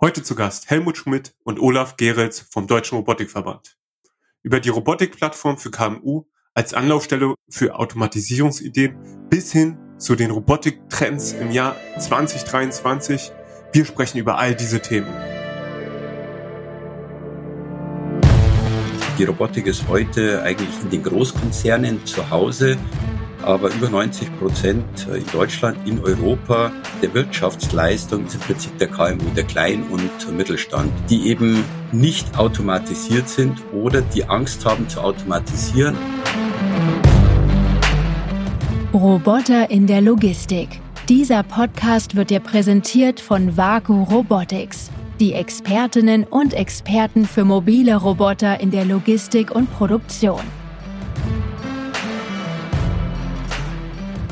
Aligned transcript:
Heute 0.00 0.22
zu 0.22 0.36
Gast 0.36 0.70
Helmut 0.70 0.96
Schmidt 0.96 1.34
und 1.42 1.58
Olaf 1.58 1.96
Gerels 1.96 2.38
vom 2.38 2.68
Deutschen 2.68 2.98
Robotikverband. 2.98 3.76
Über 4.44 4.60
die 4.60 4.68
Robotikplattform 4.68 5.58
für 5.58 5.72
KMU 5.72 6.22
als 6.54 6.72
Anlaufstelle 6.72 7.34
für 7.50 7.74
Automatisierungsideen 7.74 9.26
bis 9.28 9.50
hin 9.50 9.76
zu 9.98 10.14
den 10.14 10.30
Robotiktrends 10.30 11.32
im 11.32 11.50
Jahr 11.50 11.74
2023. 11.98 13.32
Wir 13.72 13.84
sprechen 13.84 14.18
über 14.18 14.38
all 14.38 14.54
diese 14.54 14.78
Themen. 14.78 15.12
Die 19.18 19.24
Robotik 19.24 19.66
ist 19.66 19.88
heute 19.88 20.44
eigentlich 20.44 20.80
in 20.80 20.90
den 20.90 21.02
Großkonzernen 21.02 22.06
zu 22.06 22.30
Hause 22.30 22.78
aber 23.42 23.72
über 23.72 23.88
90 23.88 24.38
Prozent 24.38 25.06
in 25.12 25.24
Deutschland, 25.32 25.78
in 25.86 26.00
Europa 26.00 26.72
der 27.02 27.14
Wirtschaftsleistung 27.14 28.26
ist 28.26 28.34
im 28.34 28.40
Prinzip 28.40 28.78
der 28.78 28.88
KMU, 28.88 29.24
der 29.36 29.44
Klein- 29.44 29.84
und 29.84 30.36
Mittelstand, 30.36 30.92
die 31.08 31.28
eben 31.28 31.64
nicht 31.92 32.38
automatisiert 32.38 33.28
sind 33.28 33.58
oder 33.72 34.00
die 34.02 34.24
Angst 34.24 34.64
haben 34.64 34.88
zu 34.88 35.00
automatisieren. 35.00 35.96
Roboter 38.92 39.70
in 39.70 39.86
der 39.86 40.00
Logistik. 40.00 40.80
Dieser 41.08 41.42
Podcast 41.42 42.16
wird 42.16 42.30
dir 42.30 42.40
präsentiert 42.40 43.20
von 43.20 43.56
Vaku 43.56 44.02
Robotics, 44.02 44.90
die 45.20 45.32
Expertinnen 45.32 46.24
und 46.24 46.52
Experten 46.52 47.26
für 47.26 47.44
mobile 47.44 47.96
Roboter 47.96 48.60
in 48.60 48.70
der 48.70 48.84
Logistik 48.84 49.50
und 49.50 49.72
Produktion. 49.72 50.42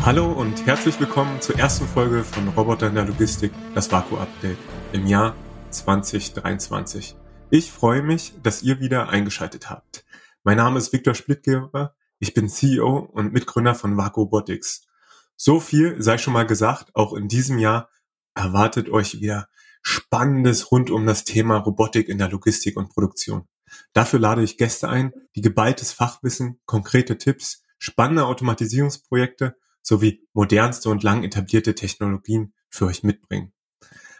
Hallo 0.06 0.30
und 0.30 0.66
herzlich 0.66 1.00
willkommen 1.00 1.40
zur 1.40 1.58
ersten 1.58 1.84
Folge 1.88 2.22
von 2.22 2.46
Roboter 2.50 2.86
in 2.86 2.94
der 2.94 3.06
Logistik, 3.06 3.50
das 3.74 3.90
Vaku-Update 3.90 4.56
im 4.92 5.08
Jahr 5.08 5.34
2023. 5.70 7.16
Ich 7.50 7.72
freue 7.72 8.02
mich, 8.02 8.32
dass 8.40 8.62
ihr 8.62 8.78
wieder 8.78 9.08
eingeschaltet 9.08 9.68
habt. 9.68 10.04
Mein 10.44 10.58
Name 10.58 10.78
ist 10.78 10.92
Viktor 10.92 11.16
Splittgeber, 11.16 11.96
ich 12.20 12.34
bin 12.34 12.48
CEO 12.48 12.98
und 12.98 13.32
Mitgründer 13.32 13.74
von 13.74 13.96
Vaku 13.96 14.20
Robotics. 14.20 14.86
So 15.34 15.58
viel 15.58 16.00
sei 16.00 16.18
schon 16.18 16.34
mal 16.34 16.46
gesagt, 16.46 16.94
auch 16.94 17.12
in 17.12 17.26
diesem 17.26 17.58
Jahr 17.58 17.90
erwartet 18.36 18.88
euch 18.88 19.20
wieder 19.20 19.48
Spannendes 19.82 20.70
rund 20.70 20.88
um 20.88 21.04
das 21.04 21.24
Thema 21.24 21.56
Robotik 21.56 22.08
in 22.08 22.18
der 22.18 22.28
Logistik 22.28 22.76
und 22.76 22.90
Produktion. 22.90 23.48
Dafür 23.92 24.20
lade 24.20 24.44
ich 24.44 24.56
Gäste 24.56 24.88
ein, 24.88 25.12
die 25.34 25.40
geballtes 25.40 25.90
Fachwissen, 25.90 26.60
konkrete 26.64 27.18
Tipps, 27.18 27.64
spannende 27.80 28.26
Automatisierungsprojekte 28.26 29.56
sowie 29.86 30.26
modernste 30.32 30.90
und 30.90 31.02
lang 31.04 31.22
etablierte 31.22 31.74
Technologien 31.74 32.52
für 32.68 32.86
euch 32.86 33.04
mitbringen. 33.04 33.52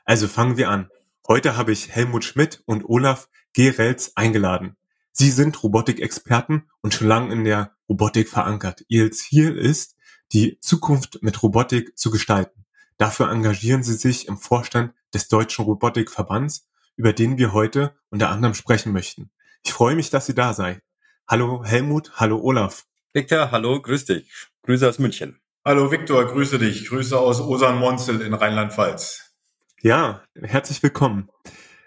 Also 0.05 0.29
fangen 0.29 0.57
wir 0.57 0.71
an. 0.71 0.89
Heute 1.27 1.57
habe 1.57 1.73
ich 1.73 1.91
Helmut 1.91 2.25
Schmidt 2.25 2.63
und 2.67 2.89
Olaf 2.89 3.29
Gerels 3.53 4.17
eingeladen. 4.17 4.77
Sie 5.11 5.31
sind 5.31 5.61
Robotikexperten 5.63 6.71
und 6.83 6.95
schon 6.95 7.09
lange 7.09 7.33
in 7.33 7.45
der 7.45 7.73
Robotik 7.89 8.29
verankert. 8.29 8.85
Ihr 8.87 9.11
Ziel 9.11 9.57
ist, 9.57 9.97
die 10.33 10.61
Zukunft 10.61 11.19
mit 11.23 11.43
Robotik 11.43 11.99
zu 11.99 12.11
gestalten. 12.11 12.65
Dafür 12.97 13.31
engagieren 13.31 13.83
Sie 13.83 13.95
sich 13.95 14.29
im 14.29 14.39
Vorstand 14.39 14.95
des 15.13 15.29
Deutschen 15.29 15.65
Robotikverbands, 15.65 16.69
über 16.97 17.13
den 17.13 17.39
wir 17.39 17.53
heute 17.53 17.97
unter 18.11 18.31
anderem 18.31 18.55
sprechen 18.55 18.93
möchten. 18.93 19.31
Ich 19.65 19.73
freue 19.73 19.97
mich, 19.97 20.11
dass 20.11 20.27
Sie 20.27 20.35
da 20.35 20.55
seid. 20.55 20.81
Hallo 21.27 21.65
Helmut, 21.65 22.13
hallo 22.21 22.39
Olaf. 22.41 22.87
Victor, 23.13 23.51
hallo, 23.51 23.83
grüß 23.83 24.05
dich. 24.05 24.31
Grüße 24.63 24.89
aus 24.89 24.99
München. 24.99 25.41
Hallo 25.69 25.91
Viktor, 25.91 26.25
grüße 26.25 26.61
dich. 26.61 26.87
Grüße 26.87 27.19
aus 27.19 27.41
Osern-Monzel 27.41 28.21
in 28.21 28.35
Rheinland-Pfalz. 28.35 29.33
Ja, 29.81 30.23
herzlich 30.41 30.81
willkommen. 30.81 31.29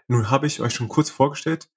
Nun 0.09 0.29
habe 0.29 0.47
ich 0.47 0.59
euch 0.59 0.73
schon 0.73 0.89
kurz 0.89 1.09
vorgestellt, 1.09 1.69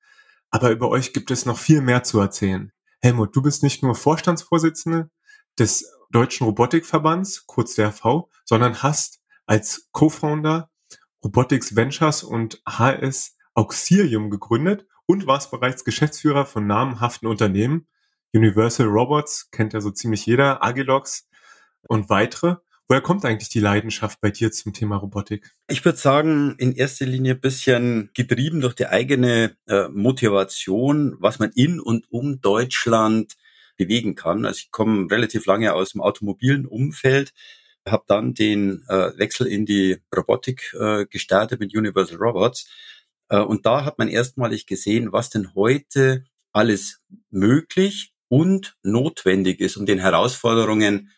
aber 0.50 0.72
über 0.72 0.88
euch 0.88 1.12
gibt 1.12 1.30
es 1.30 1.46
noch 1.46 1.56
viel 1.56 1.80
mehr 1.80 2.02
zu 2.02 2.18
erzählen. 2.18 2.72
Helmut, 3.00 3.36
du 3.36 3.40
bist 3.40 3.62
nicht 3.62 3.84
nur 3.84 3.94
Vorstandsvorsitzende 3.94 5.10
des 5.60 5.92
Deutschen 6.10 6.44
Robotikverbands, 6.44 7.46
kurz 7.46 7.76
DRV, 7.76 8.24
sondern 8.44 8.82
hast 8.82 9.20
als 9.46 9.88
Co-Founder 9.92 10.70
Robotics 11.22 11.76
Ventures 11.76 12.24
und 12.24 12.60
HS 12.66 13.36
Auxilium 13.54 14.28
gegründet 14.28 14.88
und 15.06 15.28
warst 15.28 15.52
bereits 15.52 15.84
Geschäftsführer 15.84 16.46
von 16.46 16.66
namhaften 16.66 17.28
Unternehmen. 17.28 17.86
Universal 18.34 18.88
Robots 18.88 19.52
kennt 19.52 19.72
ja 19.72 19.80
so 19.80 19.92
ziemlich 19.92 20.26
jeder, 20.26 20.64
Agilox, 20.64 21.28
und 21.88 22.08
weitere. 22.08 22.56
Woher 22.88 23.00
kommt 23.00 23.24
eigentlich 23.24 23.48
die 23.48 23.60
Leidenschaft 23.60 24.20
bei 24.20 24.30
dir 24.30 24.52
zum 24.52 24.72
Thema 24.72 24.96
Robotik? 24.96 25.54
Ich 25.68 25.84
würde 25.84 25.98
sagen, 25.98 26.56
in 26.58 26.74
erster 26.74 27.06
Linie 27.06 27.34
bisschen 27.34 28.10
getrieben 28.12 28.60
durch 28.60 28.74
die 28.74 28.86
eigene 28.86 29.56
äh, 29.66 29.88
Motivation, 29.88 31.16
was 31.18 31.38
man 31.38 31.52
in 31.54 31.80
und 31.80 32.04
um 32.10 32.40
Deutschland 32.40 33.36
bewegen 33.76 34.14
kann. 34.14 34.44
Also 34.44 34.58
ich 34.64 34.70
komme 34.70 35.10
relativ 35.10 35.46
lange 35.46 35.72
aus 35.72 35.92
dem 35.92 36.02
automobilen 36.02 36.66
Umfeld, 36.66 37.32
habe 37.88 38.04
dann 38.06 38.34
den 38.34 38.84
äh, 38.88 39.16
Wechsel 39.16 39.46
in 39.46 39.64
die 39.64 39.98
Robotik 40.14 40.74
äh, 40.78 41.06
gestartet 41.06 41.60
mit 41.60 41.74
Universal 41.74 42.18
Robots. 42.18 42.68
Äh, 43.28 43.38
und 43.38 43.64
da 43.64 43.84
hat 43.84 43.98
man 43.98 44.08
erstmalig 44.08 44.66
gesehen, 44.66 45.12
was 45.12 45.30
denn 45.30 45.54
heute 45.54 46.24
alles 46.52 47.00
möglich 47.30 48.12
und 48.28 48.76
notwendig 48.82 49.60
ist, 49.60 49.76
um 49.76 49.86
den 49.86 49.98
Herausforderungen 49.98 51.10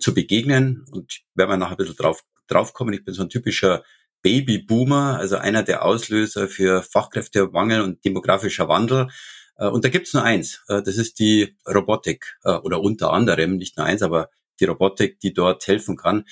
zu 0.00 0.14
begegnen. 0.14 0.84
Und 0.90 1.20
wenn 1.34 1.48
wir 1.48 1.56
nachher 1.56 1.72
ein 1.72 1.76
bisschen 1.76 1.96
drauf, 1.96 2.22
drauf 2.46 2.72
kommen, 2.72 2.92
ich 2.92 3.04
bin 3.04 3.14
so 3.14 3.22
ein 3.22 3.30
typischer 3.30 3.82
Babyboomer, 4.22 5.18
also 5.18 5.36
einer 5.36 5.62
der 5.62 5.84
Auslöser 5.84 6.48
für 6.48 6.82
Fachkräftemangel 6.82 7.80
und 7.82 8.04
demografischer 8.04 8.68
Wandel. 8.68 9.08
Äh, 9.56 9.68
und 9.68 9.84
da 9.84 9.88
gibt's 9.88 10.14
nur 10.14 10.24
eins, 10.24 10.62
äh, 10.68 10.82
das 10.82 10.96
ist 10.96 11.18
die 11.18 11.56
Robotik 11.66 12.36
äh, 12.44 12.54
oder 12.56 12.80
unter 12.80 13.12
anderem, 13.12 13.56
nicht 13.56 13.76
nur 13.76 13.86
eins, 13.86 14.02
aber 14.02 14.28
die 14.60 14.64
Robotik, 14.64 15.20
die 15.20 15.32
dort 15.32 15.66
helfen 15.66 15.96
kann. 15.96 16.24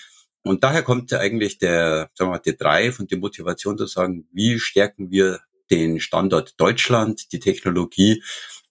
Und 0.42 0.64
daher 0.64 0.82
kommt 0.82 1.12
eigentlich 1.12 1.58
der, 1.58 2.10
sagen 2.14 2.30
wir 2.30 2.36
mal, 2.36 2.38
der 2.38 2.54
Drive 2.54 3.00
und 3.00 3.10
die 3.10 3.16
Motivation 3.16 3.78
zu 3.78 3.86
sagen, 3.86 4.28
wie 4.32 4.58
stärken 4.58 5.10
wir 5.10 5.40
den 5.70 6.00
Standort 6.00 6.54
Deutschland, 6.58 7.32
die 7.32 7.38
Technologie. 7.38 8.22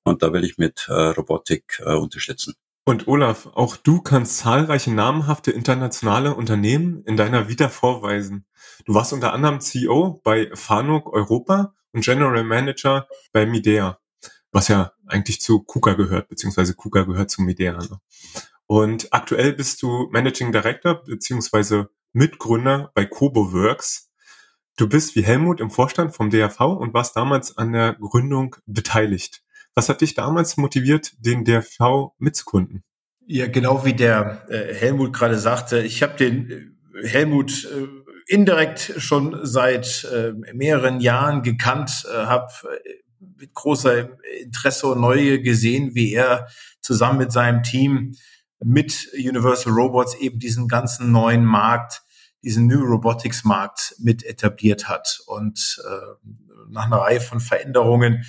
Und 0.03 0.21
da 0.21 0.33
will 0.33 0.43
ich 0.43 0.57
mit 0.57 0.87
Robotik 0.89 1.81
unterstützen. 1.83 2.55
Und 2.85 3.07
Olaf, 3.07 3.47
auch 3.53 3.77
du 3.77 4.01
kannst 4.01 4.39
zahlreiche 4.39 4.91
namhafte 4.91 5.51
internationale 5.51 6.35
Unternehmen 6.35 7.01
in 7.05 7.15
deiner 7.15 7.47
Vita 7.47 7.69
vorweisen. 7.69 8.45
Du 8.85 8.93
warst 8.93 9.13
unter 9.13 9.31
anderem 9.31 9.61
CEO 9.61 10.19
bei 10.21 10.51
Fanuc 10.53 11.13
Europa 11.13 11.73
und 11.93 12.03
General 12.03 12.43
Manager 12.43 13.07
bei 13.31 13.45
Midea, 13.45 13.99
was 14.51 14.67
ja 14.67 14.91
eigentlich 15.07 15.39
zu 15.39 15.63
KUKA 15.63 15.93
gehört, 15.93 16.27
beziehungsweise 16.27 16.73
KUKA 16.73 17.03
gehört 17.03 17.31
zu 17.31 17.41
Midea. 17.41 17.77
Ne? 17.77 18.01
Und 18.65 19.13
aktuell 19.13 19.53
bist 19.53 19.81
du 19.81 20.09
Managing 20.11 20.51
Director 20.51 21.03
beziehungsweise 21.05 21.89
Mitgründer 22.11 22.91
bei 22.95 23.05
CoboWorks. 23.05 24.11
Du 24.75 24.89
bist 24.89 25.15
wie 25.15 25.23
Helmut 25.23 25.61
im 25.61 25.69
Vorstand 25.69 26.13
vom 26.13 26.29
DAV 26.29 26.59
und 26.59 26.93
warst 26.93 27.15
damals 27.15 27.57
an 27.57 27.71
der 27.71 27.93
Gründung 27.93 28.57
beteiligt. 28.65 29.42
Was 29.75 29.89
hat 29.89 30.01
dich 30.01 30.13
damals 30.13 30.57
motiviert, 30.57 31.13
den 31.19 31.43
DRV 31.45 32.13
mitzugründen? 32.19 32.83
Ja, 33.25 33.47
genau 33.47 33.85
wie 33.85 33.93
der 33.93 34.45
äh, 34.49 34.73
Helmut 34.73 35.13
gerade 35.13 35.39
sagte, 35.39 35.81
ich 35.81 36.03
habe 36.03 36.17
den 36.17 36.77
äh, 36.93 37.07
Helmut 37.07 37.65
äh, 37.65 37.87
indirekt 38.27 38.93
schon 38.97 39.39
seit 39.43 40.03
äh, 40.13 40.33
mehreren 40.53 40.99
Jahren 40.99 41.41
gekannt, 41.41 42.05
äh, 42.11 42.25
habe 42.25 42.51
äh, 42.63 42.89
mit 43.37 43.53
großer 43.53 44.09
Interesse 44.41 44.87
und 44.87 45.01
Neugier 45.01 45.41
gesehen, 45.41 45.95
wie 45.95 46.13
er 46.13 46.47
zusammen 46.81 47.19
mit 47.19 47.31
seinem 47.31 47.63
Team 47.63 48.15
mit 48.63 49.09
Universal 49.13 49.73
Robots 49.73 50.15
eben 50.15 50.39
diesen 50.39 50.67
ganzen 50.67 51.11
neuen 51.11 51.45
Markt, 51.45 52.03
diesen 52.43 52.67
New 52.67 52.83
Robotics 52.83 53.43
Markt 53.43 53.95
mit 53.99 54.23
etabliert 54.23 54.87
hat. 54.87 55.19
Und 55.27 55.81
äh, 55.85 56.29
nach 56.69 56.85
einer 56.85 56.97
Reihe 56.97 57.21
von 57.21 57.39
Veränderungen 57.39 58.25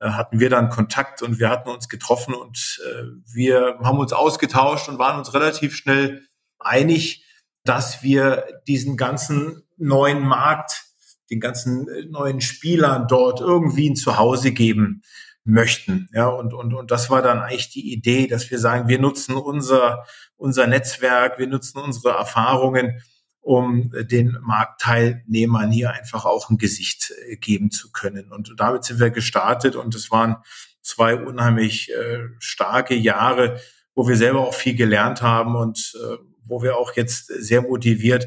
hatten 0.00 0.40
wir 0.40 0.50
dann 0.50 0.68
Kontakt 0.68 1.22
und 1.22 1.38
wir 1.38 1.48
hatten 1.48 1.70
uns 1.70 1.88
getroffen 1.88 2.34
und 2.34 2.80
äh, 2.84 3.02
wir 3.32 3.78
haben 3.82 3.98
uns 3.98 4.12
ausgetauscht 4.12 4.88
und 4.88 4.98
waren 4.98 5.18
uns 5.18 5.32
relativ 5.32 5.74
schnell 5.74 6.26
einig, 6.58 7.24
dass 7.64 8.02
wir 8.02 8.44
diesen 8.66 8.96
ganzen 8.96 9.62
neuen 9.76 10.20
Markt, 10.20 10.84
den 11.30 11.40
ganzen 11.40 11.88
äh, 11.88 12.04
neuen 12.06 12.40
Spielern 12.40 13.06
dort 13.08 13.40
irgendwie 13.40 13.90
ein 13.90 13.96
Zuhause 13.96 14.52
geben 14.52 15.02
möchten. 15.44 16.08
Ja, 16.12 16.26
und, 16.26 16.52
und, 16.52 16.74
und 16.74 16.90
das 16.90 17.08
war 17.08 17.22
dann 17.22 17.38
eigentlich 17.38 17.70
die 17.70 17.92
Idee, 17.92 18.26
dass 18.26 18.50
wir 18.50 18.58
sagen, 18.58 18.88
wir 18.88 18.98
nutzen 18.98 19.36
unser, 19.36 20.04
unser 20.36 20.66
Netzwerk, 20.66 21.38
wir 21.38 21.46
nutzen 21.46 21.78
unsere 21.78 22.14
Erfahrungen, 22.14 23.00
um 23.46 23.92
den 23.92 24.36
Marktteilnehmern 24.42 25.70
hier 25.70 25.92
einfach 25.92 26.24
auch 26.24 26.50
ein 26.50 26.58
Gesicht 26.58 27.12
äh, 27.28 27.36
geben 27.36 27.70
zu 27.70 27.92
können. 27.92 28.32
Und 28.32 28.52
damit 28.56 28.82
sind 28.82 28.98
wir 28.98 29.10
gestartet 29.10 29.76
und 29.76 29.94
es 29.94 30.10
waren 30.10 30.38
zwei 30.82 31.14
unheimlich 31.14 31.92
äh, 31.92 32.24
starke 32.40 32.96
Jahre, 32.96 33.60
wo 33.94 34.08
wir 34.08 34.16
selber 34.16 34.40
auch 34.40 34.54
viel 34.54 34.74
gelernt 34.74 35.22
haben 35.22 35.54
und 35.54 35.94
äh, 35.94 36.16
wo 36.42 36.60
wir 36.60 36.76
auch 36.76 36.96
jetzt 36.96 37.26
sehr 37.26 37.62
motiviert 37.62 38.26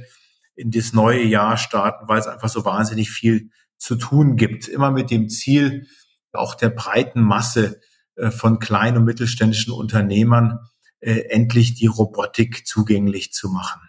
in 0.55 0.71
das 0.71 0.93
neue 0.93 1.23
Jahr 1.23 1.57
starten, 1.57 2.07
weil 2.07 2.19
es 2.19 2.27
einfach 2.27 2.49
so 2.49 2.63
wahnsinnig 2.63 3.11
viel 3.11 3.49
zu 3.77 3.97
tun 3.97 4.37
gibt. 4.37 4.69
Immer 4.69 4.89
mit 4.89 5.11
dem 5.11 5.27
Ziel, 5.27 5.87
auch 6.31 6.55
der 6.55 6.69
breiten 6.69 7.21
Masse 7.21 7.81
äh, 8.15 8.31
von 8.31 8.59
kleinen 8.59 8.99
und 8.99 9.03
mittelständischen 9.03 9.73
Unternehmern 9.73 10.59
äh, 11.01 11.25
endlich 11.29 11.73
die 11.73 11.87
Robotik 11.87 12.65
zugänglich 12.65 13.33
zu 13.33 13.49
machen. 13.49 13.81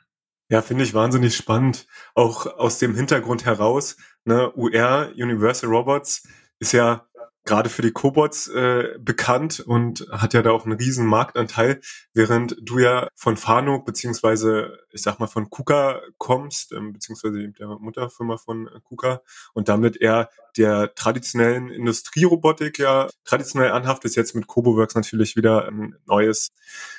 Ja, 0.51 0.63
finde 0.63 0.83
ich 0.83 0.95
wahnsinnig 0.95 1.37
spannend. 1.37 1.87
Auch 2.17 2.45
aus 2.59 2.79
dem 2.79 2.97
Hintergrund 2.97 3.45
heraus, 3.45 3.97
ne, 4.25 4.51
UR, 4.57 5.13
Universal 5.15 5.71
Robots, 5.71 6.27
ist 6.59 6.73
ja 6.73 7.07
gerade 7.45 7.69
für 7.69 7.83
die 7.83 7.93
Cobots 7.93 8.49
äh, 8.49 8.97
bekannt 8.99 9.61
und 9.61 10.07
hat 10.11 10.35
ja 10.35 10.43
da 10.43 10.51
auch 10.51 10.67
einen 10.67 10.79
riesen 10.79 11.07
Marktanteil, 11.07 11.81
während 12.13 12.57
du 12.61 12.79
ja 12.79 13.09
von 13.15 13.37
Fano 13.37 13.83
beziehungsweise 13.83 14.79
ich 14.93 15.03
sag 15.03 15.19
mal 15.19 15.27
von 15.27 15.51
KUKA 15.51 16.01
kommst, 16.19 16.73
ähm, 16.73 16.93
beziehungsweise 16.93 17.49
der 17.49 17.69
Mutterfirma 17.69 18.37
von 18.37 18.69
äh, 18.69 18.81
KUKA 18.85 19.23
und 19.55 19.69
damit 19.69 19.97
eher 20.01 20.29
der 20.57 20.95
traditionellen 20.95 21.71
Industrierobotik 21.71 22.79
ja 22.79 23.09
traditionell 23.25 23.71
anhaft 23.71 24.05
ist 24.05 24.17
jetzt 24.17 24.35
mit 24.35 24.47
CoboWorks 24.47 24.95
natürlich 24.95 25.37
wieder 25.37 25.67
ein 25.67 25.97
neues, 26.07 26.51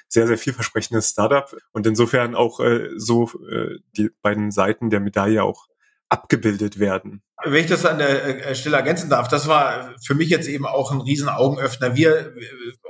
sehr, 0.08 0.28
sehr 0.28 0.38
vielversprechendes 0.38 1.10
Startup 1.10 1.56
und 1.72 1.86
insofern 1.86 2.36
auch 2.36 2.60
äh, 2.60 2.90
so 2.96 3.30
äh, 3.50 3.80
die 3.98 4.10
beiden 4.22 4.52
Seiten 4.52 4.90
der 4.90 5.02
Medaille 5.02 5.44
auch 5.44 5.68
abgebildet 6.12 6.78
werden. 6.78 7.22
Wenn 7.44 7.64
ich 7.64 7.70
das 7.70 7.86
an 7.86 7.98
der 7.98 8.50
äh, 8.50 8.56
Stelle 8.56 8.76
ergänzen 8.76 9.10
darf, 9.10 9.30
das 9.30 9.48
war 9.48 9.96
für 10.04 10.14
mich 10.14 10.30
jetzt 10.30 10.48
eben 10.48 10.66
auch 10.66 10.92
ein 10.92 11.02
riesen 11.02 11.30
Augenöffner. 11.30 11.96
Wir 11.96 12.34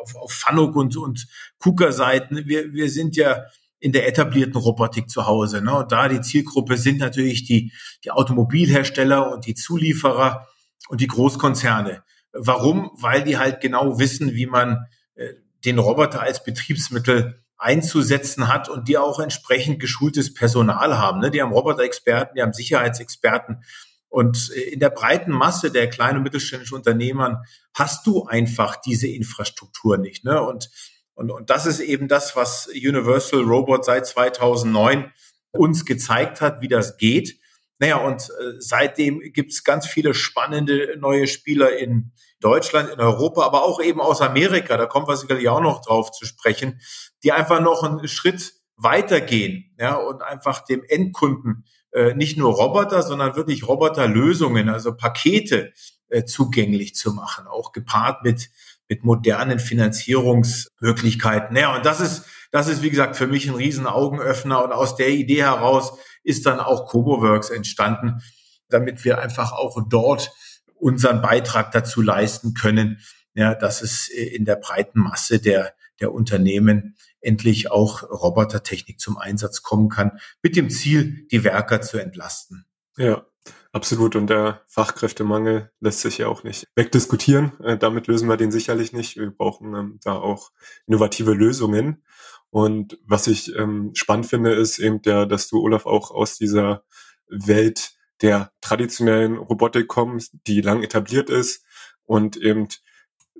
auf, 0.02 0.16
auf 0.16 0.32
Fanuc 0.32 0.76
und, 0.76 0.98
und 0.98 1.28
KUKA-Seiten, 1.60 2.48
wir, 2.48 2.74
wir 2.74 2.90
sind 2.90 3.16
ja 3.16 3.46
in 3.80 3.92
der 3.92 4.08
etablierten 4.08 4.56
Robotik 4.56 5.10
zu 5.10 5.28
Hause. 5.28 5.62
Ne? 5.62 5.74
Und 5.76 5.92
da 5.92 6.08
die 6.08 6.22
Zielgruppe 6.22 6.78
sind 6.78 7.00
natürlich 7.00 7.44
die, 7.44 7.72
die 8.04 8.12
Automobilhersteller 8.12 9.32
und 9.32 9.46
die 9.46 9.56
Zulieferer 9.56 10.48
und 10.90 11.00
die 11.00 11.08
Großkonzerne. 11.08 12.04
Warum? 12.34 12.92
Weil 12.96 13.24
die 13.24 13.38
halt 13.38 13.62
genau 13.62 14.00
wissen, 14.00 14.34
wie 14.34 14.48
man 14.48 14.86
äh, 15.16 15.34
den 15.64 15.78
Roboter 15.78 16.22
als 16.22 16.44
Betriebsmittel 16.44 17.44
einzusetzen 17.62 18.48
hat 18.48 18.69
und 18.69 18.88
die 18.88 18.98
auch 18.98 19.19
entsprechend 19.19 19.80
geschultes 19.80 20.34
Personal 20.34 20.98
haben. 20.98 21.19
Ne? 21.19 21.30
Die 21.30 21.42
haben 21.42 21.54
Roboter-Experten, 21.54 22.36
die 22.36 22.42
haben 22.42 22.54
Sicherheitsexperten. 22.54 23.63
Und 24.10 24.50
in 24.50 24.80
der 24.80 24.90
breiten 24.90 25.31
Masse 25.31 25.72
der 25.72 25.88
kleinen 25.88 26.18
und 26.18 26.24
mittelständischen 26.24 26.75
Unternehmern 26.75 27.44
hast 27.75 28.06
du 28.08 28.25
einfach 28.25 28.78
diese 28.78 29.08
Infrastruktur 29.08 29.98
nicht. 29.98 30.25
Ne? 30.25 30.42
Und, 30.42 30.72
und, 31.13 31.30
und 31.30 31.52
das 31.52 31.68
ist 31.68 31.80
eben 31.80 32.08
das, 32.08 32.36
was 32.36 32.68
Universal 32.68 33.42
Robot 33.42 33.86
seit 33.86 34.08
2009 34.08 35.12
uns 35.52 35.86
gezeigt 35.86 36.42
hat, 36.42 36.62
wie 36.62 36.68
das 36.68 36.98
geht. 36.98 37.38
Naja, 37.78 37.98
und 37.98 38.24
äh, 38.24 38.54
seitdem 38.58 39.19
gibt's 39.34 39.63
ganz 39.63 39.86
viele 39.86 40.13
spannende 40.16 40.98
neue 41.00 41.28
Spieler 41.28 41.78
in 41.78 42.12
Deutschland, 42.42 42.90
in 42.90 43.00
Europa, 43.00 43.44
aber 43.44 43.64
auch 43.64 43.82
eben 43.82 44.02
aus 44.02 44.22
Amerika. 44.22 44.76
Da 44.76 44.86
kommen 44.86 45.08
wir 45.08 45.16
sicherlich 45.16 45.48
auch 45.48 45.62
noch 45.62 45.82
drauf 45.82 46.12
zu 46.12 46.26
sprechen, 46.26 46.82
die 47.24 47.32
einfach 47.32 47.62
noch 47.62 47.84
einen 47.84 48.08
Schritt 48.08 48.54
weitergehen 48.76 49.74
ja, 49.80 49.96
und 49.96 50.22
einfach 50.22 50.66
dem 50.66 50.84
Endkunden 50.88 51.66
äh, 51.92 52.14
nicht 52.14 52.38
nur 52.38 52.54
Roboter, 52.54 53.04
sondern 53.04 53.36
wirklich 53.36 53.68
Roboterlösungen, 53.68 54.70
also 54.70 54.96
Pakete 54.96 55.72
äh, 56.10 56.26
zugänglich 56.26 56.96
zu 56.96 57.14
machen, 57.14 57.48
auch 57.48 57.72
gepaart 57.72 58.24
mit 58.24 58.50
mit 58.92 59.06
modernen 59.06 59.60
Finanzierungsmöglichkeiten. 59.60 61.56
Ja, 61.56 61.78
und 61.78 61.86
das 61.86 62.02
ist 62.02 62.26
das 62.52 62.68
ist 62.68 62.82
wie 62.82 62.90
gesagt 62.90 63.16
für 63.16 63.28
mich 63.28 63.48
ein 63.48 63.56
riesen 63.56 63.88
Augenöffner 63.88 64.62
und 64.62 64.74
aus 64.74 64.98
der 64.98 65.08
Idee 65.10 65.44
heraus 65.44 65.98
ist 66.24 66.46
dann 66.46 66.60
auch 66.60 66.88
CoboWorks 66.90 67.52
entstanden, 67.52 68.22
damit 68.68 69.06
wir 69.06 69.20
einfach 69.20 69.54
auch 69.54 69.78
dort 69.88 70.34
unseren 70.81 71.22
Beitrag 71.22 71.72
dazu 71.72 72.01
leisten 72.01 72.54
können, 72.54 73.00
ja, 73.33 73.56
dass 73.56 73.81
es 73.81 74.10
in 74.10 74.45
der 74.45 74.56
breiten 74.57 75.00
Masse 75.00 75.39
der 75.39 75.74
der 76.01 76.13
Unternehmen 76.13 76.95
endlich 77.22 77.72
auch 77.72 78.04
Robotertechnik 78.04 79.00
zum 79.00 79.18
Einsatz 79.18 79.62
kommen 79.62 79.89
kann, 79.89 80.19
mit 80.42 80.56
dem 80.56 80.69
Ziel, 80.69 81.28
die 81.31 81.44
Werker 81.44 81.81
zu 81.81 82.00
entlasten. 82.00 82.66
Ja, 82.98 83.25
absolut. 83.72 84.16
Und 84.16 84.28
der 84.28 84.62
Fachkräftemangel 84.68 85.72
lässt 85.80 86.01
sich 86.01 86.18
ja 86.18 86.28
auch 86.28 86.44
nicht 86.44 86.68
wegdiskutieren. 86.75 87.54
Äh, 87.62 87.77
damit 87.77 88.07
lösen 88.07 88.27
wir 88.27 88.38
den 88.38 88.51
sicherlich 88.51 88.92
nicht. 88.92 89.18
Wir 89.18 89.31
brauchen 89.31 89.75
ähm, 89.75 90.00
da 90.04 90.13
auch 90.13 90.51
innovative 90.88 91.34
Lösungen. 91.34 92.04
Und 92.50 93.00
was 93.06 93.27
ich 93.27 93.56
ähm, 93.56 93.92
spannend 93.94 94.25
finde, 94.25 94.54
ist 94.54 94.80
eben 94.80 95.01
der, 95.04 95.25
dass 95.25 95.48
du, 95.48 95.62
Olaf, 95.62 95.86
auch 95.86 96.12
aus 96.12 96.38
dieser 96.38 96.84
Welt 97.30 97.94
der 98.22 98.52
traditionellen 98.62 99.38
Robotik 99.38 99.88
kommst, 99.88 100.34
die 100.48 100.62
lang 100.62 100.84
etabliert 100.84 101.30
ist 101.30 101.66
und 102.06 102.38
eben 102.38 102.68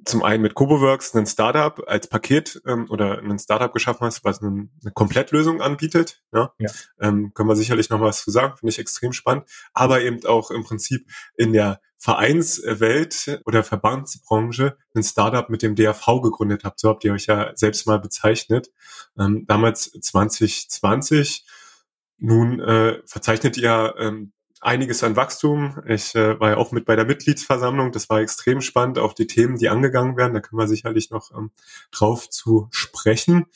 zum 0.06 0.24
einen 0.24 0.42
mit 0.42 0.56
CoboWorks 0.56 1.16
ein 1.16 1.28
Startup 1.28 1.83
als 1.88 2.07
Paket 2.07 2.62
ähm, 2.66 2.88
oder 2.89 3.19
ein 3.19 3.39
Startup 3.39 3.72
geschaffen 3.72 4.06
hast, 4.06 4.24
was 4.24 4.42
eine, 4.42 4.69
eine 4.81 4.92
Komplettlösung 4.94 5.62
anbietet. 5.62 6.22
Ja? 6.33 6.54
ja. 6.57 6.72
Ähm, 7.00 7.33
können 7.33 7.50
wir 7.50 7.56
sicherlich 7.56 7.89
noch 7.89 8.01
was 8.01 8.24
zu 8.24 8.31
sagen, 8.31 8.57
finde 8.57 8.72
ich 8.72 8.80
extrem 8.80 9.13
spannend. 9.13 9.45
Aber 9.74 10.01
eben 10.01 10.25
auch 10.25 10.50
im 10.51 10.63
Prinzip 10.63 11.07
in 11.36 11.54
der 11.54 11.81
Vereinswelt 11.98 13.42
oder 13.45 13.63
Verbandsbranche 13.63 14.75
ein 14.95 15.04
Startup 15.04 15.48
mit 15.50 15.62
dem 15.62 15.75
DRV 15.75 16.22
gegründet 16.24 16.63
habt. 16.63 16.80
So 16.80 16.89
habt 16.89 17.04
ihr 17.04 17.13
euch 17.13 17.28
ja 17.28 17.51
selbst 17.56 17.86
mal 17.86 18.00
bezeichnet. 18.00 18.72
Ähm, 19.19 19.45
damals 19.48 19.92
2020. 19.92 21.45
Nun 22.18 22.60
äh, 22.60 23.01
verzeichnet 23.06 23.57
ihr 23.57 23.95
ähm, 24.00 24.33
einiges 24.61 25.03
an 25.03 25.15
Wachstum. 25.15 25.81
Ich 25.87 26.15
äh, 26.15 26.39
war 26.39 26.51
ja 26.51 26.57
auch 26.57 26.71
mit 26.71 26.85
bei 26.85 26.95
der 26.95 27.05
Mitgliedsversammlung. 27.05 27.91
Das 27.91 28.09
war 28.09 28.21
extrem 28.21 28.61
spannend. 28.61 28.99
Auch 28.99 29.13
die 29.13 29.27
Themen, 29.27 29.57
die 29.57 29.69
angegangen 29.69 30.15
werden, 30.15 30.33
da 30.33 30.39
können 30.39 30.59
wir 30.59 30.67
sicherlich 30.67 31.09
noch 31.09 31.31
ähm, 31.35 31.51
drauf 31.91 32.29
zu 32.29 32.67
sprechen. 32.71 33.47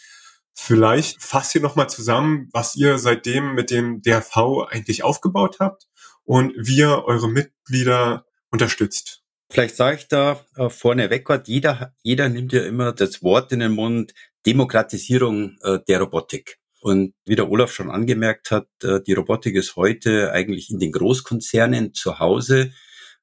Vielleicht 0.54 1.22
fasst 1.22 1.54
ihr 1.56 1.62
nochmal 1.62 1.90
zusammen, 1.90 2.50
was 2.52 2.76
ihr 2.76 2.98
seitdem 2.98 3.54
mit 3.54 3.72
dem 3.72 4.02
DRV 4.02 4.68
eigentlich 4.70 5.04
aufgebaut 5.04 5.58
habt 5.60 5.88
und 6.24 6.54
wie 6.58 6.78
ihr 6.78 7.04
eure 7.06 7.30
Mitglieder 7.30 8.26
unterstützt. 8.52 9.22
Vielleicht 9.50 9.76
sage 9.76 9.98
ich 9.98 10.08
da 10.08 10.44
äh, 10.56 10.70
vorneweg, 10.70 11.28
jeder, 11.46 11.94
jeder 12.02 12.30
nimmt 12.30 12.52
ja 12.52 12.64
immer 12.64 12.94
das 12.94 13.22
Wort 13.22 13.52
in 13.52 13.60
den 13.60 13.74
Mund, 13.74 14.14
Demokratisierung 14.46 15.58
äh, 15.62 15.80
der 15.88 16.02
Robotik. 16.02 16.58
Und 16.82 17.14
wie 17.26 17.36
der 17.36 17.50
Olaf 17.50 17.72
schon 17.72 17.90
angemerkt 17.90 18.52
hat, 18.52 18.68
äh, 18.84 19.02
die 19.02 19.14
Robotik 19.14 19.56
ist 19.56 19.76
heute 19.76 20.32
eigentlich 20.32 20.70
in 20.70 20.80
den 20.80 20.92
Großkonzernen 20.92 21.94
zu 21.94 22.20
Hause, 22.20 22.74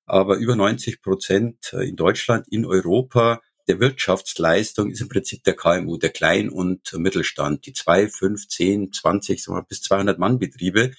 aber 0.04 0.36
über 0.36 0.56
90 0.56 1.00
Prozent 1.00 1.72
äh, 1.72 1.88
in 1.88 1.96
Deutschland, 1.96 2.48
in 2.48 2.64
Europa 2.64 3.40
der 3.68 3.80
Wirtschaftsleistung 3.80 4.90
ist 4.90 5.00
im 5.00 5.08
Prinzip 5.08 5.44
der 5.44 5.54
KMU, 5.54 5.96
der 5.96 6.10
Klein- 6.10 6.50
und 6.50 6.92
Mittelstand, 6.94 7.64
die 7.66 7.72
zwei, 7.72 8.08
fünf, 8.08 8.48
zehn, 8.48 8.92
zwanzig, 8.92 9.46
bis 9.68 9.82
200 9.82 10.18
Mann 10.18 10.38
Betriebe, 10.38 10.92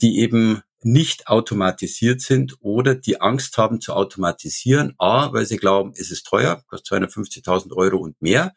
die 0.00 0.18
eben 0.18 0.62
nicht 0.82 1.28
automatisiert 1.28 2.20
sind 2.20 2.56
oder 2.60 2.96
die 2.96 3.20
Angst 3.20 3.56
haben 3.56 3.80
zu 3.80 3.92
automatisieren. 3.92 4.94
A, 4.98 5.32
weil 5.32 5.46
sie 5.46 5.56
glauben, 5.56 5.92
es 5.96 6.10
ist 6.10 6.26
teuer, 6.26 6.64
kostet 6.66 7.00
250.000 7.00 7.72
Euro 7.76 7.98
und 7.98 8.20
mehr 8.20 8.52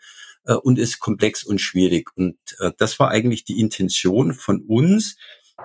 äh, 0.46 0.54
und 0.54 0.80
ist 0.80 1.00
komplex 1.00 1.44
und 1.44 1.60
schwierig. 1.60 2.10
Und 2.16 2.38
äh, 2.60 2.72
das 2.78 3.00
war 3.00 3.10
eigentlich 3.10 3.44
die 3.44 3.60
Intention 3.60 4.34
von 4.34 4.62
uns 4.62 5.18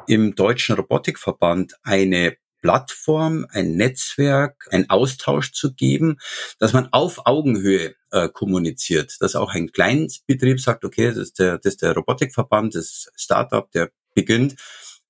im 0.06 0.34
Deutschen 0.34 0.76
Robotikverband, 0.76 1.74
eine 1.82 2.36
Plattform, 2.60 3.46
ein 3.50 3.76
Netzwerk, 3.76 4.68
ein 4.70 4.90
Austausch 4.90 5.52
zu 5.52 5.72
geben, 5.74 6.18
dass 6.58 6.72
man 6.72 6.88
auf 6.92 7.26
Augenhöhe 7.26 7.94
äh, 8.10 8.28
kommuniziert, 8.28 9.16
dass 9.20 9.34
auch 9.34 9.50
ein 9.54 9.72
Kleinbetrieb 9.72 10.60
sagt, 10.60 10.84
okay, 10.84 11.08
das 11.08 11.16
ist 11.16 11.38
der, 11.38 11.58
das 11.58 11.74
ist 11.74 11.82
der 11.82 11.94
Robotikverband, 11.94 12.74
das 12.74 13.10
Startup, 13.16 13.70
der 13.72 13.90
beginnt. 14.14 14.56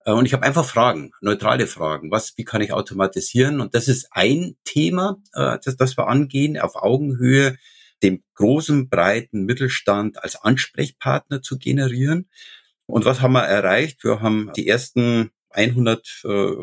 Äh, 0.04 0.12
und 0.12 0.26
ich 0.26 0.32
habe 0.32 0.44
einfach 0.44 0.64
Fragen, 0.64 1.12
neutrale 1.20 1.66
Fragen. 1.66 2.10
Was, 2.10 2.34
wie 2.36 2.44
kann 2.44 2.62
ich 2.62 2.72
automatisieren? 2.72 3.60
Und 3.60 3.74
das 3.74 3.88
ist 3.88 4.08
ein 4.12 4.56
Thema, 4.64 5.20
äh, 5.34 5.58
das, 5.64 5.76
das 5.76 5.96
wir 5.96 6.06
angehen, 6.06 6.58
auf 6.58 6.76
Augenhöhe 6.76 7.56
dem 8.02 8.22
großen, 8.34 8.88
breiten 8.88 9.44
Mittelstand 9.44 10.22
als 10.22 10.36
Ansprechpartner 10.36 11.42
zu 11.42 11.58
generieren. 11.58 12.28
Und 12.86 13.04
was 13.04 13.20
haben 13.20 13.32
wir 13.32 13.44
erreicht? 13.44 14.04
Wir 14.04 14.20
haben 14.20 14.50
die 14.56 14.66
ersten 14.66 15.30
100, 15.50 16.22
äh, 16.24 16.54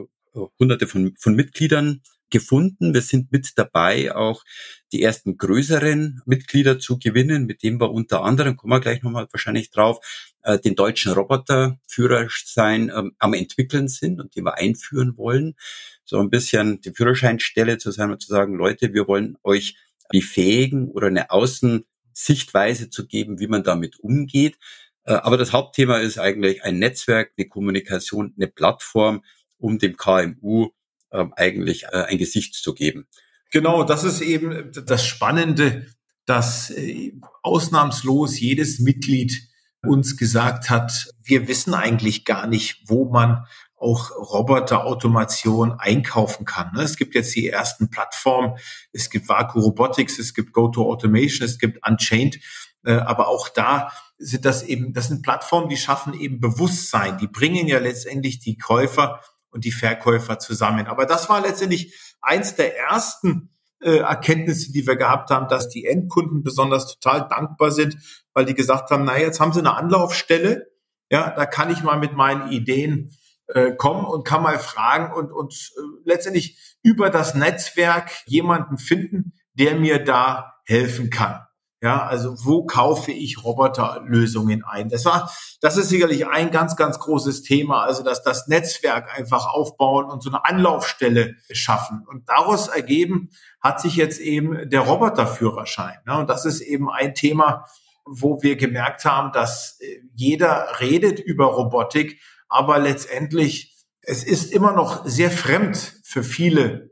hunderte 0.60 0.88
von, 0.88 1.15
von 1.17 1.36
Mitgliedern 1.36 2.01
gefunden. 2.29 2.94
Wir 2.94 3.01
sind 3.01 3.32
mit 3.32 3.53
dabei, 3.56 4.13
auch 4.15 4.44
die 4.91 5.01
ersten 5.01 5.38
größeren 5.38 6.22
Mitglieder 6.25 6.79
zu 6.79 7.00
gewinnen, 7.00 7.46
mit 7.46 7.63
dem 7.63 7.79
wir 7.79 7.91
unter 7.91 8.24
anderem, 8.24 8.58
kommen 8.58 8.74
wir 8.74 8.82
gleich 8.82 9.01
nochmal 9.01 9.27
wahrscheinlich 9.32 9.72
drauf, 9.72 10.00
äh, 10.44 10.60
den 10.60 10.75
deutschen 10.75 11.13
Roboterführerschein 11.13 12.91
ähm, 12.94 13.13
am 13.20 13.34
entwickeln 13.34 13.88
sind 13.88 14.20
und 14.20 14.36
den 14.36 14.46
wir 14.46 14.56
einführen 14.56 15.17
wollen. 15.17 15.56
So 16.03 16.20
ein 16.20 16.29
bisschen 16.29 16.82
die 16.82 16.91
Führerscheinstelle 16.91 17.77
zu 17.77 17.91
sein 17.91 18.12
und 18.12 18.22
zu 18.22 18.29
sagen, 18.29 18.56
Leute, 18.56 18.94
wir 18.94 19.08
wollen 19.08 19.38
euch 19.44 19.75
befähigen 20.10 20.90
oder 20.90 21.08
eine 21.08 21.32
Außensichtweise 21.32 22.90
zu 22.90 23.08
geben, 23.08 23.40
wie 23.40 23.48
man 23.48 23.64
damit 23.64 24.00
umgeht. 24.00 24.58
Äh, 25.04 25.14
aber 25.14 25.38
das 25.38 25.54
Hauptthema 25.54 25.98
ist 25.98 26.18
eigentlich 26.18 26.64
ein 26.64 26.80
Netzwerk, 26.80 27.34
eine 27.38 27.48
Kommunikation, 27.48 28.34
eine 28.38 28.48
Plattform, 28.48 29.24
um 29.58 29.80
dem 29.80 29.98
KMU 29.98 30.66
äh, 30.66 30.70
äh, 31.10 31.26
eigentlich 31.36 31.86
äh, 31.86 32.04
ein 32.04 32.18
Gesicht 32.18 32.56
zu 32.56 32.74
geben. 32.74 33.08
Genau, 33.52 33.84
das 33.84 34.04
ist 34.04 34.20
eben 34.20 34.72
das 34.74 35.06
Spannende, 35.06 35.88
dass 36.26 36.70
äh, 36.70 37.14
ausnahmslos 37.44 38.40
jedes 38.40 38.80
Mitglied 38.80 39.48
uns 39.86 40.18
gesagt 40.18 40.70
hat, 40.70 41.08
wir 41.24 41.48
wissen 41.48 41.74
eigentlich 41.74 42.26
gar 42.26 42.48
nicht, 42.48 42.82
wo 42.88 43.10
man 43.10 43.46
auch 43.77 44.12
Roboterautomation 44.12 45.79
einkaufen 45.79 46.46
kann. 46.46 46.72
Ne? 46.74 46.81
Es 46.81 46.98
gibt 46.98 47.13
jetzt 47.15 47.36
die 47.36 47.48
ersten 47.48 47.89
Plattformen, 47.89 48.57
es 48.91 49.10
gibt 49.10 49.29
Vaku 49.29 49.60
Robotics, 49.60 50.17
es 50.19 50.34
gibt 50.34 50.51
GoToAutomation, 50.53 51.46
es 51.46 51.60
gibt 51.60 51.88
Unchained, 51.88 52.39
äh, 52.84 52.93
aber 52.93 53.27
auch 53.27 53.50
da 53.50 53.91
sind 54.17 54.46
das 54.46 54.63
eben, 54.63 54.93
das 54.93 55.10
sind 55.10 55.22
Plattformen, 55.22 55.69
die 55.69 55.77
schaffen 55.77 56.13
eben 56.15 56.39
Bewusstsein, 56.39 57.19
die 57.19 57.27
bringen 57.27 57.67
ja 57.67 57.77
letztendlich 57.77 58.39
die 58.39 58.57
Käufer 58.57 59.22
und 59.51 59.63
die 59.63 59.72
Verkäufer 59.72 60.39
zusammen. 60.39 60.88
Aber 60.88 61.05
das 61.05 61.29
war 61.29 61.41
letztendlich 61.41 61.96
eins 62.19 62.55
der 62.55 62.77
ersten 62.77 63.51
äh, 63.79 63.98
Erkenntnisse, 63.98 64.72
die 64.72 64.88
wir 64.88 64.96
gehabt 64.96 65.29
haben, 65.29 65.48
dass 65.48 65.69
die 65.69 65.86
Endkunden 65.86 66.41
besonders 66.41 66.88
total 66.88 67.27
dankbar 67.27 67.69
sind, 67.69 67.98
weil 68.34 68.46
die 68.46 68.55
gesagt 68.55 68.89
haben, 68.89 69.05
na 69.05 69.19
jetzt 69.19 69.39
haben 69.39 69.53
sie 69.53 69.60
eine 69.60 69.75
Anlaufstelle, 69.75 70.67
ja, 71.12 71.29
da 71.29 71.46
kann 71.46 71.72
ich 71.72 71.84
mal 71.84 72.00
mit 72.00 72.13
meinen 72.13 72.51
Ideen 72.51 73.15
äh, 73.48 73.72
kommen 73.72 74.06
und 74.06 74.25
kann 74.25 74.44
mal 74.44 74.60
fragen 74.60 75.13
und, 75.13 75.32
und 75.32 75.54
äh, 75.54 75.82
letztendlich 76.06 76.77
über 76.84 77.10
das 77.10 77.34
Netzwerk 77.36 78.12
jemanden 78.25 78.77
finden, 78.77 79.34
der 79.54 79.75
mir 79.75 80.04
da 80.04 80.54
helfen 80.66 81.10
kann. 81.10 81.48
Ja, 81.80 82.08
also 82.08 82.34
wo 82.44 82.66
kaufe 82.66 83.12
ich 83.12 83.44
Roboterlösungen 83.44 84.63
ein? 84.66 84.89
Das 84.89 85.06
war, 85.06 85.32
das 85.62 85.77
ist 85.77 85.89
sicherlich 85.89 86.27
ein 86.27 86.50
ganz, 86.50 86.75
ganz 86.75 86.98
großes 86.98 87.44
Thema. 87.44 87.84
Also, 87.84 88.01
dass 88.04 88.24
das 88.24 88.48
Netzwerk 88.48 89.16
einfach 89.16 89.46
aufbauen 89.46 90.06
und 90.10 90.24
so 90.24 90.32
eine 90.32 90.44
Anlaufstelle 90.44 91.36
schaffen. 91.51 92.04
Und 92.08 92.27
daraus 92.30 92.68
ergeben 92.68 93.30
hat 93.62 93.80
sich 93.80 93.96
jetzt 93.96 94.20
eben 94.20 94.70
der 94.72 94.82
Roboterführerschein. 94.82 96.00
Ne? 96.08 96.18
Und 96.18 96.32
das 96.32 96.46
ist 96.46 96.62
eben 96.62 96.89
ein 96.89 97.13
Thema, 97.13 97.66
wo 98.06 98.42
wir 98.42 98.56
gemerkt 98.56 99.06
haben, 99.06 99.32
dass 99.32 99.80
äh, 99.80 100.01
jeder 100.16 100.80
redet 100.80 101.20
über 101.20 101.46
Robotik, 101.46 102.20
aber 102.50 102.80
letztendlich 102.80 103.77
es 104.08 104.24
ist 104.24 104.54
immer 104.54 104.72
noch 104.72 105.06
sehr 105.06 105.30
fremd 105.30 106.00
für 106.04 106.24
viele 106.24 106.92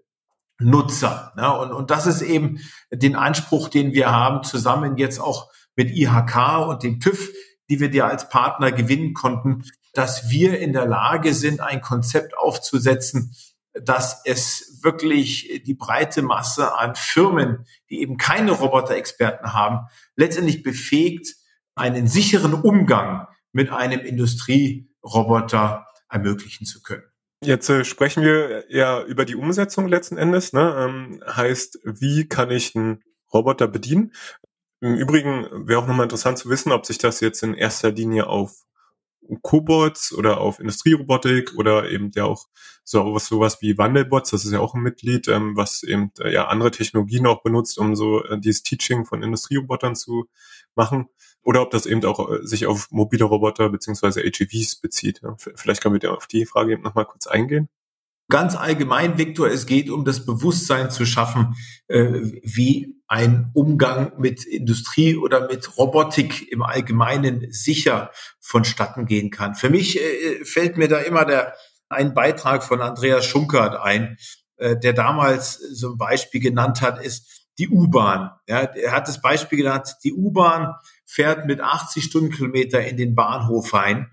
Nutzer. 0.60 1.32
Ne? 1.38 1.58
Und, 1.58 1.72
und 1.72 1.90
das 1.90 2.08
ist 2.08 2.22
eben 2.22 2.60
den 2.92 3.16
Anspruch, 3.16 3.70
den 3.70 3.94
wir 3.94 4.12
haben, 4.12 4.44
zusammen 4.44 4.98
jetzt 4.98 5.20
auch 5.20 5.50
mit 5.78 5.92
IHK 5.92 6.68
und 6.68 6.84
dem 6.84 7.00
TÜV, 7.00 7.32
die 7.70 7.80
wir 7.80 7.90
dir 7.90 8.06
als 8.06 8.28
Partner 8.28 8.74
gewinnen 8.74 9.14
konnten, 9.14 9.64
dass 9.94 10.30
wir 10.30 10.60
in 10.60 10.74
der 10.74 10.86
Lage 10.86 11.34
sind, 11.34 11.62
ein 11.62 11.82
Konzept 11.82 12.38
aufzusetzen, 12.38 13.34
dass 13.74 14.22
es 14.26 14.80
wirklich 14.84 15.64
die 15.66 15.74
breite 15.74 16.22
Masse 16.22 16.78
an 16.78 16.96
Firmen, 16.96 17.66
die 17.90 18.02
eben 18.02 18.18
keine 18.18 18.52
Roboterexperten 18.52 19.54
haben, 19.54 19.88
letztendlich 20.18 20.64
befähigt, 20.64 21.36
einen 21.76 22.08
sicheren 22.08 22.54
Umgang 22.54 23.28
mit 23.52 23.70
einem 23.70 24.02
Industrieroboter 25.06 25.88
ermöglichen 26.10 26.66
zu 26.66 26.82
können. 26.82 27.04
Jetzt 27.44 27.70
äh, 27.70 27.86
sprechen 27.86 28.24
wir 28.24 28.66
ja 28.70 29.04
über 29.04 29.26
die 29.26 29.36
Umsetzung 29.36 29.88
letzten 29.88 30.18
Endes. 30.18 30.54
Ne? 30.54 30.76
Ähm, 30.78 31.24
heißt, 31.28 31.80
wie 31.84 32.28
kann 32.28 32.50
ich 32.50 32.76
einen 32.76 33.04
Roboter 33.34 33.68
bedienen? 33.68 34.14
Im 34.82 34.96
Übrigen 34.96 35.68
wäre 35.68 35.82
auch 35.82 35.88
nochmal 35.88 36.06
interessant 36.06 36.38
zu 36.38 36.50
wissen, 36.50 36.72
ob 36.72 36.86
sich 36.86 36.98
das 36.98 37.20
jetzt 37.20 37.44
in 37.44 37.54
erster 37.54 37.92
Linie 37.92 38.28
auf 38.28 38.66
Cobots 39.42 40.14
oder 40.14 40.40
auf 40.40 40.60
Industrierobotik 40.60 41.56
oder 41.56 41.90
eben 41.90 42.12
ja 42.14 42.26
auch 42.26 42.46
so 42.84 43.18
sowas 43.18 43.60
wie 43.62 43.78
Wandelbots, 43.78 44.30
das 44.30 44.46
ist 44.46 44.52
ja 44.52 44.60
auch 44.60 44.76
ein 44.76 44.84
Mitglied, 44.84 45.28
ähm, 45.28 45.58
was 45.58 45.82
eben 45.82 46.12
äh, 46.20 46.32
ja 46.32 46.48
andere 46.48 46.70
Technologien 46.70 47.26
auch 47.26 47.42
benutzt, 47.42 47.80
um 47.80 47.96
so 47.96 48.24
äh, 48.24 48.40
dieses 48.40 48.62
Teaching 48.62 49.06
von 49.06 49.24
Industrierobotern 49.24 49.96
zu 49.96 50.30
machen. 50.76 51.10
Oder 51.46 51.62
ob 51.62 51.70
das 51.70 51.86
eben 51.86 52.04
auch 52.06 52.32
äh, 52.32 52.46
sich 52.46 52.66
auf 52.66 52.92
mobile 52.92 53.24
Roboter 53.24 53.70
beziehungsweise 53.70 54.22
AGVs 54.22 54.78
bezieht. 54.78 55.22
Ja. 55.24 55.38
Vielleicht 55.38 55.82
können 55.82 56.02
wir 56.02 56.12
auf 56.12 56.26
die 56.26 56.46
Frage 56.46 56.74
eben 56.74 56.82
nochmal 56.82 57.06
kurz 57.06 57.28
eingehen. 57.28 57.70
Ganz 58.30 58.56
allgemein, 58.56 59.20
Viktor, 59.20 59.48
es 59.48 59.68
geht 59.68 59.92
um 59.92 60.04
das 60.04 60.26
Bewusstsein 60.26 60.90
zu 60.90 61.06
schaffen, 61.06 61.56
äh, 61.88 62.08
wie 62.42 62.96
ein 63.08 63.52
Umgang 63.54 64.14
mit 64.18 64.44
Industrie 64.44 65.16
oder 65.16 65.48
mit 65.48 65.78
Robotik 65.78 66.52
im 66.52 66.64
Allgemeinen 66.64 67.46
sicher 67.52 68.10
vonstatten 68.40 69.06
gehen 69.06 69.30
kann. 69.30 69.54
Für 69.54 69.70
mich 69.70 70.02
äh, 70.02 70.44
fällt 70.44 70.78
mir 70.78 70.88
da 70.88 70.98
immer 70.98 71.26
der, 71.26 71.54
ein 71.90 72.16
Beitrag 72.16 72.64
von 72.64 72.82
Andreas 72.82 73.26
Schunkert 73.26 73.80
ein, 73.80 74.18
der 74.58 74.94
damals 74.94 75.56
so 75.58 75.92
ein 75.92 75.98
Beispiel 75.98 76.40
genannt 76.40 76.82
hat, 76.82 77.04
ist, 77.04 77.46
die 77.60 77.70
U-Bahn. 77.70 78.32
Er 78.48 78.72
hat 78.92 79.08
das 79.08 79.22
Beispiel 79.22 79.60
genannt, 79.60 79.98
die 80.04 80.14
U-Bahn 80.14 80.74
fährt 81.06 81.46
mit 81.46 81.62
80 81.62 82.04
Stundenkilometer 82.04 82.86
in 82.86 82.98
den 82.98 83.16
Bahnhof 83.16 83.74
ein. 83.74 84.12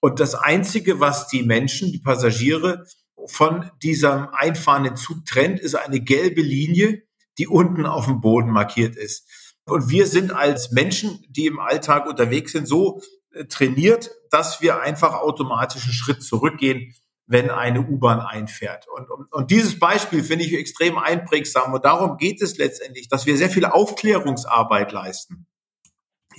Und 0.00 0.20
das 0.20 0.34
Einzige, 0.34 1.00
was 1.00 1.28
die 1.28 1.42
Menschen, 1.42 1.92
die 1.92 1.98
Passagiere 1.98 2.86
von 3.26 3.70
diesem 3.82 4.28
einfahrenden 4.32 4.96
Zug 4.96 5.24
trennt, 5.26 5.60
ist 5.60 5.74
eine 5.74 6.00
gelbe 6.00 6.40
Linie, 6.40 7.02
die 7.36 7.48
unten 7.48 7.86
auf 7.86 8.06
dem 8.06 8.20
Boden 8.20 8.50
markiert 8.50 8.96
ist. 8.96 9.28
Und 9.64 9.90
wir 9.90 10.06
sind 10.06 10.32
als 10.32 10.70
Menschen, 10.70 11.24
die 11.28 11.46
im 11.46 11.60
Alltag 11.60 12.06
unterwegs 12.06 12.52
sind, 12.52 12.66
so 12.66 13.02
äh, 13.32 13.44
trainiert, 13.44 14.10
dass 14.30 14.60
wir 14.62 14.80
einfach 14.80 15.14
automatisch 15.14 15.84
einen 15.84 15.92
Schritt 15.92 16.22
zurückgehen 16.22 16.94
wenn 17.28 17.50
eine 17.50 17.82
U-Bahn 17.82 18.20
einfährt. 18.20 18.88
Und, 18.88 19.10
und, 19.10 19.32
und 19.32 19.50
dieses 19.50 19.78
Beispiel 19.78 20.24
finde 20.24 20.46
ich 20.46 20.54
extrem 20.54 20.96
einprägsam. 20.98 21.74
Und 21.74 21.84
darum 21.84 22.16
geht 22.16 22.40
es 22.40 22.56
letztendlich, 22.56 23.08
dass 23.08 23.26
wir 23.26 23.36
sehr 23.36 23.50
viel 23.50 23.66
Aufklärungsarbeit 23.66 24.92
leisten. 24.92 25.46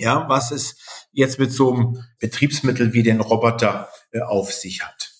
Ja, 0.00 0.26
was 0.30 0.50
es 0.50 0.76
jetzt 1.12 1.38
mit 1.38 1.52
so 1.52 1.74
einem 1.74 2.04
Betriebsmittel 2.20 2.94
wie 2.94 3.02
den 3.02 3.20
Roboter 3.20 3.90
äh, 4.12 4.20
auf 4.20 4.50
sich 4.50 4.82
hat. 4.82 5.12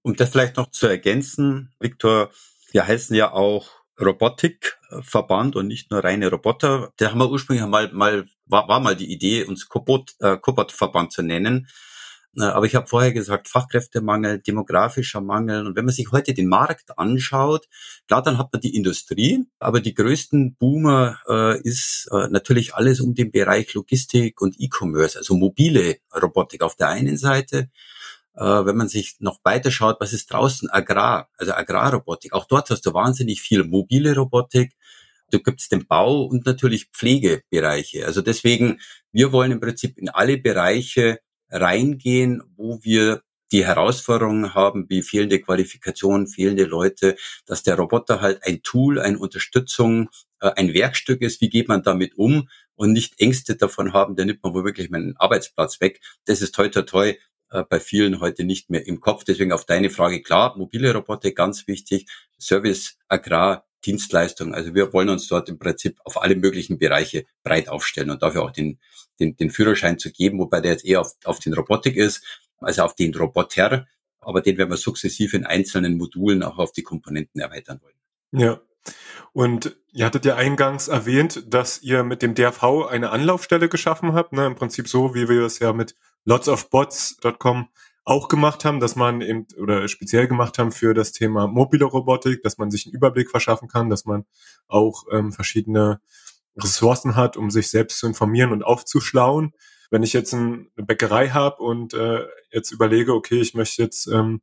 Um 0.00 0.16
das 0.16 0.30
vielleicht 0.30 0.56
noch 0.56 0.70
zu 0.70 0.86
ergänzen, 0.86 1.74
Viktor, 1.78 2.30
wir 2.72 2.86
heißen 2.86 3.14
ja 3.14 3.32
auch 3.32 3.68
Robotikverband 4.00 5.56
und 5.56 5.66
nicht 5.66 5.90
nur 5.90 6.02
reine 6.02 6.30
Roboter. 6.30 6.90
Da 6.96 7.10
haben 7.10 7.18
wir 7.18 7.30
ursprünglich 7.30 7.66
mal, 7.66 7.92
mal 7.92 8.26
war, 8.46 8.66
war 8.66 8.80
mal 8.80 8.96
die 8.96 9.12
Idee, 9.12 9.44
uns 9.44 9.68
Kobot, 9.68 10.14
äh, 10.20 10.38
Kobot-Verband 10.38 11.12
zu 11.12 11.22
nennen. 11.22 11.68
Aber 12.36 12.66
ich 12.66 12.74
habe 12.74 12.86
vorher 12.86 13.12
gesagt, 13.12 13.48
Fachkräftemangel, 13.48 14.38
demografischer 14.40 15.20
Mangel. 15.20 15.66
Und 15.66 15.76
wenn 15.76 15.84
man 15.84 15.94
sich 15.94 16.12
heute 16.12 16.34
den 16.34 16.48
Markt 16.48 16.98
anschaut, 16.98 17.68
klar, 18.06 18.22
dann 18.22 18.38
hat 18.38 18.52
man 18.52 18.60
die 18.60 18.76
Industrie, 18.76 19.46
aber 19.58 19.80
die 19.80 19.94
größten 19.94 20.56
Boomer 20.56 21.18
äh, 21.28 21.60
ist 21.62 22.08
äh, 22.12 22.28
natürlich 22.28 22.74
alles 22.74 23.00
um 23.00 23.14
den 23.14 23.32
Bereich 23.32 23.74
Logistik 23.74 24.40
und 24.40 24.56
E-Commerce, 24.58 25.18
also 25.18 25.36
mobile 25.36 25.96
Robotik 26.14 26.62
auf 26.62 26.76
der 26.76 26.88
einen 26.88 27.16
Seite. 27.16 27.70
Äh, 28.36 28.44
wenn 28.66 28.76
man 28.76 28.88
sich 28.88 29.16
noch 29.18 29.40
weiter 29.42 29.72
schaut, 29.72 29.96
was 30.00 30.12
ist 30.12 30.32
draußen? 30.32 30.70
Agrar, 30.70 31.28
also 31.38 31.54
Agrarrobotik. 31.54 32.32
Auch 32.34 32.46
dort 32.46 32.70
hast 32.70 32.86
du 32.86 32.94
wahnsinnig 32.94 33.40
viel 33.40 33.64
mobile 33.64 34.14
Robotik. 34.14 34.76
Du 35.30 35.40
gibt's 35.40 35.68
den 35.68 35.86
Bau 35.86 36.22
und 36.22 36.46
natürlich 36.46 36.86
Pflegebereiche. 36.92 38.06
Also 38.06 38.22
deswegen, 38.22 38.80
wir 39.12 39.32
wollen 39.32 39.50
im 39.52 39.60
Prinzip 39.60 39.98
in 39.98 40.08
alle 40.08 40.38
Bereiche 40.38 41.18
reingehen, 41.50 42.42
wo 42.56 42.80
wir 42.82 43.22
die 43.52 43.64
Herausforderungen 43.64 44.54
haben, 44.54 44.86
wie 44.88 45.02
fehlende 45.02 45.40
Qualifikationen, 45.40 46.26
fehlende 46.26 46.64
Leute, 46.64 47.16
dass 47.46 47.62
der 47.62 47.76
Roboter 47.76 48.20
halt 48.20 48.44
ein 48.44 48.62
Tool, 48.62 49.00
eine 49.00 49.18
Unterstützung, 49.18 50.10
äh, 50.40 50.50
ein 50.56 50.74
Werkstück 50.74 51.22
ist, 51.22 51.40
wie 51.40 51.48
geht 51.48 51.68
man 51.68 51.82
damit 51.82 52.16
um 52.16 52.48
und 52.74 52.92
nicht 52.92 53.20
Ängste 53.20 53.56
davon 53.56 53.92
haben, 53.92 54.16
der 54.16 54.26
nimmt 54.26 54.42
man 54.42 54.54
wohl 54.54 54.64
wirklich 54.64 54.90
meinen 54.90 55.16
Arbeitsplatz 55.16 55.80
weg. 55.80 56.00
Das 56.26 56.42
ist 56.42 56.54
toi 56.54 56.68
toi 56.68 56.82
toi 56.82 57.14
äh, 57.50 57.64
bei 57.68 57.80
vielen 57.80 58.20
heute 58.20 58.44
nicht 58.44 58.70
mehr 58.70 58.86
im 58.86 59.00
Kopf. 59.00 59.24
Deswegen 59.24 59.52
auf 59.52 59.64
deine 59.64 59.90
Frage 59.90 60.22
klar, 60.22 60.56
mobile 60.56 60.92
Roboter 60.94 61.30
ganz 61.32 61.66
wichtig, 61.66 62.06
Service, 62.38 62.98
Agrar, 63.08 63.67
Dienstleistung. 63.84 64.54
Also 64.54 64.74
wir 64.74 64.92
wollen 64.92 65.08
uns 65.08 65.28
dort 65.28 65.48
im 65.48 65.58
Prinzip 65.58 65.98
auf 66.04 66.20
alle 66.20 66.36
möglichen 66.36 66.78
Bereiche 66.78 67.24
breit 67.42 67.68
aufstellen 67.68 68.10
und 68.10 68.22
dafür 68.22 68.42
auch 68.42 68.50
den, 68.50 68.78
den, 69.20 69.36
den 69.36 69.50
Führerschein 69.50 69.98
zu 69.98 70.10
geben, 70.10 70.38
wobei 70.38 70.60
der 70.60 70.72
jetzt 70.72 70.84
eher 70.84 71.00
auf, 71.00 71.12
auf 71.24 71.38
den 71.38 71.54
Robotik 71.54 71.96
ist, 71.96 72.24
also 72.58 72.82
auf 72.82 72.94
den 72.94 73.14
Roboter, 73.14 73.86
aber 74.20 74.40
den 74.40 74.58
werden 74.58 74.70
wir 74.70 74.76
sukzessive 74.76 75.36
in 75.36 75.46
einzelnen 75.46 75.96
Modulen 75.96 76.42
auch 76.42 76.58
auf 76.58 76.72
die 76.72 76.82
Komponenten 76.82 77.40
erweitern 77.40 77.80
wollen. 77.82 78.42
Ja. 78.42 78.60
Und 79.32 79.76
ihr 79.92 80.06
hattet 80.06 80.24
ja 80.24 80.36
eingangs 80.36 80.88
erwähnt, 80.88 81.44
dass 81.46 81.82
ihr 81.82 82.02
mit 82.02 82.22
dem 82.22 82.34
DRV 82.34 82.86
eine 82.88 83.10
Anlaufstelle 83.10 83.68
geschaffen 83.68 84.14
habt, 84.14 84.32
ne? 84.32 84.46
im 84.46 84.54
Prinzip 84.54 84.88
so, 84.88 85.14
wie 85.14 85.28
wir 85.28 85.42
es 85.42 85.58
ja 85.58 85.72
mit 85.72 85.94
lotsofbots.com 86.24 87.68
auch 88.08 88.28
gemacht 88.28 88.64
haben, 88.64 88.80
dass 88.80 88.96
man 88.96 89.20
eben 89.20 89.46
oder 89.60 89.86
speziell 89.86 90.28
gemacht 90.28 90.58
haben 90.58 90.72
für 90.72 90.94
das 90.94 91.12
Thema 91.12 91.46
mobile 91.46 91.84
Robotik, 91.84 92.42
dass 92.42 92.56
man 92.56 92.70
sich 92.70 92.86
einen 92.86 92.94
Überblick 92.94 93.30
verschaffen 93.30 93.68
kann, 93.68 93.90
dass 93.90 94.06
man 94.06 94.24
auch 94.66 95.04
ähm, 95.12 95.30
verschiedene 95.30 96.00
Ressourcen 96.56 97.16
hat, 97.16 97.36
um 97.36 97.50
sich 97.50 97.68
selbst 97.68 97.98
zu 97.98 98.06
informieren 98.06 98.52
und 98.52 98.62
aufzuschlauen. 98.62 99.52
wenn 99.90 100.02
ich 100.02 100.14
jetzt 100.14 100.32
ein, 100.32 100.70
eine 100.76 100.86
Bäckerei 100.86 101.28
habe 101.28 101.62
und 101.62 101.92
äh, 101.92 102.26
jetzt 102.50 102.70
überlege, 102.72 103.12
okay, 103.12 103.40
ich 103.40 103.54
möchte 103.54 103.82
jetzt 103.82 104.06
ähm, 104.06 104.40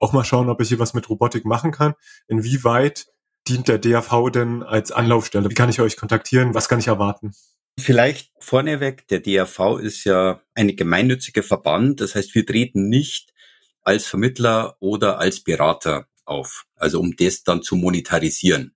auch 0.00 0.12
mal 0.12 0.24
schauen, 0.24 0.48
ob 0.48 0.60
ich 0.60 0.68
hier 0.68 0.80
was 0.80 0.94
mit 0.94 1.08
Robotik 1.08 1.44
machen 1.44 1.70
kann, 1.70 1.94
inwieweit 2.26 3.06
dient 3.46 3.68
der 3.68 3.78
DAV 3.78 4.30
denn 4.30 4.62
als 4.64 4.90
Anlaufstelle? 4.90 5.50
Wie 5.50 5.54
kann 5.54 5.68
ich 5.68 5.80
euch 5.80 5.96
kontaktieren? 5.96 6.54
Was 6.54 6.68
kann 6.68 6.80
ich 6.80 6.88
erwarten? 6.88 7.32
Vielleicht 7.78 8.30
vorneweg, 8.38 9.08
der 9.08 9.20
DAV 9.20 9.78
ist 9.80 10.04
ja 10.04 10.40
eine 10.54 10.74
gemeinnützige 10.74 11.42
Verband. 11.42 12.00
Das 12.00 12.14
heißt, 12.14 12.34
wir 12.34 12.46
treten 12.46 12.88
nicht 12.88 13.34
als 13.82 14.06
Vermittler 14.06 14.76
oder 14.80 15.18
als 15.18 15.40
Berater 15.40 16.06
auf. 16.24 16.66
Also 16.76 17.00
um 17.00 17.16
das 17.16 17.42
dann 17.42 17.62
zu 17.62 17.76
monetarisieren. 17.76 18.74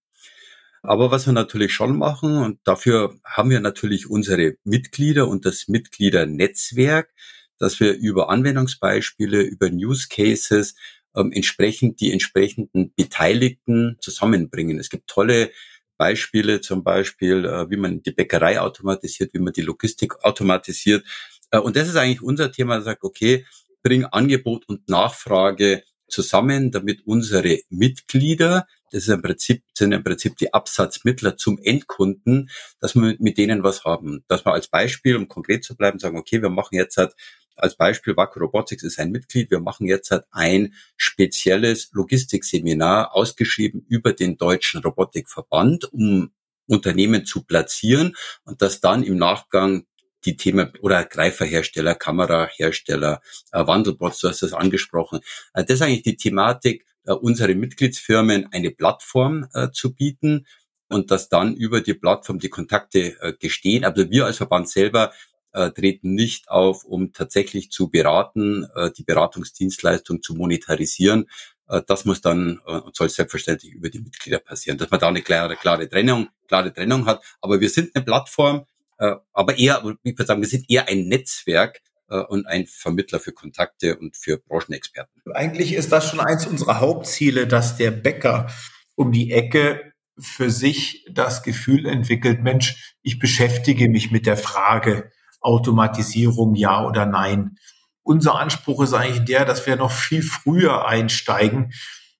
Aber 0.82 1.10
was 1.10 1.26
wir 1.26 1.32
natürlich 1.32 1.72
schon 1.72 1.96
machen, 1.96 2.36
und 2.38 2.60
dafür 2.64 3.18
haben 3.24 3.50
wir 3.50 3.60
natürlich 3.60 4.08
unsere 4.08 4.56
Mitglieder 4.64 5.28
und 5.28 5.44
das 5.44 5.68
Mitgliedernetzwerk, 5.68 7.12
dass 7.58 7.80
wir 7.80 7.94
über 7.94 8.30
Anwendungsbeispiele, 8.30 9.42
über 9.42 9.68
Use 9.68 10.08
Cases 10.08 10.74
ähm, 11.16 11.32
entsprechend 11.32 12.00
die 12.00 12.12
entsprechenden 12.12 12.94
Beteiligten 12.94 13.96
zusammenbringen. 14.00 14.78
Es 14.78 14.90
gibt 14.90 15.08
tolle 15.08 15.50
Beispiele, 15.98 16.62
zum 16.62 16.82
Beispiel, 16.82 17.44
äh, 17.44 17.70
wie 17.70 17.76
man 17.76 18.02
die 18.02 18.12
Bäckerei 18.12 18.60
automatisiert, 18.60 19.34
wie 19.34 19.40
man 19.40 19.52
die 19.52 19.62
Logistik 19.62 20.14
automatisiert. 20.24 21.04
Äh, 21.50 21.58
und 21.58 21.76
das 21.76 21.88
ist 21.88 21.96
eigentlich 21.96 22.22
unser 22.22 22.50
Thema, 22.50 22.80
sagt, 22.80 23.04
okay, 23.04 23.44
bring 23.82 24.06
Angebot 24.06 24.68
und 24.68 24.88
Nachfrage 24.88 25.82
zusammen, 26.08 26.70
damit 26.70 27.06
unsere 27.06 27.60
Mitglieder, 27.68 28.66
das 28.90 29.02
ist 29.02 29.08
im 29.08 29.20
Prinzip, 29.20 29.62
sind 29.74 29.92
im 29.92 30.02
Prinzip 30.02 30.36
die 30.38 30.54
Absatzmittler 30.54 31.36
zum 31.36 31.58
Endkunden, 31.62 32.48
dass 32.80 32.94
wir 32.94 33.16
mit 33.18 33.36
denen 33.36 33.62
was 33.62 33.84
haben. 33.84 34.24
Dass 34.28 34.46
wir 34.46 34.52
als 34.52 34.68
Beispiel, 34.68 35.16
um 35.16 35.28
konkret 35.28 35.64
zu 35.64 35.76
bleiben, 35.76 35.98
sagen, 35.98 36.16
okay, 36.16 36.40
wir 36.40 36.48
machen 36.48 36.76
jetzt 36.76 36.96
halt 36.96 37.14
als 37.58 37.76
Beispiel, 37.76 38.16
Vaku 38.16 38.40
Robotics 38.40 38.82
ist 38.82 38.98
ein 38.98 39.10
Mitglied. 39.10 39.50
Wir 39.50 39.60
machen 39.60 39.86
jetzt 39.86 40.10
halt 40.10 40.24
ein 40.30 40.74
spezielles 40.96 41.90
Logistikseminar 41.92 43.14
ausgeschrieben 43.14 43.84
über 43.88 44.12
den 44.12 44.36
Deutschen 44.36 44.82
Robotikverband, 44.82 45.92
um 45.92 46.30
Unternehmen 46.66 47.24
zu 47.24 47.42
platzieren 47.42 48.14
und 48.44 48.62
das 48.62 48.80
dann 48.80 49.02
im 49.02 49.16
Nachgang 49.16 49.86
die 50.24 50.36
Themen 50.36 50.72
oder 50.80 51.04
Greiferhersteller, 51.04 51.94
Kamerahersteller, 51.94 53.20
äh, 53.52 53.66
Wandelbots, 53.66 54.18
du 54.18 54.28
hast 54.28 54.42
das 54.42 54.52
angesprochen. 54.52 55.20
Äh, 55.54 55.64
das 55.64 55.76
ist 55.76 55.82
eigentlich 55.82 56.02
die 56.02 56.16
Thematik, 56.16 56.84
äh, 57.06 57.12
unsere 57.12 57.54
Mitgliedsfirmen 57.54 58.48
eine 58.52 58.70
Plattform 58.70 59.46
zu 59.72 59.94
bieten 59.94 60.46
und 60.88 61.10
dass 61.10 61.28
dann 61.28 61.54
über 61.54 61.80
die 61.80 61.94
Plattform 61.94 62.38
die 62.38 62.48
Kontakte 62.48 63.36
gestehen. 63.40 63.84
Aber 63.84 64.10
wir 64.10 64.26
als 64.26 64.38
Verband 64.38 64.68
selber 64.68 65.12
äh, 65.52 65.70
treten 65.70 66.14
nicht 66.14 66.48
auf, 66.48 66.84
um 66.84 67.12
tatsächlich 67.12 67.70
zu 67.70 67.88
beraten, 67.88 68.66
äh, 68.74 68.90
die 68.90 69.04
Beratungsdienstleistung 69.04 70.22
zu 70.22 70.34
monetarisieren. 70.34 71.28
Äh, 71.68 71.82
das 71.86 72.04
muss 72.04 72.20
dann 72.20 72.60
äh, 72.66 72.72
und 72.78 72.94
soll 72.94 73.08
selbstverständlich 73.08 73.72
über 73.72 73.90
die 73.90 74.00
Mitglieder 74.00 74.38
passieren, 74.38 74.78
dass 74.78 74.90
man 74.90 75.00
da 75.00 75.08
eine 75.08 75.22
klare, 75.22 75.56
klare 75.56 75.88
Trennung, 75.88 76.28
klare 76.46 76.72
Trennung 76.72 77.06
hat. 77.06 77.22
Aber 77.40 77.60
wir 77.60 77.70
sind 77.70 77.94
eine 77.94 78.04
Plattform, 78.04 78.66
äh, 78.98 79.14
aber 79.32 79.58
eher, 79.58 79.82
ich 80.02 80.18
würde 80.18 80.26
sagen, 80.26 80.42
wir 80.42 80.48
sind 80.48 80.70
eher 80.70 80.88
ein 80.88 81.08
Netzwerk, 81.08 81.80
äh, 82.10 82.20
und 82.20 82.46
ein 82.46 82.66
Vermittler 82.66 83.20
für 83.20 83.32
Kontakte 83.32 83.96
und 83.98 84.16
für 84.16 84.38
Branchenexperten. 84.38 85.22
Eigentlich 85.34 85.74
ist 85.74 85.92
das 85.92 86.08
schon 86.08 86.20
eins 86.20 86.46
unserer 86.46 86.80
Hauptziele, 86.80 87.46
dass 87.46 87.76
der 87.76 87.90
Bäcker 87.90 88.50
um 88.94 89.12
die 89.12 89.30
Ecke 89.30 89.92
für 90.18 90.50
sich 90.50 91.06
das 91.10 91.42
Gefühl 91.42 91.86
entwickelt, 91.86 92.42
Mensch, 92.42 92.96
ich 93.02 93.18
beschäftige 93.18 93.88
mich 93.88 94.10
mit 94.10 94.26
der 94.26 94.36
Frage, 94.36 95.12
Automatisierung 95.40 96.54
ja 96.54 96.84
oder 96.84 97.06
nein. 97.06 97.56
Unser 98.02 98.38
Anspruch 98.38 98.82
ist 98.82 98.94
eigentlich 98.94 99.24
der, 99.24 99.44
dass 99.44 99.66
wir 99.66 99.76
noch 99.76 99.90
viel 99.90 100.22
früher 100.22 100.86
einsteigen 100.86 101.72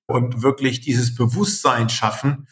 und 0.05 0.41
wirklich 0.41 0.81
dieses 0.81 1.15
Bewusstsein 1.15 1.89
schaffen, 1.89 2.47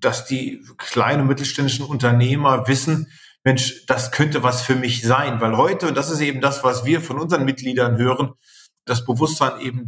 dass 0.00 0.26
die 0.26 0.64
kleinen 0.78 1.22
und 1.22 1.28
mittelständischen 1.28 1.84
Unternehmer 1.84 2.68
wissen, 2.68 3.08
Mensch, 3.44 3.86
das 3.86 4.10
könnte 4.10 4.42
was 4.42 4.62
für 4.62 4.74
mich 4.74 5.02
sein, 5.02 5.40
weil 5.40 5.56
heute, 5.56 5.86
und 5.86 5.96
das 5.96 6.10
ist 6.10 6.20
eben 6.20 6.40
das, 6.40 6.64
was 6.64 6.84
wir 6.84 7.00
von 7.00 7.18
unseren 7.20 7.44
Mitgliedern 7.44 7.96
hören, 7.96 8.32
das 8.86 9.04
Bewusstsein 9.04 9.60
eben 9.60 9.86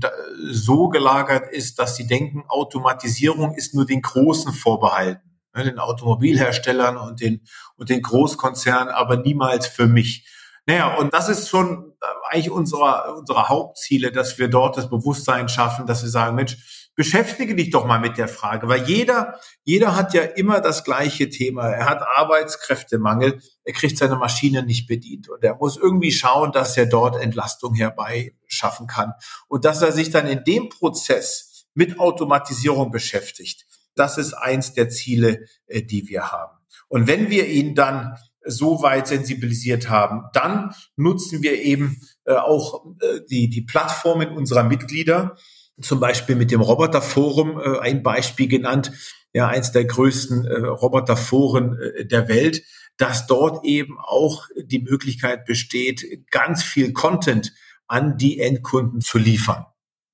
so 0.51 0.89
gelagert 0.89 1.51
ist, 1.51 1.79
dass 1.79 1.97
sie 1.97 2.07
denken, 2.07 2.45
Automatisierung 2.49 3.55
ist 3.55 3.75
nur 3.75 3.85
den 3.85 4.03
Großen 4.03 4.53
vorbehalten. 4.53 5.28
Ne, 5.55 5.65
den 5.65 5.79
Automobilherstellern 5.79 6.97
und 6.97 7.21
den, 7.21 7.47
und 7.77 7.89
den 7.89 8.03
Großkonzernen, 8.03 8.93
aber 8.93 9.17
niemals 9.17 9.67
für 9.67 9.87
mich. 9.87 10.29
Naja, 10.67 10.97
und 10.97 11.15
das 11.15 11.31
ist 11.31 11.49
schon 11.49 11.95
äh, 12.03 12.07
eigentlich 12.29 12.51
unsere, 12.51 13.15
unsere 13.15 13.49
Hauptziele, 13.49 14.13
dass 14.13 14.39
wir 14.39 14.49
dort 14.49 14.77
das 14.77 14.91
Bewusstsein 14.91 15.49
schaffen, 15.49 15.87
dass 15.87 16.03
wir 16.03 16.11
sagen, 16.11 16.37
Mensch, 16.37 16.89
beschäftige 16.95 17.55
dich 17.55 17.71
doch 17.71 17.87
mal 17.87 18.01
mit 18.01 18.19
der 18.19 18.29
Frage, 18.29 18.69
weil 18.69 18.83
jeder, 18.83 19.39
jeder 19.65 19.95
hat 19.95 20.15
ja 20.15 20.23
immer 20.23 20.61
das 20.61 20.83
gleiche 20.83 21.31
Thema. 21.31 21.69
Er 21.69 21.89
hat 21.89 22.03
Arbeitskräftemangel, 22.03 23.41
er 23.63 23.73
kriegt 23.73 23.97
seine 23.97 24.17
Maschine 24.17 24.65
nicht 24.65 24.89
bedient 24.89 25.29
und 25.29 25.43
er 25.45 25.55
muss 25.55 25.77
irgendwie 25.77 26.11
schauen, 26.11 26.51
dass 26.51 26.77
er 26.77 26.87
dort 26.87 27.17
Entlastung 27.17 27.75
herbeischaffen 27.75 28.89
kann 28.89 29.13
und 29.47 29.65
dass 29.65 29.81
er 29.81 29.93
sich 29.93 30.11
dann 30.11 30.27
in 30.27 30.43
dem 30.43 30.69
Prozess 30.69 31.67
mit 31.73 32.01
Automatisierung 32.01 32.91
beschäftigt. 32.91 33.65
Das 33.99 34.17
ist 34.17 34.33
eins 34.33 34.75
der 34.75 34.89
Ziele, 34.89 35.47
äh, 35.67 35.83
die 35.83 36.09
wir 36.09 36.31
haben. 36.31 36.57
Und 36.89 37.07
wenn 37.07 37.31
wir 37.31 37.49
ihn 37.49 37.75
dann 37.75 38.17
so 38.45 38.83
weit 38.83 39.09
sensibilisiert 39.09 39.91
haben, 39.91 40.23
dann 40.33 40.73
nutzen 40.97 41.43
wir 41.43 41.61
eben 41.61 42.01
äh, 42.25 42.35
auch 42.35 42.87
äh, 43.01 43.21
die, 43.29 43.51
die 43.51 43.63
Plattformen 43.63 44.31
unserer 44.31 44.63
Mitglieder, 44.63 45.37
zum 45.81 46.01
Beispiel 46.01 46.37
mit 46.37 46.51
dem 46.51 46.61
Roboterforum 46.61 47.57
ein 47.57 48.03
Beispiel 48.03 48.49
genannt, 48.49 48.91
ja, 49.33 49.47
eins 49.47 49.71
der 49.71 49.85
größten 49.85 50.45
Roboterforen 50.49 51.79
der 52.01 52.27
Welt, 52.27 52.65
dass 52.97 53.29
dort 53.29 53.65
eben 53.65 53.97
auch 54.01 54.49
die 54.57 54.81
Möglichkeit 54.81 55.45
besteht, 55.45 56.05
ganz 56.33 56.65
viel 56.65 56.93
Content 56.93 57.55
an 57.87 58.17
die 58.17 58.41
Endkunden 58.41 59.01
zu 59.01 59.19
liefern. 59.19 59.67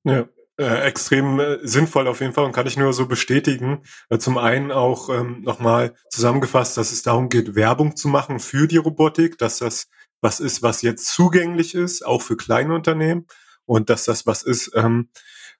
Ja 0.04 0.28
äh, 0.56 0.86
extrem 0.86 1.40
äh, 1.40 1.58
sinnvoll 1.62 2.06
auf 2.06 2.20
jeden 2.20 2.32
Fall 2.32 2.44
und 2.44 2.52
kann 2.52 2.66
ich 2.66 2.76
nur 2.76 2.92
so 2.92 3.06
bestätigen. 3.06 3.82
Äh, 4.08 4.18
zum 4.18 4.38
einen 4.38 4.70
auch 4.70 5.08
ähm, 5.08 5.42
nochmal 5.42 5.94
zusammengefasst, 6.10 6.76
dass 6.76 6.92
es 6.92 7.02
darum 7.02 7.28
geht, 7.28 7.54
Werbung 7.54 7.96
zu 7.96 8.08
machen 8.08 8.38
für 8.38 8.68
die 8.68 8.76
Robotik, 8.76 9.38
dass 9.38 9.58
das 9.58 9.88
was 10.20 10.40
ist, 10.40 10.62
was 10.62 10.82
jetzt 10.82 11.06
zugänglich 11.08 11.74
ist, 11.74 12.06
auch 12.06 12.22
für 12.22 12.36
kleine 12.36 12.74
Unternehmen 12.74 13.26
und 13.66 13.90
dass 13.90 14.04
das 14.04 14.26
was 14.26 14.42
ist, 14.42 14.70
ähm, 14.74 15.10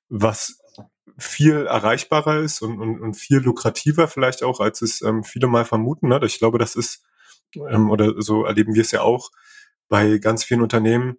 was 0.09 0.59
viel 1.19 1.67
erreichbarer 1.67 2.41
ist 2.41 2.63
und, 2.63 2.81
und, 2.81 3.01
und 3.01 3.15
viel 3.15 3.39
lukrativer 3.39 4.09
vielleicht 4.09 4.43
auch, 4.43 4.61
als 4.61 4.83
es 4.83 5.03
ähm, 5.03 5.23
viele 5.23 5.47
mal 5.47 5.65
vermuten. 5.65 6.09
Ne? 6.09 6.21
Ich 6.25 6.39
glaube, 6.39 6.59
das 6.59 6.77
ist, 6.77 7.05
ähm, 7.55 7.91
oder 7.91 8.21
so 8.23 8.45
erleben 8.45 8.75
wir 8.75 8.83
es 8.83 8.91
ja 8.91 9.03
auch 9.03 9.31
bei 9.89 10.19
ganz 10.19 10.45
vielen 10.45 10.63
Unternehmen, 10.63 11.19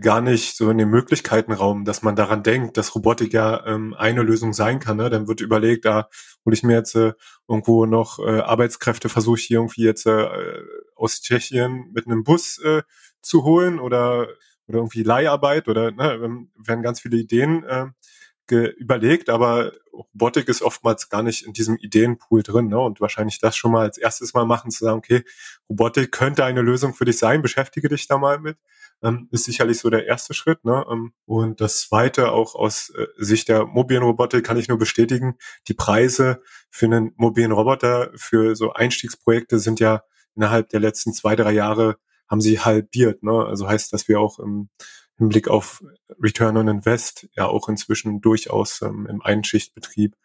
gar 0.00 0.20
nicht 0.20 0.56
so 0.56 0.68
in 0.70 0.78
den 0.78 0.90
Möglichkeitenraum, 0.90 1.84
dass 1.84 2.02
man 2.02 2.16
daran 2.16 2.42
denkt, 2.42 2.76
dass 2.76 2.94
Robotik 2.94 3.32
ja 3.32 3.64
ähm, 3.66 3.94
eine 3.94 4.22
Lösung 4.22 4.52
sein 4.52 4.80
kann. 4.80 4.96
Ne? 4.96 5.10
Dann 5.10 5.28
wird 5.28 5.40
überlegt, 5.40 5.84
da 5.84 6.08
hole 6.44 6.54
ich 6.54 6.62
mir 6.64 6.74
jetzt 6.74 6.96
äh, 6.96 7.12
irgendwo 7.48 7.86
noch 7.86 8.18
äh, 8.18 8.40
Arbeitskräfte, 8.40 9.08
versuche 9.08 9.38
ich 9.38 9.44
hier 9.44 9.58
irgendwie 9.58 9.84
jetzt 9.84 10.06
äh, 10.06 10.28
aus 10.96 11.20
Tschechien 11.20 11.90
mit 11.92 12.06
einem 12.06 12.24
Bus 12.24 12.58
äh, 12.58 12.82
zu 13.22 13.44
holen 13.44 13.78
oder 13.78 14.28
oder 14.68 14.78
irgendwie 14.78 15.02
Leiharbeit 15.02 15.68
oder 15.68 15.92
ne, 15.92 16.14
ähm, 16.14 16.50
werden 16.56 16.82
ganz 16.82 17.00
viele 17.00 17.16
Ideen 17.16 17.64
äh, 17.64 17.86
überlegt, 18.50 19.28
aber 19.28 19.72
Robotik 19.92 20.48
ist 20.48 20.62
oftmals 20.62 21.08
gar 21.08 21.22
nicht 21.22 21.46
in 21.46 21.52
diesem 21.52 21.76
Ideenpool 21.76 22.42
drin. 22.42 22.68
Ne? 22.68 22.78
Und 22.78 23.00
wahrscheinlich 23.00 23.38
das 23.38 23.56
schon 23.56 23.72
mal 23.72 23.82
als 23.82 23.98
erstes 23.98 24.34
Mal 24.34 24.44
machen, 24.44 24.70
zu 24.70 24.84
sagen, 24.84 24.98
okay, 24.98 25.24
Robotik 25.68 26.12
könnte 26.12 26.44
eine 26.44 26.62
Lösung 26.62 26.94
für 26.94 27.04
dich 27.04 27.18
sein, 27.18 27.42
beschäftige 27.42 27.88
dich 27.88 28.06
da 28.06 28.18
mal 28.18 28.38
mit 28.38 28.58
ähm, 29.02 29.28
ist 29.30 29.44
sicherlich 29.44 29.78
so 29.78 29.90
der 29.90 30.06
erste 30.06 30.34
Schritt. 30.34 30.64
Ne? 30.64 30.84
Ähm, 30.90 31.12
und 31.26 31.60
das 31.60 31.80
zweite, 31.82 32.32
auch 32.32 32.54
aus 32.54 32.90
äh, 32.90 33.06
Sicht 33.16 33.48
der 33.48 33.66
mobilen 33.66 34.02
Roboter, 34.02 34.40
kann 34.42 34.56
ich 34.56 34.68
nur 34.68 34.78
bestätigen, 34.78 35.36
die 35.68 35.74
Preise 35.74 36.42
für 36.70 36.86
einen 36.86 37.12
mobilen 37.16 37.52
Roboter, 37.52 38.10
für 38.16 38.56
so 38.56 38.72
Einstiegsprojekte 38.72 39.58
sind 39.58 39.80
ja 39.80 40.02
innerhalb 40.34 40.68
der 40.70 40.80
letzten 40.80 41.12
zwei, 41.12 41.36
drei 41.36 41.52
Jahre 41.52 41.96
haben 42.28 42.40
sie 42.40 42.60
halbiert. 42.60 43.22
Ne? 43.22 43.44
Also 43.46 43.68
heißt, 43.68 43.92
dass 43.92 44.08
wir 44.08 44.20
auch 44.20 44.38
im 44.38 44.68
Hinblick 45.18 45.48
auf 45.48 45.82
Return 46.22 46.56
on 46.56 46.68
Invest 46.68 47.28
ja 47.34 47.46
auch 47.46 47.68
inzwischen 47.68 48.20
durchaus 48.20 48.82
ähm, 48.82 49.06
im 49.08 49.22
Einschichtbetrieb 49.22 50.16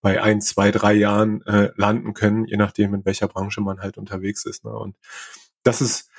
bei 0.00 0.22
ein, 0.22 0.40
zwei, 0.40 0.70
drei 0.70 0.94
Jahren 0.94 1.42
äh, 1.46 1.70
landen 1.76 2.14
können, 2.14 2.44
je 2.46 2.56
nachdem, 2.56 2.94
in 2.94 3.04
welcher 3.04 3.28
Branche 3.28 3.60
man 3.60 3.80
halt 3.80 3.98
unterwegs 3.98 4.44
ist. 4.44 4.64
Ne? 4.64 4.72
Und 4.72 4.96
das 5.62 5.80
ist, 5.80 6.10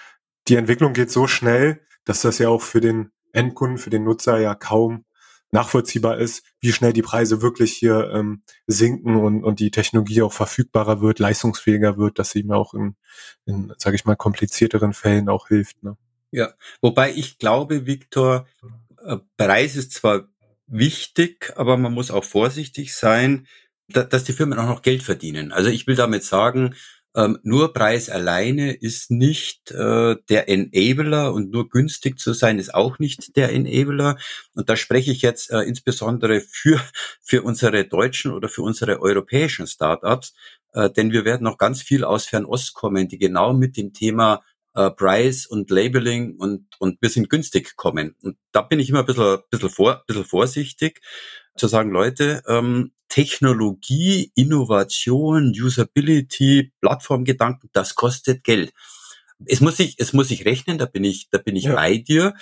die 0.48 0.56
Entwicklung 0.56 0.94
geht 0.94 1.12
so 1.12 1.28
schnell, 1.28 1.82
dass 2.06 2.22
das 2.22 2.38
ja 2.38 2.50
auch 2.50 2.62
für 2.62 2.82
den 2.82 3.12
Endkunden, 3.34 3.78
für 3.78 3.90
den 3.90 4.04
Nutzer 4.04 4.40
ja 4.40 4.56
kaum 4.56 5.06
nachvollziehbar 5.52 6.18
ist, 6.18 6.46
wie 6.62 6.72
schnell 6.72 6.94
die 6.94 7.02
Preise 7.02 7.42
wirklich 7.42 7.74
hier 7.74 8.12
ähm, 8.14 8.44
sinken 8.68 9.18
und, 9.18 9.44
und 9.44 9.60
die 9.60 9.72
Technologie 9.72 10.22
auch 10.22 10.32
verfügbarer 10.32 11.02
wird, 11.02 11.20
leistungsfähiger 11.20 11.98
wird, 11.98 12.20
dass 12.20 12.30
sie 12.30 12.44
mir 12.44 12.56
auch 12.56 12.74
in, 12.74 12.96
in 13.46 13.74
sage 13.78 13.96
ich 13.98 14.06
mal, 14.06 14.16
komplizierteren 14.16 14.94
Fällen 14.94 15.28
auch 15.28 15.50
hilft. 15.50 15.84
Ne? 15.84 15.98
Ja, 16.32 16.54
wobei 16.82 17.14
ich 17.14 17.38
glaube, 17.40 17.86
Viktor, 17.86 18.48
äh, 19.06 19.18
Preis 19.38 19.76
ist 19.76 19.94
zwar 19.94 20.28
wichtig, 20.68 21.54
aber 21.58 21.78
man 21.78 21.94
muss 21.94 22.12
auch 22.12 22.24
vorsichtig 22.24 22.96
sein, 22.96 23.48
dass 23.90 24.24
die 24.24 24.34
Firmen 24.34 24.58
auch 24.58 24.68
noch 24.68 24.82
Geld 24.82 25.04
verdienen. 25.04 25.52
Also 25.52 25.70
ich 25.70 25.86
will 25.86 25.96
damit 25.96 26.24
sagen, 26.24 26.76
ähm, 27.14 27.40
nur 27.44 27.74
Preis 27.74 28.10
alleine 28.10 28.72
ist 28.72 29.12
nicht 29.12 29.72
äh, 29.72 30.16
der 30.30 30.48
Enabler 30.48 31.34
und 31.34 31.52
nur 31.52 31.68
günstig 31.68 32.18
zu 32.18 32.32
sein 32.32 32.58
ist 32.58 32.74
auch 32.74 33.00
nicht 33.00 33.36
der 33.36 33.52
Enabler. 33.52 34.18
Und 34.56 34.70
da 34.70 34.78
spreche 34.78 35.12
ich 35.12 35.22
jetzt 35.22 35.52
äh, 35.52 35.64
insbesondere 35.64 36.40
für, 36.40 36.80
für 37.22 37.44
unsere 37.44 37.84
deutschen 37.86 38.32
oder 38.32 38.48
für 38.48 38.62
unsere 38.62 39.02
europäischen 39.02 39.68
Startups, 39.68 40.34
denn 40.96 41.12
wir 41.12 41.26
werden 41.26 41.44
noch 41.44 41.58
ganz 41.58 41.82
viel 41.82 42.06
aus 42.06 42.26
Fernost 42.26 42.74
kommen, 42.76 43.10
die 43.10 43.18
genau 43.18 43.52
mit 43.52 43.76
dem 43.76 43.92
Thema 43.92 44.42
äh, 44.74 44.90
Price 44.92 45.46
und 45.46 45.70
Labeling 45.70 46.38
und, 46.38 46.68
und 46.80 47.02
wir 47.02 47.10
sind 47.10 47.30
günstig 47.30 47.76
kommen. 47.76 48.16
Und 48.22 48.38
da 48.52 48.62
bin 48.62 48.80
ich 48.80 48.90
immer 48.90 49.00
ein 49.00 49.06
bisschen, 49.06 49.40
bisschen, 49.50 49.70
vor, 49.70 50.04
bisschen 50.08 50.26
vorsichtig 50.26 51.02
zu 51.56 51.68
sagen, 51.68 51.92
Leute, 51.92 52.44
ähm, 52.48 52.94
Technologie, 53.10 54.32
Innovation, 54.36 55.52
Usability, 55.52 56.72
Plattformgedanken, 56.80 57.70
das 57.74 57.96
kostet 57.96 58.44
Geld. 58.44 58.72
Es 59.46 59.60
muss 59.60 59.78
sich, 59.78 59.96
es 59.98 60.14
muss 60.14 60.30
sich 60.30 60.46
rechnen, 60.46 60.78
da 60.78 60.86
bin 60.86 61.04
ich, 61.04 61.30
da 61.30 61.38
bin 61.38 61.56
ich 61.56 61.66
ja. 61.66 61.76
bei 61.76 61.98
dir. 61.98 62.36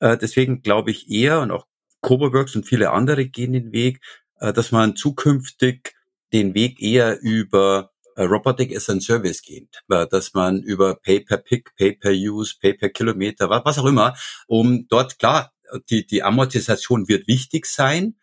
Äh, 0.00 0.16
deswegen 0.16 0.62
glaube 0.62 0.90
ich 0.92 1.10
eher 1.10 1.40
und 1.40 1.50
auch 1.50 1.66
Coboworks 2.00 2.56
und 2.56 2.66
viele 2.66 2.90
andere 2.90 3.26
gehen 3.26 3.52
den 3.52 3.72
Weg, 3.72 4.00
äh, 4.40 4.52
dass 4.52 4.72
man 4.72 4.96
zukünftig 4.96 5.94
den 6.32 6.54
Weg 6.54 6.80
eher 6.80 7.20
über 7.20 7.93
Robotic 8.22 8.74
as 8.74 8.88
a 8.88 9.00
Service 9.00 9.42
geht, 9.42 9.82
äh, 9.88 10.06
dass 10.06 10.34
man 10.34 10.62
über 10.62 10.94
Pay-per-Pick, 10.96 11.74
Pay-per-Use, 11.76 12.56
Pay-per-Kilometer, 12.60 13.48
was 13.50 13.78
auch 13.78 13.86
immer, 13.86 14.16
um 14.46 14.86
dort 14.88 15.18
klar, 15.18 15.52
die, 15.90 16.06
die 16.06 16.22
Amortisation 16.22 17.08
wird 17.08 17.26
wichtig 17.26 17.66
sein, 17.66 18.16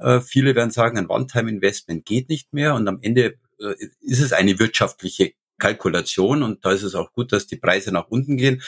äh, 0.00 0.20
viele 0.20 0.54
werden 0.54 0.70
sagen, 0.70 0.98
ein 0.98 1.08
One-Time-Investment 1.08 2.04
geht 2.04 2.28
nicht 2.28 2.52
mehr 2.52 2.74
und 2.74 2.86
am 2.88 2.98
Ende 3.00 3.38
äh, 3.60 3.74
ist 4.00 4.20
es 4.20 4.32
eine 4.32 4.58
wirtschaftliche 4.58 5.32
Kalkulation 5.58 6.42
und 6.42 6.64
da 6.64 6.72
ist 6.72 6.82
es 6.82 6.94
auch 6.94 7.12
gut, 7.12 7.32
dass 7.32 7.46
die 7.46 7.56
Preise 7.56 7.92
nach 7.92 8.08
unten 8.08 8.36
gehen. 8.36 8.62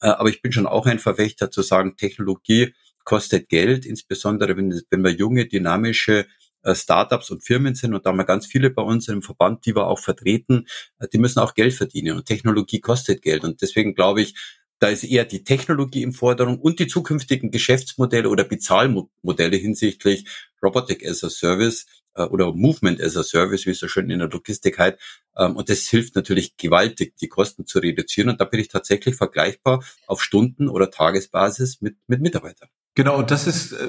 Äh, 0.00 0.08
aber 0.08 0.28
ich 0.28 0.42
bin 0.42 0.52
schon 0.52 0.66
auch 0.66 0.86
ein 0.86 0.98
Verfechter 0.98 1.50
zu 1.50 1.62
sagen, 1.62 1.96
Technologie 1.96 2.74
kostet 3.04 3.48
Geld, 3.48 3.86
insbesondere 3.86 4.56
wenn, 4.56 4.82
wenn 4.90 5.04
wir 5.04 5.12
junge, 5.12 5.46
dynamische 5.46 6.20
äh, 6.20 6.24
Startups 6.72 7.30
und 7.30 7.44
Firmen 7.44 7.74
sind 7.74 7.94
und 7.94 8.06
da 8.06 8.10
haben 8.10 8.16
wir 8.16 8.24
ganz 8.24 8.46
viele 8.46 8.70
bei 8.70 8.82
uns 8.82 9.08
im 9.08 9.22
Verband, 9.22 9.66
die 9.66 9.74
wir 9.74 9.86
auch 9.86 9.98
vertreten, 9.98 10.66
äh, 10.98 11.08
die 11.12 11.18
müssen 11.18 11.40
auch 11.40 11.54
Geld 11.54 11.74
verdienen 11.74 12.16
und 12.16 12.26
Technologie 12.26 12.80
kostet 12.80 13.22
Geld 13.22 13.44
und 13.44 13.60
deswegen 13.60 13.94
glaube 13.94 14.22
ich, 14.22 14.34
da 14.78 14.88
ist 14.88 15.04
eher 15.04 15.24
die 15.24 15.44
Technologie 15.44 16.02
im 16.02 16.12
Forderung 16.12 16.58
und 16.58 16.78
die 16.78 16.86
zukünftigen 16.86 17.50
Geschäftsmodelle 17.50 18.28
oder 18.28 18.44
Bezahlmodelle 18.44 19.56
hinsichtlich 19.56 20.26
Robotic 20.62 21.06
as 21.06 21.24
a 21.24 21.30
Service 21.30 21.86
äh, 22.14 22.22
oder 22.24 22.52
Movement 22.52 23.00
as 23.00 23.16
a 23.16 23.22
Service, 23.22 23.66
wie 23.66 23.70
es 23.70 23.78
so 23.78 23.88
schön 23.88 24.10
in 24.10 24.18
der 24.18 24.28
Logistik 24.28 24.78
heißt. 24.78 24.98
Ähm, 25.36 25.56
und 25.56 25.68
das 25.68 25.86
hilft 25.86 26.16
natürlich 26.16 26.56
gewaltig, 26.56 27.16
die 27.16 27.28
Kosten 27.28 27.66
zu 27.66 27.78
reduzieren. 27.78 28.30
Und 28.30 28.40
da 28.40 28.44
bin 28.44 28.60
ich 28.60 28.68
tatsächlich 28.68 29.14
vergleichbar 29.16 29.84
auf 30.06 30.22
Stunden- 30.22 30.68
oder 30.68 30.90
Tagesbasis 30.90 31.80
mit, 31.80 31.96
mit 32.06 32.20
Mitarbeitern. 32.20 32.68
Genau, 32.96 33.22
das 33.22 33.46
ist, 33.46 33.72
äh, 33.72 33.88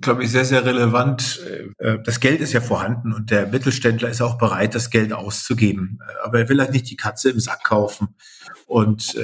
glaube 0.00 0.24
ich, 0.24 0.30
sehr, 0.30 0.46
sehr 0.46 0.64
relevant. 0.64 1.40
Äh, 1.78 1.98
das 2.02 2.20
Geld 2.20 2.40
ist 2.40 2.52
ja 2.52 2.60
vorhanden 2.60 3.12
und 3.12 3.30
der 3.30 3.46
Mittelständler 3.46 4.08
ist 4.08 4.22
auch 4.22 4.38
bereit, 4.38 4.74
das 4.74 4.90
Geld 4.90 5.12
auszugeben. 5.12 5.98
Aber 6.24 6.38
er 6.38 6.48
will 6.48 6.60
halt 6.60 6.72
nicht 6.72 6.88
die 6.88 6.96
Katze 6.96 7.30
im 7.30 7.40
Sack 7.40 7.64
kaufen. 7.64 8.16
Und 8.66 9.16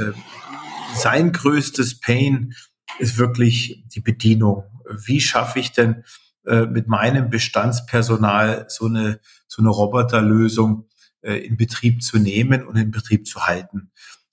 sein 0.97 1.33
größtes 1.33 2.01
Pain 2.01 2.55
ist 2.99 3.19
wirklich 3.19 3.85
die 3.95 4.01
Bedienung. 4.01 4.65
Wie 4.89 5.21
schaffe 5.21 5.59
ich 5.59 5.73
denn 5.73 6.05
äh, 6.47 6.67
mit 6.67 6.89
meinem 6.89 7.31
Bestandspersonal 7.31 8.67
so 8.69 8.87
eine, 8.87 9.21
so 9.47 9.63
eine 9.63 9.71
Roboterlösung 9.71 10.89
äh, 11.23 11.35
in 11.35 11.57
Betrieb 11.57 12.03
zu 12.03 12.19
nehmen 12.19 12.67
und 12.67 12.77
in 12.77 12.91
Betrieb 12.91 13.27
zu 13.27 13.47
halten? 13.47 13.91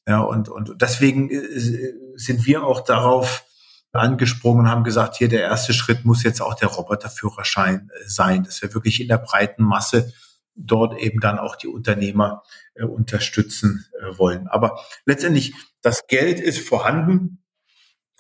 Ja, 0.08 0.20
und, 0.22 0.50
und 0.50 0.82
deswegen 0.82 1.30
äh, 1.30 1.94
sind 2.16 2.46
wir 2.46 2.64
auch 2.64 2.82
darauf 2.82 3.46
angesprungen 3.94 4.66
und 4.66 4.72
haben 4.72 4.84
gesagt, 4.84 5.18
hier 5.18 5.30
der 5.30 5.42
erste 5.42 5.74
Schritt 5.74 6.04
muss 6.04 6.24
jetzt 6.24 6.42
auch 6.42 6.56
der 6.56 6.70
Roboterführerschein 6.70 7.90
äh, 7.90 8.08
sein, 8.08 8.44
dass 8.44 8.62
wir 8.62 8.74
wirklich 8.74 9.00
in 9.02 9.08
der 9.08 9.20
breiten 9.20 9.64
Masse 9.64 10.14
dort 10.56 11.00
eben 11.00 11.20
dann 11.20 11.40
auch 11.40 11.56
die 11.56 11.68
Unternehmer 11.68 12.44
äh, 12.76 12.84
unterstützen 12.84 13.86
äh, 14.00 14.18
wollen. 14.18 14.48
Aber 14.48 14.80
letztendlich, 15.06 15.54
das 15.82 16.08
Geld 16.08 16.40
ist 16.40 16.60
vorhanden 16.68 17.44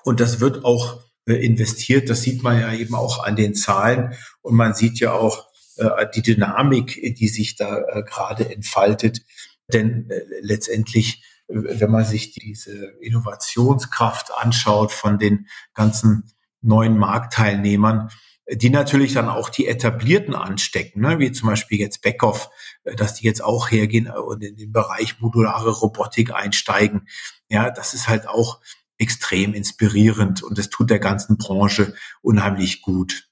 und 0.03 0.19
das 0.19 0.39
wird 0.39 0.63
auch 0.63 1.01
äh, 1.25 1.33
investiert. 1.33 2.09
Das 2.09 2.21
sieht 2.21 2.43
man 2.43 2.59
ja 2.59 2.73
eben 2.73 2.95
auch 2.95 3.23
an 3.23 3.35
den 3.35 3.55
Zahlen 3.55 4.13
und 4.41 4.55
man 4.55 4.73
sieht 4.73 4.99
ja 4.99 5.13
auch 5.13 5.47
äh, 5.77 6.05
die 6.13 6.21
Dynamik, 6.21 7.15
die 7.17 7.27
sich 7.27 7.55
da 7.55 7.79
äh, 7.79 8.03
gerade 8.03 8.53
entfaltet. 8.53 9.21
Denn 9.71 10.09
letztendlich, 10.41 11.23
wenn 11.47 11.91
man 11.91 12.05
sich 12.05 12.31
diese 12.31 12.93
Innovationskraft 13.01 14.31
anschaut 14.35 14.91
von 14.91 15.17
den 15.19 15.47
ganzen 15.73 16.31
neuen 16.61 16.97
Marktteilnehmern, 16.97 18.09
die 18.49 18.69
natürlich 18.69 19.13
dann 19.13 19.29
auch 19.29 19.49
die 19.49 19.67
Etablierten 19.67 20.35
anstecken, 20.35 21.01
ne? 21.01 21.19
wie 21.19 21.31
zum 21.31 21.49
Beispiel 21.49 21.79
jetzt 21.79 22.01
Beckhoff, 22.01 22.49
äh, 22.83 22.95
dass 22.95 23.15
die 23.15 23.25
jetzt 23.25 23.43
auch 23.43 23.71
hergehen 23.71 24.09
und 24.09 24.43
in 24.43 24.57
den 24.57 24.71
Bereich 24.71 25.19
modulare 25.19 25.71
Robotik 25.71 26.33
einsteigen. 26.33 27.07
Ja, 27.49 27.69
das 27.69 27.93
ist 27.93 28.07
halt 28.07 28.27
auch 28.27 28.59
extrem 28.97 29.53
inspirierend 29.53 30.43
und 30.43 30.59
es 30.59 30.69
tut 30.69 30.89
der 30.89 30.99
ganzen 30.99 31.37
Branche 31.37 31.93
unheimlich 32.21 32.81
gut. 32.81 33.29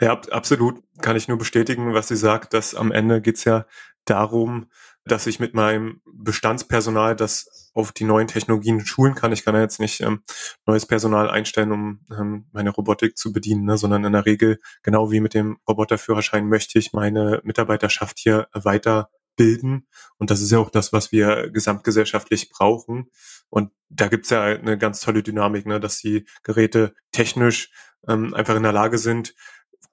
Ja, 0.00 0.20
absolut. 0.30 0.82
Kann 1.00 1.16
ich 1.16 1.28
nur 1.28 1.38
bestätigen, 1.38 1.94
was 1.94 2.08
sie 2.08 2.16
sagt, 2.16 2.52
dass 2.52 2.74
am 2.74 2.92
Ende 2.92 3.22
geht's 3.22 3.44
ja 3.44 3.66
darum, 4.04 4.66
dass 5.04 5.26
ich 5.26 5.40
mit 5.40 5.54
meinem 5.54 6.00
Bestandspersonal 6.04 7.16
das 7.16 7.70
auf 7.74 7.92
die 7.92 8.04
neuen 8.04 8.26
Technologien 8.26 8.84
schulen 8.84 9.14
kann. 9.14 9.32
Ich 9.32 9.44
kann 9.44 9.54
ja 9.54 9.60
jetzt 9.60 9.80
nicht 9.80 10.00
ähm, 10.00 10.22
neues 10.66 10.86
Personal 10.86 11.30
einstellen, 11.30 11.72
um 11.72 12.00
ähm, 12.10 12.46
meine 12.52 12.70
Robotik 12.70 13.16
zu 13.16 13.32
bedienen, 13.32 13.64
ne, 13.64 13.76
sondern 13.78 14.04
in 14.04 14.12
der 14.12 14.26
Regel, 14.26 14.58
genau 14.82 15.10
wie 15.10 15.20
mit 15.20 15.34
dem 15.34 15.58
Roboterführerschein, 15.68 16.48
möchte 16.48 16.78
ich 16.78 16.92
meine 16.92 17.40
Mitarbeiterschaft 17.44 18.18
hier 18.18 18.48
weiterbilden. 18.52 19.86
Und 20.18 20.30
das 20.30 20.40
ist 20.40 20.50
ja 20.50 20.58
auch 20.58 20.70
das, 20.70 20.92
was 20.92 21.12
wir 21.12 21.50
gesamtgesellschaftlich 21.50 22.48
brauchen. 22.48 23.10
Und 23.50 23.72
da 23.88 24.08
gibt's 24.08 24.30
ja 24.30 24.42
eine 24.42 24.78
ganz 24.78 25.00
tolle 25.00 25.22
Dynamik, 25.22 25.66
ne, 25.66 25.78
dass 25.78 25.98
die 25.98 26.26
Geräte 26.42 26.94
technisch 27.12 27.70
ähm, 28.08 28.34
einfach 28.34 28.56
in 28.56 28.62
der 28.62 28.72
Lage 28.72 28.98
sind, 28.98 29.34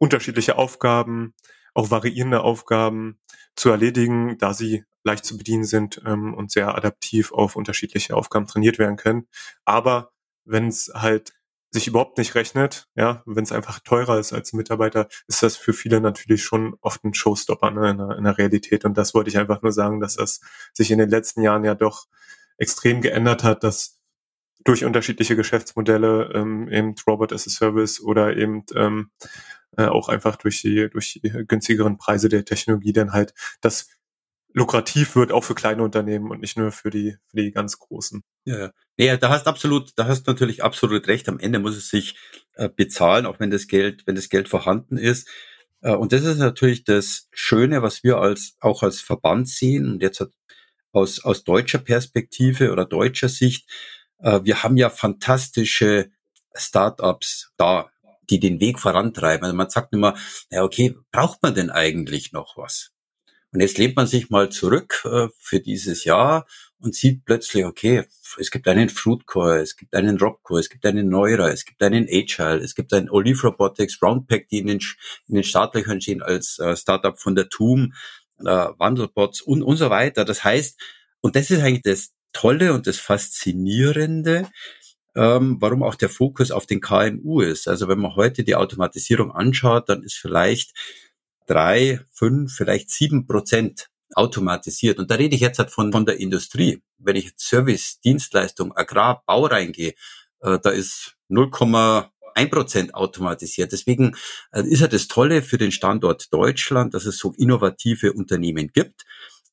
unterschiedliche 0.03 0.57
Aufgaben, 0.57 1.33
auch 1.73 1.89
variierende 1.89 2.41
Aufgaben 2.41 3.21
zu 3.55 3.69
erledigen, 3.69 4.37
da 4.37 4.53
sie 4.53 4.83
leicht 5.05 5.23
zu 5.23 5.37
bedienen 5.37 5.63
sind 5.63 6.01
ähm, 6.05 6.33
und 6.33 6.51
sehr 6.51 6.75
adaptiv 6.75 7.31
auf 7.31 7.55
unterschiedliche 7.55 8.13
Aufgaben 8.13 8.45
trainiert 8.45 8.79
werden 8.79 8.97
können. 8.97 9.27
Aber 9.63 10.11
wenn 10.43 10.67
es 10.67 10.91
halt 10.93 11.31
sich 11.71 11.87
überhaupt 11.87 12.17
nicht 12.17 12.35
rechnet, 12.35 12.89
ja, 12.95 13.23
wenn 13.25 13.45
es 13.45 13.53
einfach 13.53 13.79
teurer 13.79 14.19
ist 14.19 14.33
als 14.33 14.51
Mitarbeiter, 14.51 15.07
ist 15.27 15.41
das 15.41 15.55
für 15.55 15.71
viele 15.71 16.01
natürlich 16.01 16.43
schon 16.43 16.75
oft 16.81 17.01
ein 17.05 17.13
Showstopper 17.13 17.71
ne, 17.71 17.91
in, 17.91 17.97
der, 17.97 18.17
in 18.17 18.23
der 18.25 18.37
Realität. 18.37 18.83
Und 18.83 18.97
das 18.97 19.13
wollte 19.13 19.29
ich 19.29 19.37
einfach 19.37 19.61
nur 19.61 19.71
sagen, 19.71 20.01
dass 20.01 20.17
das 20.17 20.41
sich 20.73 20.91
in 20.91 20.99
den 20.99 21.09
letzten 21.09 21.41
Jahren 21.41 21.63
ja 21.63 21.75
doch 21.75 22.07
extrem 22.57 22.99
geändert 22.99 23.45
hat, 23.45 23.63
dass 23.63 24.01
durch 24.63 24.85
unterschiedliche 24.85 25.35
Geschäftsmodelle, 25.35 26.31
ähm, 26.33 26.69
eben 26.69 26.95
Robot 27.07 27.33
as 27.33 27.47
a 27.47 27.49
Service 27.49 28.01
oder 28.01 28.37
eben 28.37 28.63
ähm, 28.75 29.11
äh, 29.77 29.85
auch 29.85 30.09
einfach 30.09 30.35
durch 30.37 30.61
die, 30.61 30.89
durch 30.89 31.19
die 31.23 31.29
günstigeren 31.47 31.97
Preise 31.97 32.29
der 32.29 32.45
Technologie 32.45 32.93
dann 32.93 33.11
halt 33.11 33.33
das 33.61 33.87
lukrativ 34.53 35.15
wird, 35.15 35.31
auch 35.31 35.43
für 35.43 35.55
kleine 35.55 35.83
Unternehmen 35.83 36.29
und 36.29 36.41
nicht 36.41 36.57
nur 36.57 36.71
für 36.71 36.91
die, 36.91 37.17
für 37.27 37.37
die 37.37 37.51
ganz 37.51 37.79
großen. 37.79 38.23
Ja, 38.45 38.71
ja, 38.97 39.17
da 39.17 39.29
hast 39.29 39.47
absolut, 39.47 39.91
da 39.95 40.05
hast 40.05 40.27
natürlich 40.27 40.63
absolut 40.63 41.07
recht. 41.07 41.27
Am 41.27 41.39
Ende 41.39 41.59
muss 41.59 41.75
es 41.75 41.89
sich 41.89 42.15
äh, 42.53 42.69
bezahlen, 42.69 43.25
auch 43.25 43.39
wenn 43.39 43.49
das 43.49 43.67
Geld, 43.67 44.05
wenn 44.05 44.15
das 44.15 44.29
Geld 44.29 44.47
vorhanden 44.47 44.97
ist. 44.97 45.27
Äh, 45.81 45.95
und 45.95 46.13
das 46.13 46.23
ist 46.23 46.37
natürlich 46.37 46.83
das 46.83 47.27
Schöne, 47.31 47.81
was 47.81 48.03
wir 48.03 48.17
als, 48.17 48.55
auch 48.59 48.83
als 48.83 49.01
Verband 49.01 49.49
sehen. 49.49 49.93
Und 49.93 50.03
jetzt 50.03 50.23
aus, 50.91 51.19
aus 51.23 51.43
deutscher 51.43 51.79
Perspektive 51.79 52.71
oder 52.71 52.85
deutscher 52.85 53.29
Sicht, 53.29 53.67
wir 54.23 54.63
haben 54.63 54.77
ja 54.77 54.89
fantastische 54.89 56.09
Startups 56.55 57.51
da 57.57 57.89
die 58.29 58.39
den 58.39 58.59
Weg 58.59 58.79
vorantreiben. 58.79 59.43
Also 59.43 59.55
man 59.55 59.69
sagt 59.69 59.93
immer, 59.93 60.15
ja 60.49 60.63
okay, 60.63 60.95
braucht 61.11 61.41
man 61.43 61.53
denn 61.53 61.69
eigentlich 61.69 62.31
noch 62.31 62.57
was? 62.57 62.91
Und 63.51 63.59
jetzt 63.59 63.77
lehnt 63.77 63.95
man 63.95 64.07
sich 64.07 64.31
mal 64.31 64.49
zurück 64.49 65.03
äh, 65.05 65.27
für 65.37 65.59
dieses 65.59 66.05
Jahr 66.05 66.47
und 66.79 66.95
sieht 66.95 67.23
plötzlich, 67.23 67.65
okay, 67.65 68.05
es 68.39 68.49
gibt 68.49 68.67
einen 68.67 68.89
Fruitcore, 68.89 69.59
es 69.59 69.75
gibt 69.75 69.93
einen 69.93 70.17
Dropcore, 70.17 70.59
es 70.59 70.69
gibt 70.69 70.85
einen 70.87 71.07
Neura, 71.07 71.49
es 71.49 71.63
gibt 71.63 71.83
einen 71.83 72.07
Agile, 72.09 72.57
es 72.57 72.73
gibt 72.73 72.91
einen 72.93 73.11
Olive 73.11 73.47
Robotics, 73.47 74.01
Roundpack, 74.01 74.47
die 74.49 74.57
in 74.57 74.67
den, 74.67 74.79
in 75.27 75.35
den 75.35 75.43
Startlöchern 75.43 76.01
stehen 76.01 76.23
als 76.23 76.57
äh, 76.57 76.75
Startup 76.75 77.19
von 77.19 77.35
der 77.35 77.47
TUM, 77.49 77.93
äh, 78.39 78.45
Wandelbots 78.45 79.41
und, 79.41 79.61
und 79.61 79.77
so 79.77 79.91
weiter. 79.91 80.25
Das 80.25 80.43
heißt, 80.43 80.81
und 81.21 81.35
das 81.35 81.51
ist 81.51 81.61
eigentlich 81.61 81.83
das 81.83 82.11
Tolle 82.33 82.73
und 82.73 82.87
das 82.87 82.97
Faszinierende, 82.97 84.49
ähm, 85.15 85.57
warum 85.59 85.83
auch 85.83 85.95
der 85.95 86.09
Fokus 86.09 86.51
auf 86.51 86.65
den 86.65 86.81
KMU 86.81 87.41
ist. 87.41 87.67
Also 87.67 87.87
wenn 87.87 87.99
man 87.99 88.15
heute 88.15 88.43
die 88.43 88.55
Automatisierung 88.55 89.31
anschaut, 89.31 89.89
dann 89.89 90.03
ist 90.03 90.15
vielleicht 90.15 90.73
drei, 91.47 92.01
fünf, 92.11 92.53
vielleicht 92.53 92.89
sieben 92.89 93.27
Prozent 93.27 93.89
automatisiert. 94.15 94.99
Und 94.99 95.11
da 95.11 95.15
rede 95.15 95.35
ich 95.35 95.41
jetzt 95.41 95.59
halt 95.59 95.71
von, 95.71 95.91
von 95.91 96.05
der 96.05 96.19
Industrie. 96.19 96.81
Wenn 96.97 97.15
ich 97.15 97.33
Service, 97.37 97.99
Dienstleistung, 98.01 98.75
Agrar, 98.75 99.23
Bau 99.25 99.45
reingehe, 99.45 99.93
äh, 100.41 100.59
da 100.59 100.69
ist 100.69 101.15
0,1 101.29 102.49
Prozent 102.49 102.95
automatisiert. 102.95 103.71
Deswegen 103.71 104.15
äh, 104.51 104.63
ist 104.63 104.81
ja 104.81 104.87
das 104.87 105.07
Tolle 105.07 105.41
für 105.41 105.57
den 105.57 105.71
Standort 105.71 106.31
Deutschland, 106.31 106.93
dass 106.93 107.05
es 107.05 107.17
so 107.17 107.33
innovative 107.37 108.13
Unternehmen 108.13 108.69
gibt. 108.71 109.03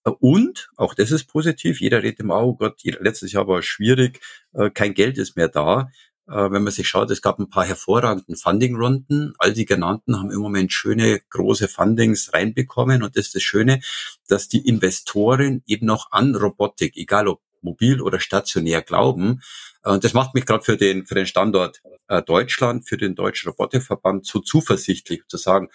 Äh, 0.04 0.10
und, 0.10 0.70
auch 0.76 0.94
das 0.94 1.10
ist 1.10 1.24
positiv, 1.24 1.80
jeder 1.80 2.02
redet 2.02 2.20
immer, 2.20 2.42
oh 2.42 2.54
Gott, 2.54 2.82
letztes 2.84 3.32
Jahr 3.32 3.46
war 3.48 3.60
es 3.60 3.66
schwierig, 3.66 4.20
äh, 4.54 4.70
kein 4.70 4.94
Geld 4.94 5.18
ist 5.18 5.36
mehr 5.36 5.48
da. 5.48 5.90
Äh, 6.28 6.50
wenn 6.50 6.62
man 6.62 6.72
sich 6.72 6.88
schaut, 6.88 7.10
es 7.10 7.22
gab 7.22 7.38
ein 7.38 7.50
paar 7.50 7.64
hervorragenden 7.64 8.36
Funding-Runden. 8.36 9.34
All 9.38 9.52
die 9.52 9.64
genannten 9.64 10.18
haben 10.18 10.30
im 10.30 10.40
Moment 10.40 10.72
schöne 10.72 11.20
große 11.30 11.68
Fundings 11.68 12.32
reinbekommen. 12.32 13.02
Und 13.02 13.16
das 13.16 13.26
ist 13.26 13.34
das 13.36 13.42
Schöne, 13.42 13.80
dass 14.28 14.48
die 14.48 14.66
Investoren 14.66 15.62
eben 15.66 15.86
noch 15.86 16.12
an 16.12 16.34
Robotik, 16.34 16.96
egal 16.96 17.28
ob 17.28 17.40
mobil 17.62 18.00
oder 18.00 18.20
stationär, 18.20 18.80
glauben. 18.80 19.42
Und 19.82 20.04
das 20.04 20.14
macht 20.14 20.34
mich 20.34 20.46
gerade 20.46 20.64
für 20.64 20.76
den, 20.76 21.04
für 21.04 21.14
den 21.14 21.26
Standort 21.26 21.82
Deutschland, 22.26 22.88
für 22.88 22.96
den 22.96 23.14
Deutschen 23.14 23.50
Robotikverband 23.50 24.24
so 24.24 24.40
zuversichtlich 24.40 25.22
zu 25.28 25.36
sagen, 25.36 25.68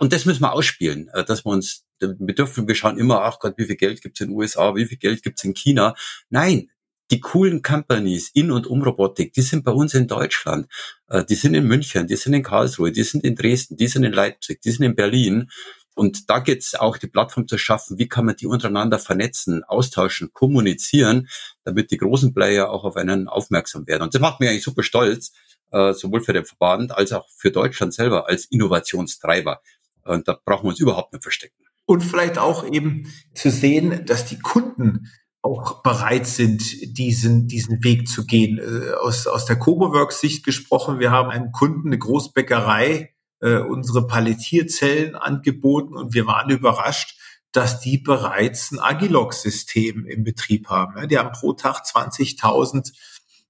und 0.00 0.12
das 0.12 0.24
müssen 0.24 0.42
wir 0.42 0.52
ausspielen, 0.52 1.10
dass 1.26 1.44
wir 1.44 1.50
uns, 1.50 1.83
wir 2.00 2.34
dürfen, 2.34 2.68
wir 2.68 2.74
schauen 2.74 2.98
immer, 2.98 3.22
ach 3.22 3.38
Gott, 3.38 3.54
wie 3.56 3.64
viel 3.64 3.76
Geld 3.76 4.02
gibt's 4.02 4.20
in 4.20 4.28
den 4.28 4.36
USA, 4.36 4.74
wie 4.74 4.86
viel 4.86 4.98
Geld 4.98 5.22
gibt's 5.22 5.44
in 5.44 5.54
China. 5.54 5.94
Nein, 6.30 6.70
die 7.10 7.20
coolen 7.20 7.62
Companies 7.62 8.30
in 8.34 8.50
und 8.50 8.66
um 8.66 8.82
Robotik, 8.82 9.32
die 9.32 9.42
sind 9.42 9.64
bei 9.64 9.72
uns 9.72 9.94
in 9.94 10.08
Deutschland, 10.08 10.66
äh, 11.08 11.24
die 11.24 11.34
sind 11.34 11.54
in 11.54 11.66
München, 11.66 12.06
die 12.06 12.16
sind 12.16 12.32
in 12.34 12.42
Karlsruhe, 12.42 12.92
die 12.92 13.02
sind 13.02 13.24
in 13.24 13.36
Dresden, 13.36 13.76
die 13.76 13.86
sind 13.86 14.04
in 14.04 14.12
Leipzig, 14.12 14.60
die 14.62 14.70
sind 14.70 14.84
in 14.84 14.94
Berlin. 14.94 15.50
Und 15.94 16.28
da 16.28 16.40
geht's 16.40 16.74
auch, 16.74 16.98
die 16.98 17.06
Plattform 17.06 17.46
zu 17.46 17.56
schaffen, 17.56 17.98
wie 17.98 18.08
kann 18.08 18.24
man 18.24 18.34
die 18.34 18.46
untereinander 18.46 18.98
vernetzen, 18.98 19.62
austauschen, 19.62 20.32
kommunizieren, 20.32 21.28
damit 21.62 21.92
die 21.92 21.98
großen 21.98 22.34
Player 22.34 22.70
auch 22.70 22.84
auf 22.84 22.96
einen 22.96 23.28
aufmerksam 23.28 23.86
werden. 23.86 24.02
Und 24.02 24.14
das 24.14 24.20
macht 24.20 24.40
mich 24.40 24.48
eigentlich 24.48 24.64
super 24.64 24.82
stolz, 24.82 25.32
äh, 25.70 25.92
sowohl 25.92 26.20
für 26.20 26.32
den 26.32 26.44
Verband 26.44 26.90
als 26.90 27.12
auch 27.12 27.28
für 27.36 27.52
Deutschland 27.52 27.94
selber 27.94 28.28
als 28.28 28.46
Innovationstreiber. 28.46 29.60
Und 30.04 30.26
da 30.26 30.38
brauchen 30.44 30.64
wir 30.64 30.70
uns 30.70 30.80
überhaupt 30.80 31.12
nicht 31.12 31.22
verstecken. 31.22 31.64
Und 31.86 32.02
vielleicht 32.02 32.38
auch 32.38 32.64
eben 32.64 33.12
zu 33.34 33.50
sehen, 33.50 34.06
dass 34.06 34.26
die 34.26 34.38
Kunden 34.38 35.10
auch 35.42 35.82
bereit 35.82 36.26
sind, 36.26 36.62
diesen, 36.96 37.46
diesen 37.48 37.84
Weg 37.84 38.08
zu 38.08 38.24
gehen. 38.24 38.58
Äh, 38.58 38.94
aus, 38.94 39.26
aus 39.26 39.44
der 39.44 39.56
Coboworks 39.56 40.20
Sicht 40.20 40.44
gesprochen, 40.44 40.98
wir 40.98 41.10
haben 41.10 41.28
einem 41.28 41.52
Kunden 41.52 41.88
eine 41.88 41.98
Großbäckerei 41.98 43.14
äh, 43.40 43.58
unsere 43.58 44.06
Palettierzellen 44.06 45.14
angeboten 45.14 45.94
und 45.94 46.14
wir 46.14 46.26
waren 46.26 46.50
überrascht, 46.50 47.18
dass 47.52 47.78
die 47.78 47.98
bereits 47.98 48.72
ein 48.72 48.80
Agilox-System 48.80 50.06
im 50.06 50.24
Betrieb 50.24 50.68
haben. 50.68 51.08
Die 51.08 51.18
haben 51.18 51.32
pro 51.32 51.52
Tag 51.52 51.84
20.000 51.84 52.92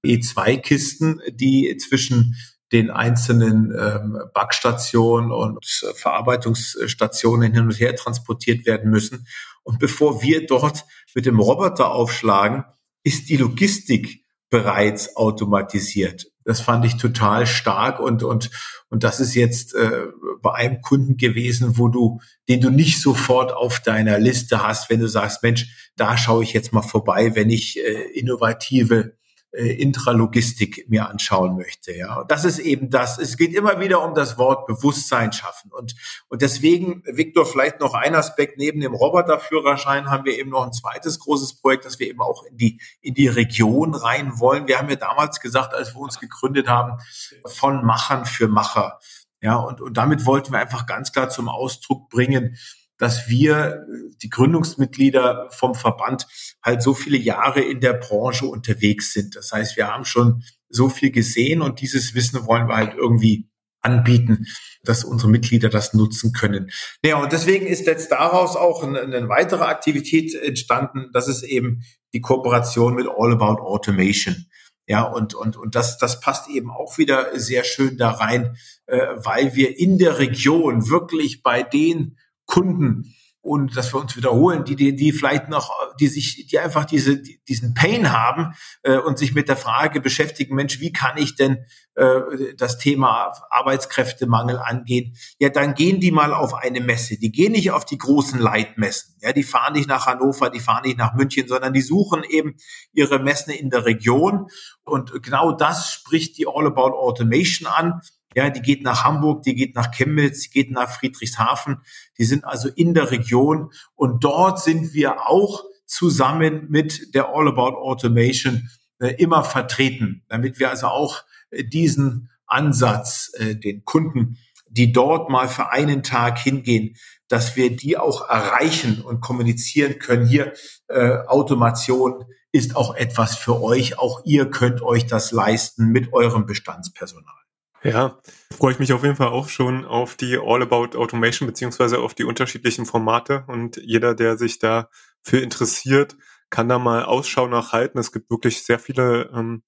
E2-Kisten, 0.04 1.20
die 1.30 1.76
zwischen 1.76 2.36
den 2.74 2.90
einzelnen 2.90 3.72
ähm, 3.78 4.18
Backstationen 4.34 5.30
und 5.30 5.64
Verarbeitungsstationen 5.94 7.54
hin 7.54 7.62
und 7.62 7.78
her 7.78 7.94
transportiert 7.94 8.66
werden 8.66 8.90
müssen. 8.90 9.28
Und 9.62 9.78
bevor 9.78 10.22
wir 10.22 10.44
dort 10.44 10.84
mit 11.14 11.24
dem 11.24 11.38
Roboter 11.38 11.92
aufschlagen, 11.92 12.64
ist 13.04 13.28
die 13.28 13.36
Logistik 13.36 14.24
bereits 14.50 15.16
automatisiert. 15.16 16.26
Das 16.44 16.60
fand 16.60 16.84
ich 16.84 16.96
total 16.96 17.46
stark 17.46 18.00
und 18.00 18.24
und 18.24 18.50
und 18.90 19.04
das 19.04 19.20
ist 19.20 19.34
jetzt 19.34 19.74
äh, 19.74 20.08
bei 20.42 20.52
einem 20.54 20.80
Kunden 20.80 21.16
gewesen, 21.16 21.78
wo 21.78 21.88
du 21.88 22.20
den 22.48 22.60
du 22.60 22.70
nicht 22.70 23.00
sofort 23.00 23.52
auf 23.52 23.80
deiner 23.80 24.18
Liste 24.18 24.66
hast, 24.66 24.90
wenn 24.90 25.00
du 25.00 25.08
sagst, 25.08 25.44
Mensch, 25.44 25.90
da 25.96 26.16
schaue 26.16 26.42
ich 26.42 26.52
jetzt 26.52 26.72
mal 26.72 26.82
vorbei, 26.82 27.36
wenn 27.36 27.50
ich 27.50 27.78
äh, 27.78 28.02
innovative 28.18 29.16
äh, 29.54 29.72
Intralogistik 29.80 30.86
mir 30.88 31.08
anschauen 31.08 31.56
möchte. 31.56 31.94
Ja, 31.94 32.24
das 32.24 32.44
ist 32.44 32.58
eben 32.58 32.90
das. 32.90 33.18
Es 33.18 33.36
geht 33.36 33.54
immer 33.54 33.80
wieder 33.80 34.02
um 34.02 34.14
das 34.14 34.36
Wort 34.36 34.66
Bewusstsein 34.66 35.32
schaffen 35.32 35.70
und 35.72 35.94
und 36.28 36.42
deswegen, 36.42 37.02
Viktor, 37.06 37.46
vielleicht 37.46 37.80
noch 37.80 37.94
ein 37.94 38.14
Aspekt 38.14 38.58
neben 38.58 38.80
dem 38.80 38.94
Roboterführerschein 38.94 40.10
haben 40.10 40.24
wir 40.24 40.38
eben 40.38 40.50
noch 40.50 40.66
ein 40.66 40.72
zweites 40.72 41.20
großes 41.20 41.60
Projekt, 41.60 41.84
dass 41.84 41.98
wir 41.98 42.08
eben 42.08 42.20
auch 42.20 42.42
in 42.44 42.56
die 42.56 42.80
in 43.00 43.14
die 43.14 43.28
Region 43.28 43.94
rein 43.94 44.38
wollen. 44.40 44.66
Wir 44.66 44.78
haben 44.78 44.88
ja 44.88 44.96
damals 44.96 45.40
gesagt, 45.40 45.72
als 45.72 45.94
wir 45.94 46.00
uns 46.00 46.18
gegründet 46.18 46.68
haben, 46.68 46.98
von 47.46 47.84
Machern 47.84 48.24
für 48.26 48.48
Macher. 48.48 48.98
Ja, 49.40 49.56
und, 49.56 49.80
und 49.80 49.96
damit 49.96 50.24
wollten 50.26 50.52
wir 50.52 50.58
einfach 50.58 50.86
ganz 50.86 51.12
klar 51.12 51.28
zum 51.28 51.48
Ausdruck 51.48 52.08
bringen, 52.08 52.56
dass 53.04 53.28
wir, 53.28 53.86
die 54.22 54.30
Gründungsmitglieder 54.30 55.48
vom 55.50 55.74
Verband, 55.74 56.26
halt 56.62 56.82
so 56.82 56.94
viele 56.94 57.18
Jahre 57.18 57.60
in 57.60 57.80
der 57.80 57.92
Branche 57.92 58.46
unterwegs 58.46 59.12
sind. 59.12 59.36
Das 59.36 59.52
heißt, 59.52 59.76
wir 59.76 59.88
haben 59.88 60.06
schon 60.06 60.42
so 60.70 60.88
viel 60.88 61.10
gesehen 61.10 61.60
und 61.60 61.82
dieses 61.82 62.14
Wissen 62.14 62.46
wollen 62.46 62.66
wir 62.66 62.76
halt 62.76 62.94
irgendwie 62.96 63.50
anbieten, 63.82 64.46
dass 64.84 65.04
unsere 65.04 65.30
Mitglieder 65.30 65.68
das 65.68 65.92
nutzen 65.92 66.32
können. 66.32 66.70
Ja, 67.04 67.22
und 67.22 67.30
deswegen 67.30 67.66
ist 67.66 67.86
jetzt 67.86 68.10
daraus 68.10 68.56
auch 68.56 68.82
eine, 68.82 69.00
eine 69.00 69.28
weitere 69.28 69.64
Aktivität 69.64 70.34
entstanden. 70.34 71.10
Das 71.12 71.28
ist 71.28 71.42
eben 71.42 71.82
die 72.14 72.22
Kooperation 72.22 72.94
mit 72.94 73.06
All 73.06 73.32
About 73.32 73.62
Automation. 73.62 74.46
Ja, 74.86 75.02
und, 75.02 75.34
und, 75.34 75.58
und 75.58 75.74
das, 75.74 75.98
das 75.98 76.20
passt 76.20 76.48
eben 76.48 76.70
auch 76.70 76.96
wieder 76.96 77.38
sehr 77.38 77.64
schön 77.64 77.98
da 77.98 78.12
rein, 78.12 78.56
äh, 78.86 78.98
weil 79.16 79.54
wir 79.54 79.78
in 79.78 79.98
der 79.98 80.18
Region 80.18 80.88
wirklich 80.88 81.42
bei 81.42 81.62
den 81.62 82.16
Kunden 82.46 83.14
und 83.44 83.76
dass 83.76 83.92
wir 83.92 84.00
uns 84.00 84.16
wiederholen, 84.16 84.64
die, 84.64 84.74
die, 84.74 84.96
die 84.96 85.12
vielleicht 85.12 85.50
noch, 85.50 85.70
die 86.00 86.06
sich, 86.06 86.46
die 86.46 86.58
einfach 86.58 86.86
diese, 86.86 87.20
diesen 87.20 87.74
Pain 87.74 88.10
haben 88.10 88.54
äh, 88.82 88.96
und 88.96 89.18
sich 89.18 89.34
mit 89.34 89.48
der 89.50 89.58
Frage 89.58 90.00
beschäftigen, 90.00 90.54
Mensch, 90.54 90.80
wie 90.80 90.92
kann 90.92 91.18
ich 91.18 91.36
denn 91.36 91.58
äh, 91.94 92.54
das 92.56 92.78
Thema 92.78 93.34
Arbeitskräftemangel 93.50 94.58
angehen? 94.58 95.14
Ja, 95.38 95.50
dann 95.50 95.74
gehen 95.74 96.00
die 96.00 96.10
mal 96.10 96.32
auf 96.32 96.54
eine 96.54 96.80
Messe. 96.80 97.18
Die 97.18 97.30
gehen 97.30 97.52
nicht 97.52 97.70
auf 97.70 97.84
die 97.84 97.98
großen 97.98 98.38
Leitmessen. 98.38 99.14
Ja, 99.20 99.34
die 99.34 99.42
fahren 99.42 99.74
nicht 99.74 99.90
nach 99.90 100.06
Hannover, 100.06 100.48
die 100.48 100.60
fahren 100.60 100.84
nicht 100.84 100.96
nach 100.96 101.12
München, 101.12 101.46
sondern 101.46 101.74
die 101.74 101.82
suchen 101.82 102.24
eben 102.24 102.54
ihre 102.94 103.18
Messen 103.18 103.52
in 103.52 103.68
der 103.68 103.84
Region. 103.84 104.46
Und 104.84 105.22
genau 105.22 105.52
das 105.52 105.92
spricht 105.92 106.38
die 106.38 106.46
All 106.46 106.66
About 106.66 106.96
Automation 106.96 107.68
an. 107.68 108.00
Ja, 108.34 108.50
die 108.50 108.62
geht 108.62 108.82
nach 108.82 109.04
Hamburg, 109.04 109.42
die 109.42 109.54
geht 109.54 109.74
nach 109.74 109.90
Chemnitz, 109.90 110.42
die 110.42 110.50
geht 110.50 110.70
nach 110.70 110.90
Friedrichshafen. 110.90 111.82
Die 112.18 112.24
sind 112.24 112.44
also 112.44 112.68
in 112.68 112.94
der 112.94 113.10
Region 113.10 113.72
und 113.94 114.24
dort 114.24 114.60
sind 114.60 114.92
wir 114.92 115.28
auch 115.28 115.64
zusammen 115.86 116.66
mit 116.68 117.14
der 117.14 117.28
All 117.28 117.48
About 117.48 117.76
Automation 117.78 118.68
äh, 118.98 119.14
immer 119.18 119.44
vertreten, 119.44 120.24
damit 120.28 120.58
wir 120.58 120.70
also 120.70 120.88
auch 120.88 121.24
äh, 121.50 121.64
diesen 121.64 122.30
Ansatz 122.46 123.32
äh, 123.34 123.54
den 123.54 123.84
Kunden, 123.84 124.38
die 124.68 124.92
dort 124.92 125.30
mal 125.30 125.48
für 125.48 125.70
einen 125.70 126.02
Tag 126.02 126.38
hingehen, 126.38 126.96
dass 127.28 127.56
wir 127.56 127.74
die 127.76 127.96
auch 127.96 128.28
erreichen 128.28 129.00
und 129.02 129.20
kommunizieren 129.20 129.98
können. 129.98 130.26
Hier 130.26 130.52
äh, 130.88 131.18
Automation 131.26 132.24
ist 132.50 132.76
auch 132.76 132.94
etwas 132.94 133.36
für 133.36 133.62
euch. 133.62 133.98
Auch 133.98 134.22
ihr 134.24 134.50
könnt 134.50 134.82
euch 134.82 135.06
das 135.06 135.32
leisten 135.32 135.86
mit 135.88 136.12
eurem 136.12 136.46
Bestandspersonal. 136.46 137.43
Ja, 137.84 138.18
freue 138.50 138.72
ich 138.72 138.78
mich 138.78 138.94
auf 138.94 139.02
jeden 139.04 139.16
Fall 139.16 139.28
auch 139.28 139.50
schon 139.50 139.84
auf 139.84 140.14
die 140.14 140.38
All 140.38 140.62
About 140.62 140.96
Automation 140.98 141.46
beziehungsweise 141.46 141.98
auf 141.98 142.14
die 142.14 142.24
unterschiedlichen 142.24 142.86
Formate 142.86 143.44
und 143.46 143.76
jeder, 143.76 144.14
der 144.14 144.38
sich 144.38 144.58
dafür 144.58 145.42
interessiert, 145.42 146.16
kann 146.48 146.70
da 146.70 146.78
mal 146.78 147.04
Ausschau 147.04 147.46
nachhalten. 147.46 148.00
Es 148.00 148.10
gibt 148.10 148.30
wirklich 148.30 148.62
sehr 148.62 148.78
viele 148.78 149.30
ähm, 149.34 149.64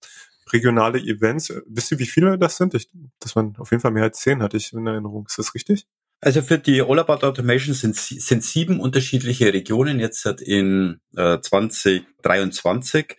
regionale 0.50 0.98
Events. 0.98 1.52
Wisst 1.66 1.92
ihr, 1.92 1.98
wie 1.98 2.06
viele 2.06 2.38
das 2.38 2.56
sind? 2.56 2.72
Ich, 2.72 2.88
das 3.18 3.36
waren 3.36 3.54
auf 3.58 3.70
jeden 3.70 3.82
Fall 3.82 3.90
mehr 3.90 4.04
als 4.04 4.20
zehn, 4.20 4.42
hatte 4.42 4.56
ich 4.56 4.72
in 4.72 4.86
Erinnerung. 4.86 5.26
Ist 5.28 5.38
das 5.38 5.54
richtig? 5.54 5.86
Also 6.22 6.40
für 6.40 6.58
die 6.58 6.80
All 6.80 6.98
About 6.98 7.26
Automation 7.26 7.74
sind, 7.74 7.96
sind 7.96 8.42
sieben 8.42 8.80
unterschiedliche 8.80 9.52
Regionen 9.52 10.00
jetzt 10.00 10.24
in 10.24 11.00
äh, 11.14 11.38
2023 11.38 13.16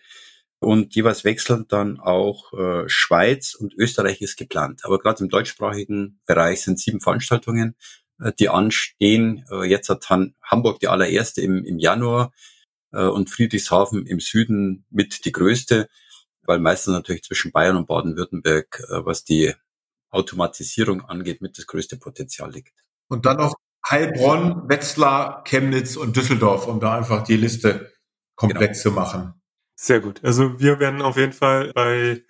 und 0.60 0.94
jeweils 0.94 1.24
wechseln 1.24 1.66
dann 1.68 2.00
auch 2.00 2.52
äh, 2.52 2.88
Schweiz 2.88 3.54
und 3.54 3.74
Österreich 3.74 4.20
ist 4.20 4.36
geplant. 4.36 4.84
Aber 4.84 4.98
gerade 4.98 5.22
im 5.22 5.30
deutschsprachigen 5.30 6.20
Bereich 6.26 6.62
sind 6.62 6.80
sieben 6.80 7.00
Veranstaltungen, 7.00 7.76
äh, 8.20 8.32
die 8.38 8.48
anstehen. 8.48 9.44
Äh, 9.50 9.64
jetzt 9.64 9.88
hat 9.88 10.08
Hamburg 10.10 10.80
die 10.80 10.88
allererste 10.88 11.42
im, 11.42 11.64
im 11.64 11.78
Januar 11.78 12.32
äh, 12.92 13.04
und 13.04 13.30
Friedrichshafen 13.30 14.06
im 14.06 14.18
Süden 14.18 14.84
mit 14.90 15.24
die 15.24 15.32
größte, 15.32 15.88
weil 16.42 16.58
meistens 16.58 16.92
natürlich 16.92 17.22
zwischen 17.22 17.52
Bayern 17.52 17.76
und 17.76 17.86
Baden-Württemberg, 17.86 18.82
äh, 18.88 19.04
was 19.04 19.24
die 19.24 19.54
Automatisierung 20.10 21.02
angeht, 21.02 21.40
mit 21.40 21.56
das 21.58 21.66
größte 21.66 21.98
Potenzial 21.98 22.50
liegt. 22.50 22.72
Und 23.08 23.26
dann 23.26 23.36
noch 23.36 23.54
Heilbronn, 23.88 24.68
Wetzlar, 24.68 25.44
Chemnitz 25.44 25.96
und 25.96 26.16
Düsseldorf, 26.16 26.66
um 26.66 26.80
da 26.80 26.96
einfach 26.96 27.22
die 27.22 27.36
Liste 27.36 27.92
komplett 28.34 28.72
genau. 28.72 28.82
zu 28.82 28.90
machen. 28.90 29.37
Sehr 29.80 30.00
gut. 30.00 30.24
Also 30.24 30.58
wir 30.58 30.80
werden 30.80 31.02
auf 31.02 31.16
jeden 31.16 31.32
Fall 31.32 31.72
bei 31.72 32.24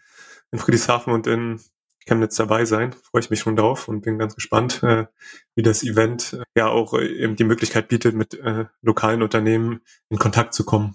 in 0.52 0.58
Friedrichshafen 0.58 1.14
und 1.14 1.26
in 1.26 1.58
Chemnitz 2.06 2.36
dabei 2.36 2.66
sein. 2.66 2.94
Freue 3.10 3.22
ich 3.22 3.30
mich 3.30 3.40
schon 3.40 3.56
drauf 3.56 3.88
und 3.88 4.02
bin 4.02 4.18
ganz 4.18 4.34
gespannt, 4.34 4.82
äh, 4.82 5.06
wie 5.54 5.62
das 5.62 5.82
Event 5.82 6.34
äh, 6.34 6.42
ja 6.54 6.66
auch 6.68 6.92
äh, 6.92 7.06
eben 7.06 7.36
die 7.36 7.44
Möglichkeit 7.44 7.88
bietet, 7.88 8.14
mit 8.14 8.34
äh, 8.34 8.66
lokalen 8.82 9.22
Unternehmen 9.22 9.80
in 10.10 10.18
Kontakt 10.18 10.52
zu 10.52 10.66
kommen. 10.66 10.94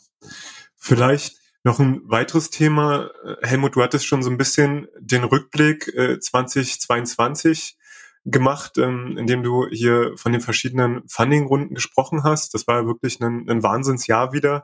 Vielleicht 0.76 1.38
noch 1.64 1.80
ein 1.80 2.02
weiteres 2.06 2.52
Thema. 2.52 3.10
Äh, 3.26 3.48
Helmut, 3.48 3.76
du 3.76 3.82
hattest 3.82 4.06
schon 4.06 4.22
so 4.22 4.30
ein 4.30 4.38
bisschen 4.38 4.88
den 5.00 5.24
Rückblick 5.24 5.88
äh, 5.88 6.20
2022 6.20 7.78
gemacht, 8.26 8.78
ähm, 8.78 9.18
indem 9.18 9.42
du 9.42 9.68
hier 9.70 10.14
von 10.18 10.32
den 10.32 10.42
verschiedenen 10.42 11.02
Funding-Runden 11.08 11.74
gesprochen 11.74 12.24
hast. 12.24 12.54
Das 12.54 12.68
war 12.68 12.86
wirklich 12.86 13.20
ein, 13.22 13.50
ein 13.50 13.64
Wahnsinnsjahr 13.64 14.34
wieder 14.34 14.64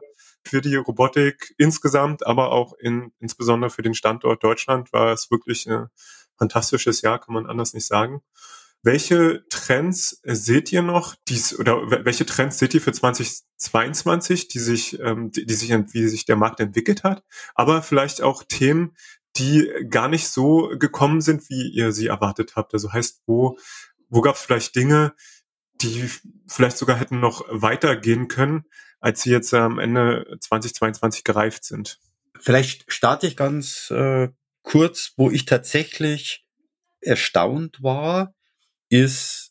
für 0.49 0.61
die 0.61 0.75
Robotik 0.75 1.53
insgesamt, 1.57 2.25
aber 2.25 2.51
auch 2.51 2.73
in, 2.73 3.11
insbesondere 3.19 3.69
für 3.69 3.81
den 3.81 3.93
Standort 3.93 4.43
Deutschland 4.43 4.91
war 4.91 5.13
es 5.13 5.31
wirklich 5.31 5.67
ein 5.69 5.87
fantastisches 6.37 7.01
Jahr, 7.01 7.19
kann 7.19 7.33
man 7.33 7.45
anders 7.45 7.73
nicht 7.73 7.85
sagen. 7.85 8.21
Welche 8.81 9.45
Trends 9.49 10.21
seht 10.23 10.71
ihr 10.71 10.81
noch, 10.81 11.15
dies, 11.27 11.57
oder 11.59 12.05
welche 12.05 12.25
Trends 12.25 12.59
seht 12.59 12.73
ihr 12.73 12.81
für 12.81 12.93
2022, 12.93 14.47
die 14.47 14.59
sich, 14.59 14.99
ähm, 15.01 15.31
die, 15.31 15.45
die 15.45 15.53
sich, 15.53 15.69
wie 15.69 16.07
sich 16.07 16.25
der 16.25 16.37
Markt 16.37 16.61
entwickelt 16.61 17.03
hat, 17.03 17.23
aber 17.55 17.81
vielleicht 17.81 18.21
auch 18.21 18.43
Themen, 18.43 18.95
die 19.35 19.69
gar 19.89 20.07
nicht 20.07 20.29
so 20.29 20.69
gekommen 20.79 21.21
sind, 21.21 21.49
wie 21.49 21.69
ihr 21.69 21.91
sie 21.91 22.07
erwartet 22.07 22.55
habt? 22.55 22.73
Also 22.73 22.91
heißt, 22.91 23.21
wo, 23.25 23.57
wo 24.07 24.21
gab 24.21 24.35
es 24.35 24.41
vielleicht 24.41 24.75
Dinge, 24.75 25.13
die 25.81 26.09
vielleicht 26.47 26.77
sogar 26.77 26.97
hätten 26.97 27.19
noch 27.19 27.45
weitergehen 27.49 28.27
können, 28.27 28.65
als 28.99 29.21
sie 29.21 29.31
jetzt 29.31 29.53
am 29.53 29.79
Ende 29.79 30.37
2022 30.39 31.23
gereift 31.23 31.63
sind? 31.63 31.99
Vielleicht 32.39 32.91
starte 32.91 33.27
ich 33.27 33.35
ganz 33.35 33.89
äh, 33.91 34.29
kurz, 34.63 35.13
wo 35.17 35.29
ich 35.29 35.45
tatsächlich 35.45 36.45
erstaunt 37.01 37.81
war, 37.81 38.33
ist 38.89 39.48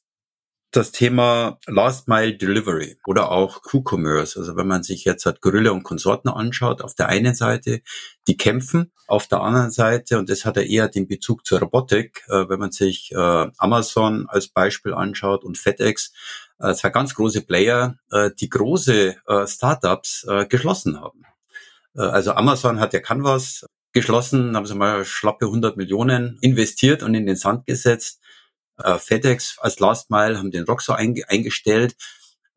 das 0.70 0.92
Thema 0.92 1.59
Last 1.66 2.09
Mile 2.09 2.37
Delivery 2.37 2.98
oder 3.07 3.31
auch 3.31 3.62
Q-Commerce. 3.62 4.38
Also 4.38 4.57
wenn 4.57 4.66
man 4.66 4.83
sich 4.83 5.04
jetzt 5.04 5.24
halt 5.24 5.40
Gorilla 5.40 5.70
und 5.70 5.83
Konsorten 5.83 6.28
anschaut, 6.28 6.83
auf 6.83 6.94
der 6.94 7.09
einen 7.09 7.35
Seite, 7.35 7.81
die 8.26 8.37
kämpfen, 8.37 8.92
auf 9.07 9.26
der 9.28 9.40
anderen 9.40 9.70
Seite, 9.70 10.18
und 10.18 10.28
das 10.28 10.44
hat 10.44 10.57
ja 10.57 10.62
eher 10.62 10.88
den 10.88 11.09
Bezug 11.09 11.46
zur 11.46 11.61
Robotik, 11.61 12.24
äh, 12.28 12.48
wenn 12.48 12.59
man 12.59 12.72
sich 12.72 13.11
äh, 13.12 13.50
Amazon 13.57 14.26
als 14.28 14.48
Beispiel 14.48 14.92
anschaut 14.92 15.44
und 15.44 15.57
FedEx, 15.57 16.12
äh, 16.59 16.74
zwei 16.74 16.90
ganz 16.90 17.14
große 17.14 17.40
Player, 17.42 17.96
äh, 18.11 18.31
die 18.38 18.50
große 18.50 19.16
äh, 19.26 19.46
Startups 19.46 20.26
äh, 20.28 20.44
geschlossen 20.46 21.00
haben. 21.00 21.22
Äh, 21.96 22.02
also 22.02 22.33
Amazon 22.33 22.78
hat 22.78 22.92
ja 22.92 23.00
Canvas 23.00 23.64
geschlossen, 23.92 24.54
haben 24.54 24.66
sie 24.66 24.74
mal 24.74 25.07
schlappe 25.07 25.46
100 25.46 25.78
Millionen 25.78 26.37
investiert 26.42 27.02
und 27.02 27.14
in 27.14 27.24
den 27.24 27.37
Sand 27.37 27.64
gesetzt 27.64 28.20
äh, 28.78 28.98
FedEx 28.98 29.58
als 29.60 29.80
Last 29.80 30.10
Mile 30.10 30.38
haben 30.38 30.50
den 30.50 30.64
Roxo 30.64 30.92
einge 30.92 31.28
eingestellt. 31.28 31.96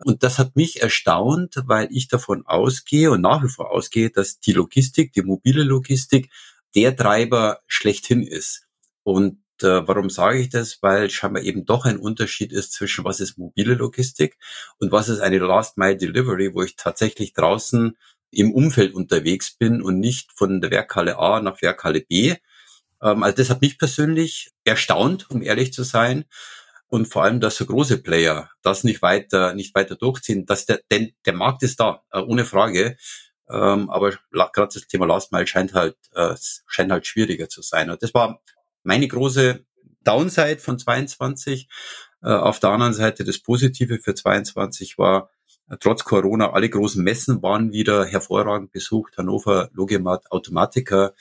Und 0.04 0.24
das 0.24 0.40
hat 0.40 0.56
mich 0.56 0.82
erstaunt, 0.82 1.56
weil 1.66 1.88
ich 1.92 2.08
davon 2.08 2.46
ausgehe 2.46 3.12
und 3.12 3.22
nach 3.22 3.44
wie 3.44 3.50
vor 3.50 3.72
ausgehe, 3.72 4.10
dass 4.10 4.40
die 4.40 4.54
Logistik, 4.54 5.14
die 5.14 5.22
mobile 5.22 5.64
Logistik, 5.64 6.30
der 6.76 6.96
Treiber 6.96 7.60
schlechthin 7.68 8.24
ist. 8.24 8.66
Und 9.04 9.42
äh, 9.62 9.88
warum 9.88 10.10
sage 10.10 10.40
ich 10.40 10.50
das? 10.50 10.82
Weil 10.82 11.10
scheinbar 11.10 11.44
eben 11.44 11.66
doch 11.66 11.86
ein 11.86 11.98
Unterschied 11.98 12.52
ist 12.52 12.74
zwischen 12.74 13.06
was 13.06 13.20
ist 13.20 13.38
mobile 13.38 13.76
Logistik 13.76 14.38
und 14.80 14.92
was 14.92 15.10
ist 15.10 15.20
eine 15.20 15.40
Last 15.40 15.78
Mile 15.78 15.98
Delivery, 15.98 16.54
wo 16.54 16.64
ich 16.64 16.76
tatsächlich 16.76 17.34
draußen 17.34 17.98
im 18.32 18.54
Umfeld 18.54 18.94
unterwegs 18.94 19.52
bin 19.52 19.82
und 19.82 20.00
nicht 20.00 20.32
von 20.32 20.62
der 20.62 20.72
Werkhalle 20.72 21.20
A 21.20 21.42
nach 21.42 21.62
Werkhalle 21.62 22.02
B, 22.02 22.36
ähm, 23.02 23.24
also 23.24 23.36
das 23.38 23.50
hat 23.50 23.62
mich 23.62 23.78
persönlich 23.78 24.52
erstaunt, 24.64 25.30
um 25.30 25.42
ehrlich 25.42 25.74
zu 25.74 25.84
sein. 25.84 26.26
Und 26.88 27.08
vor 27.08 27.24
allem, 27.24 27.40
dass 27.40 27.56
so 27.56 27.66
große 27.66 28.00
Player 28.00 28.50
das 28.62 28.84
nicht 28.84 29.02
weiter, 29.02 29.54
nicht 29.54 29.74
weiter 29.76 29.96
durchziehen, 29.96 30.46
dass 30.46 30.66
der, 30.66 30.82
denn 30.92 31.14
der 31.26 31.34
Markt 31.34 31.64
ist 31.64 31.80
da, 31.80 32.04
äh, 32.12 32.20
ohne 32.20 32.44
Frage. 32.44 32.98
Ähm, 33.50 33.90
aber 33.90 34.12
gerade 34.32 34.74
das 34.74 34.88
Thema 34.88 35.06
Last 35.06 35.32
Mile 35.32 35.48
scheint 35.48 35.74
halt, 35.74 35.96
äh, 36.14 36.36
scheint 36.68 36.92
halt 36.92 37.08
schwieriger 37.08 37.50
zu 37.50 37.62
sein. 37.62 37.90
Und 37.90 38.04
das 38.04 38.14
war 38.14 38.42
meine 38.84 39.08
große 39.08 39.66
Downside 40.04 40.60
von 40.60 40.80
22. 40.80 41.70
Äh, 42.24 42.30
auf 42.30 42.60
der 42.60 42.72
anderen 42.72 42.94
Seite 42.94 43.24
das 43.24 43.40
Positive 43.40 44.00
für 44.00 44.14
22 44.14 44.98
war, 44.98 45.30
trotz 45.80 46.04
Corona, 46.04 46.52
alle 46.52 46.70
großen 46.70 47.04
Messen 47.04 47.42
waren 47.42 47.72
wieder 47.72 48.06
hervorragend 48.06 48.72
besucht. 48.72 49.18
Hannover, 49.18 49.70
Logimat, 49.74 50.30
Automatica, 50.32 51.08
äh, 51.08 51.12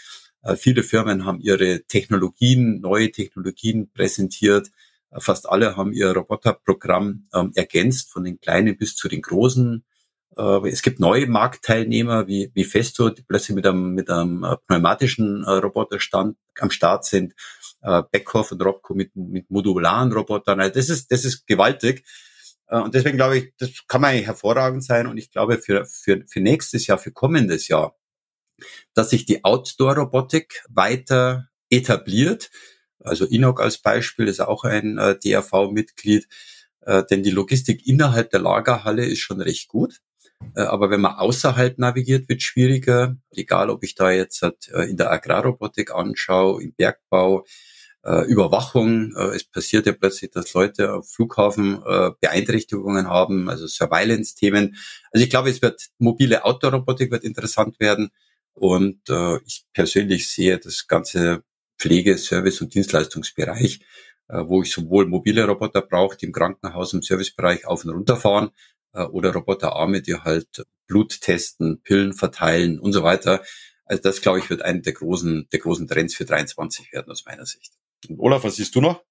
viele 0.57 0.83
Firmen 0.83 1.24
haben 1.24 1.40
ihre 1.40 1.83
Technologien, 1.85 2.81
neue 2.81 3.11
Technologien 3.11 3.90
präsentiert. 3.92 4.70
Äh, 5.11 5.20
fast 5.20 5.48
alle 5.48 5.76
haben 5.76 5.92
ihr 5.92 6.12
Roboterprogramm 6.12 7.29
ähm, 7.35 7.53
ergänzt, 7.55 8.11
von 8.11 8.24
den 8.24 8.40
kleinen 8.40 8.76
bis 8.76 8.96
zu 8.96 9.09
den 9.09 9.22
großen. 9.22 9.85
Äh, 10.37 10.68
es 10.68 10.83
gibt 10.83 11.00
neue 11.00 11.26
Marktteilnehmer 11.26 12.26
wie, 12.26 12.50
wie 12.55 12.64
Festo, 12.64 13.11
die 13.11 13.22
plötzlich 13.22 13.55
mit 13.55 13.66
einem, 13.66 13.94
mit 13.94 14.11
einem 14.11 14.46
pneumatischen 14.66 15.44
Roboterstand 15.44 16.37
am 16.59 16.70
Start 16.70 17.05
sind. 17.05 17.35
Beckhoff 18.12 18.53
und 18.53 18.62
Robco 18.62 18.92
mit, 18.92 19.16
mit 19.16 19.50
modularen 19.50 20.12
Robotern. 20.12 20.61
Also 20.61 20.74
das 20.74 20.90
ist, 20.90 21.11
das 21.11 21.24
ist 21.24 21.46
gewaltig. 21.46 22.05
Und 22.66 22.94
deswegen 22.94 23.16
glaube 23.16 23.38
ich, 23.38 23.55
das 23.57 23.70
kann 23.88 24.03
man 24.03 24.14
hervorragend 24.16 24.85
sein. 24.85 25.07
Und 25.07 25.16
ich 25.16 25.31
glaube, 25.31 25.57
für, 25.57 25.87
für, 25.87 26.22
für 26.29 26.40
nächstes 26.40 26.87
Jahr, 26.87 26.98
für 26.98 27.11
kommendes 27.11 27.68
Jahr, 27.68 27.96
dass 28.94 29.11
sich 29.11 29.25
die 29.27 29.44
Outdoor-Robotik 29.44 30.64
weiter 30.68 31.49
etabliert. 31.70 32.51
Also 33.01 33.25
Inok 33.25 33.61
als 33.61 33.79
Beispiel 33.79 34.29
ist 34.29 34.40
auch 34.40 34.64
ein 34.64 34.99
äh, 34.99 35.18
DRV-Mitglied, 35.18 36.29
äh, 36.83 37.03
denn 37.11 37.23
die 37.23 37.31
Logistik 37.31 37.87
innerhalb 37.87 38.31
der 38.31 38.40
Lagerhalle 38.40 39.07
ist 39.07 39.20
schon 39.20 39.40
recht 39.40 39.68
gut. 39.68 40.01
Äh, 40.55 40.62
aber 40.62 40.90
wenn 40.90 41.01
man 41.01 41.14
außerhalb 41.14 41.79
navigiert, 41.79 42.29
wird 42.29 42.42
schwieriger. 42.42 43.16
Egal, 43.31 43.70
ob 43.70 43.85
ich 43.85 43.94
da 43.94 44.11
jetzt 44.11 44.42
äh, 44.42 44.83
in 44.85 44.96
der 44.96 45.11
Agrarrobotik 45.11 45.94
anschaue, 45.94 46.62
im 46.62 46.73
Bergbau, 46.75 47.44
äh, 48.03 48.25
Überwachung. 48.27 49.14
Äh, 49.14 49.37
es 49.37 49.44
passiert 49.44 49.87
ja 49.87 49.92
plötzlich, 49.92 50.31
dass 50.31 50.53
Leute 50.55 50.94
auf 50.94 51.11
Flughafen 51.11 51.81
Beeinträchtigungen 52.20 53.09
haben, 53.09 53.49
also 53.49 53.66
Surveillance-Themen. 53.66 54.77
Also 55.12 55.25
ich 55.25 55.31
glaube, 55.31 55.51
es 55.51 55.62
wird 55.62 55.88
mobile 55.99 56.44
Outdoor-Robotik 56.44 57.11
wird 57.11 57.25
interessant 57.25 57.79
werden. 57.81 58.11
Und 58.54 59.08
äh, 59.08 59.38
ich 59.46 59.64
persönlich 59.72 60.28
sehe 60.28 60.58
das 60.58 60.86
ganze 60.86 61.42
Pflege-, 61.78 62.18
Service- 62.18 62.60
und 62.60 62.74
Dienstleistungsbereich, 62.74 63.80
äh, 64.28 64.44
wo 64.46 64.62
ich 64.62 64.70
sowohl 64.70 65.06
mobile 65.06 65.46
Roboter 65.46 65.82
brauche, 65.82 66.16
die 66.16 66.26
im 66.26 66.32
Krankenhaus 66.32 66.92
im 66.92 67.02
Servicebereich 67.02 67.66
auf 67.66 67.84
und 67.84 67.90
runter 67.90 68.16
fahren, 68.16 68.50
äh, 68.92 69.04
oder 69.04 69.32
Roboterarme, 69.32 70.02
die 70.02 70.16
halt 70.16 70.64
Blut 70.86 71.20
testen, 71.20 71.80
Pillen 71.82 72.12
verteilen 72.12 72.80
und 72.80 72.92
so 72.92 73.02
weiter. 73.02 73.42
Also 73.84 74.02
das, 74.02 74.20
glaube 74.20 74.38
ich, 74.38 74.50
wird 74.50 74.62
einer 74.62 74.80
der 74.80 74.92
großen, 74.92 75.48
der 75.52 75.58
großen 75.58 75.88
Trends 75.88 76.14
für 76.14 76.24
23 76.24 76.92
werden 76.92 77.10
aus 77.10 77.24
meiner 77.24 77.46
Sicht. 77.46 77.72
Und 78.08 78.18
Olaf, 78.18 78.44
was 78.44 78.56
siehst 78.56 78.74
du 78.74 78.80
noch? 78.80 79.02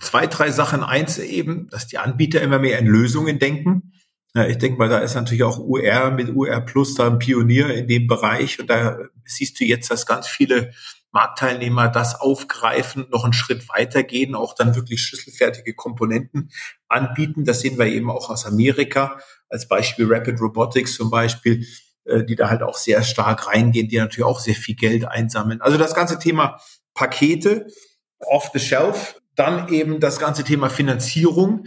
Zwei, 0.00 0.26
drei 0.26 0.50
Sachen. 0.50 0.82
Eins 0.82 1.18
eben, 1.18 1.68
dass 1.70 1.86
die 1.86 1.98
Anbieter 1.98 2.42
immer 2.42 2.58
mehr 2.58 2.78
in 2.78 2.86
Lösungen 2.86 3.38
denken. 3.38 3.92
Ja, 4.36 4.44
ich 4.46 4.58
denke 4.58 4.78
mal, 4.78 4.90
da 4.90 4.98
ist 4.98 5.14
natürlich 5.14 5.44
auch 5.44 5.58
UR 5.58 6.10
mit 6.10 6.28
UR 6.28 6.60
Plus 6.60 6.94
da 6.94 7.06
ein 7.06 7.18
Pionier 7.18 7.70
in 7.70 7.88
dem 7.88 8.06
Bereich 8.06 8.60
und 8.60 8.68
da 8.68 8.98
siehst 9.24 9.58
du 9.58 9.64
jetzt, 9.64 9.90
dass 9.90 10.04
ganz 10.04 10.28
viele 10.28 10.72
Marktteilnehmer 11.10 11.88
das 11.88 12.20
aufgreifen, 12.20 13.06
noch 13.10 13.24
einen 13.24 13.32
Schritt 13.32 13.66
weitergehen, 13.70 14.34
auch 14.34 14.54
dann 14.54 14.74
wirklich 14.74 15.00
schlüsselfertige 15.00 15.72
Komponenten 15.72 16.50
anbieten. 16.86 17.46
Das 17.46 17.60
sehen 17.60 17.78
wir 17.78 17.86
eben 17.86 18.10
auch 18.10 18.28
aus 18.28 18.44
Amerika, 18.44 19.18
als 19.48 19.68
Beispiel 19.68 20.06
Rapid 20.06 20.38
Robotics 20.38 20.96
zum 20.96 21.08
Beispiel, 21.08 21.66
äh, 22.04 22.22
die 22.22 22.36
da 22.36 22.50
halt 22.50 22.62
auch 22.62 22.76
sehr 22.76 23.02
stark 23.04 23.46
reingehen, 23.46 23.88
die 23.88 23.96
natürlich 23.96 24.26
auch 24.26 24.40
sehr 24.40 24.54
viel 24.54 24.74
Geld 24.74 25.06
einsammeln. 25.06 25.62
Also 25.62 25.78
das 25.78 25.94
ganze 25.94 26.18
Thema 26.18 26.60
Pakete 26.92 27.68
off 28.18 28.50
the 28.52 28.60
shelf, 28.60 29.18
dann 29.34 29.72
eben 29.72 29.98
das 29.98 30.18
ganze 30.18 30.44
Thema 30.44 30.68
Finanzierung 30.68 31.64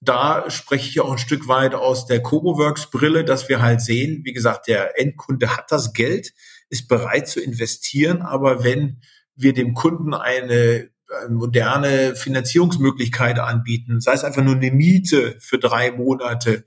da 0.00 0.48
spreche 0.50 0.88
ich 0.88 1.00
auch 1.00 1.12
ein 1.12 1.18
Stück 1.18 1.48
weit 1.48 1.74
aus 1.74 2.06
der 2.06 2.22
CoboWorks-Brille, 2.22 3.24
dass 3.24 3.48
wir 3.48 3.60
halt 3.60 3.80
sehen, 3.80 4.22
wie 4.24 4.32
gesagt, 4.32 4.68
der 4.68 4.98
Endkunde 4.98 5.56
hat 5.56 5.72
das 5.72 5.92
Geld, 5.92 6.32
ist 6.68 6.88
bereit 6.88 7.28
zu 7.28 7.40
investieren, 7.40 8.22
aber 8.22 8.62
wenn 8.62 9.00
wir 9.34 9.52
dem 9.52 9.74
Kunden 9.74 10.14
eine 10.14 10.90
moderne 11.28 12.14
Finanzierungsmöglichkeit 12.14 13.38
anbieten, 13.38 14.00
sei 14.00 14.12
es 14.12 14.24
einfach 14.24 14.42
nur 14.42 14.56
eine 14.56 14.70
Miete 14.70 15.36
für 15.40 15.58
drei 15.58 15.90
Monate, 15.90 16.64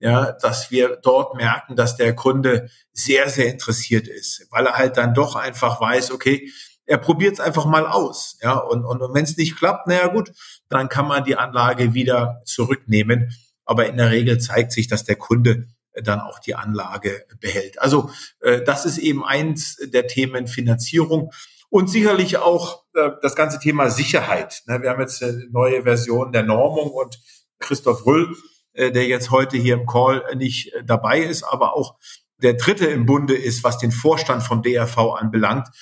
ja, 0.00 0.32
dass 0.32 0.70
wir 0.70 0.98
dort 1.02 1.36
merken, 1.36 1.76
dass 1.76 1.96
der 1.96 2.14
Kunde 2.14 2.68
sehr, 2.92 3.28
sehr 3.28 3.48
interessiert 3.48 4.08
ist, 4.08 4.46
weil 4.50 4.66
er 4.66 4.76
halt 4.76 4.96
dann 4.96 5.14
doch 5.14 5.36
einfach 5.36 5.80
weiß, 5.80 6.10
okay, 6.10 6.50
er 6.86 6.98
probiert 6.98 7.34
es 7.34 7.40
einfach 7.40 7.66
mal 7.66 7.86
aus. 7.86 8.38
Ja, 8.42 8.54
und, 8.54 8.84
und, 8.84 9.02
und 9.02 9.14
wenn 9.14 9.24
es 9.24 9.36
nicht 9.36 9.56
klappt, 9.56 9.86
naja 9.86 10.06
gut, 10.08 10.32
dann 10.68 10.88
kann 10.88 11.08
man 11.08 11.24
die 11.24 11.36
Anlage 11.36 11.94
wieder 11.94 12.42
zurücknehmen. 12.44 13.32
Aber 13.64 13.86
in 13.86 13.96
der 13.96 14.10
Regel 14.10 14.38
zeigt 14.38 14.72
sich, 14.72 14.86
dass 14.86 15.04
der 15.04 15.16
Kunde 15.16 15.66
dann 16.02 16.20
auch 16.20 16.38
die 16.38 16.54
Anlage 16.54 17.26
behält. 17.40 17.80
Also 17.80 18.10
äh, 18.40 18.62
das 18.62 18.86
ist 18.86 18.98
eben 18.98 19.24
eins 19.24 19.76
der 19.82 20.06
Themen 20.06 20.46
Finanzierung. 20.46 21.32
Und 21.68 21.90
sicherlich 21.90 22.36
auch 22.38 22.84
äh, 22.94 23.10
das 23.22 23.34
ganze 23.34 23.58
Thema 23.58 23.90
Sicherheit. 23.90 24.62
Ne, 24.66 24.82
wir 24.82 24.90
haben 24.90 25.00
jetzt 25.00 25.22
eine 25.22 25.46
neue 25.50 25.82
Version 25.82 26.32
der 26.32 26.44
Normung 26.44 26.90
und 26.90 27.18
Christoph 27.58 28.06
Rüll, 28.06 28.34
äh, 28.74 28.92
der 28.92 29.06
jetzt 29.06 29.30
heute 29.30 29.56
hier 29.56 29.74
im 29.74 29.86
Call 29.86 30.22
nicht 30.36 30.72
dabei 30.84 31.20
ist, 31.20 31.42
aber 31.42 31.74
auch 31.74 31.96
der 32.38 32.54
dritte 32.54 32.86
im 32.86 33.06
Bunde 33.06 33.34
ist, 33.34 33.64
was 33.64 33.78
den 33.78 33.92
Vorstand 33.92 34.42
vom 34.42 34.62
DRV 34.62 34.98
anbelangt, 35.18 35.68
äh, 35.68 35.72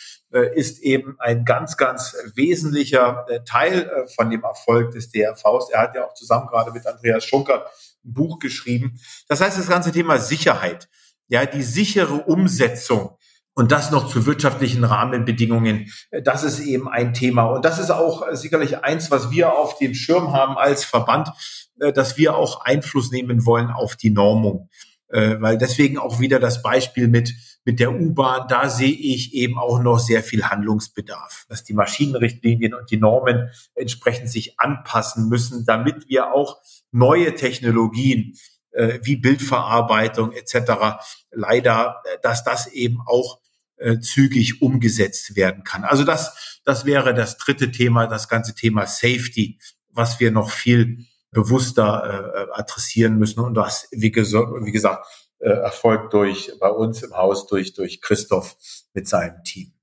ist 0.40 0.80
eben 0.80 1.16
ein 1.18 1.44
ganz, 1.44 1.76
ganz 1.76 2.16
wesentlicher 2.34 3.26
äh, 3.28 3.40
Teil 3.44 3.88
äh, 3.88 4.08
von 4.08 4.30
dem 4.30 4.42
Erfolg 4.42 4.92
des 4.92 5.10
DRVs. 5.10 5.70
Er 5.70 5.80
hat 5.80 5.94
ja 5.94 6.06
auch 6.06 6.14
zusammen 6.14 6.46
gerade 6.48 6.72
mit 6.72 6.86
Andreas 6.86 7.24
Schunkert 7.24 7.66
ein 8.04 8.12
Buch 8.12 8.38
geschrieben. 8.38 8.98
Das 9.28 9.40
heißt, 9.40 9.58
das 9.58 9.68
ganze 9.68 9.92
Thema 9.92 10.18
Sicherheit, 10.18 10.88
ja, 11.28 11.46
die 11.46 11.62
sichere 11.62 12.14
Umsetzung 12.14 13.16
und 13.54 13.70
das 13.70 13.90
noch 13.90 14.08
zu 14.08 14.26
wirtschaftlichen 14.26 14.84
Rahmenbedingungen, 14.84 15.90
das 16.22 16.42
ist 16.42 16.60
eben 16.60 16.88
ein 16.88 17.14
Thema. 17.14 17.44
Und 17.44 17.64
das 17.64 17.78
ist 17.78 17.90
auch 17.90 18.26
sicherlich 18.32 18.82
eins, 18.82 19.10
was 19.10 19.30
wir 19.30 19.52
auf 19.52 19.78
dem 19.78 19.94
Schirm 19.94 20.32
haben 20.32 20.58
als 20.58 20.84
Verband, 20.84 21.30
dass 21.76 22.16
wir 22.16 22.36
auch 22.36 22.64
Einfluss 22.64 23.10
nehmen 23.10 23.46
wollen 23.46 23.70
auf 23.70 23.96
die 23.96 24.10
Normung 24.10 24.68
äh, 25.08 25.36
weil 25.40 25.58
deswegen 25.58 25.98
auch 25.98 26.20
wieder 26.20 26.40
das 26.40 26.62
Beispiel 26.62 27.08
mit 27.08 27.34
mit 27.64 27.80
der 27.80 27.94
U-Bahn, 27.94 28.46
da 28.48 28.68
sehe 28.68 28.92
ich 28.92 29.32
eben 29.34 29.58
auch 29.58 29.80
noch 29.80 29.98
sehr 29.98 30.22
viel 30.22 30.44
Handlungsbedarf, 30.44 31.46
dass 31.48 31.64
die 31.64 31.72
Maschinenrichtlinien 31.72 32.74
und 32.74 32.90
die 32.90 32.98
Normen 32.98 33.48
entsprechend 33.74 34.30
sich 34.30 34.60
anpassen 34.60 35.28
müssen, 35.28 35.64
damit 35.64 36.08
wir 36.08 36.32
auch 36.32 36.58
neue 36.92 37.34
Technologien 37.34 38.34
äh, 38.72 38.98
wie 39.02 39.16
Bildverarbeitung 39.16 40.32
etc. 40.32 41.00
leider, 41.30 42.02
äh, 42.04 42.18
dass 42.22 42.44
das 42.44 42.66
eben 42.66 42.98
auch 43.06 43.40
äh, 43.76 43.98
zügig 43.98 44.60
umgesetzt 44.60 45.34
werden 45.34 45.64
kann. 45.64 45.84
Also 45.84 46.04
das, 46.04 46.60
das 46.64 46.84
wäre 46.84 47.14
das 47.14 47.38
dritte 47.38 47.70
Thema, 47.70 48.06
das 48.06 48.28
ganze 48.28 48.54
Thema 48.54 48.86
Safety, 48.86 49.58
was 49.88 50.20
wir 50.20 50.30
noch 50.30 50.50
viel 50.50 51.06
bewusster 51.34 52.48
äh, 52.48 52.58
adressieren 52.58 53.18
müssen. 53.18 53.40
Und 53.40 53.54
das, 53.54 53.88
wie, 53.90 54.14
wie 54.14 54.72
gesagt, 54.72 55.06
äh, 55.38 55.50
erfolgt 55.50 56.14
durch 56.14 56.52
bei 56.58 56.70
uns 56.70 57.02
im 57.02 57.14
Haus 57.14 57.46
durch 57.46 57.74
durch 57.74 58.00
Christoph 58.00 58.56
mit 58.94 59.06
seinem 59.06 59.42
Team. 59.44 59.74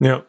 Ja. 0.00 0.26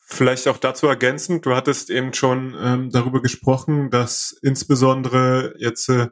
Vielleicht 0.00 0.48
auch 0.48 0.56
dazu 0.56 0.86
ergänzend, 0.86 1.44
du 1.44 1.54
hattest 1.54 1.90
eben 1.90 2.14
schon 2.14 2.56
ähm, 2.58 2.90
darüber 2.90 3.20
gesprochen, 3.20 3.90
dass 3.90 4.34
insbesondere 4.40 5.54
jetzt 5.58 5.90
äh, 5.90 6.08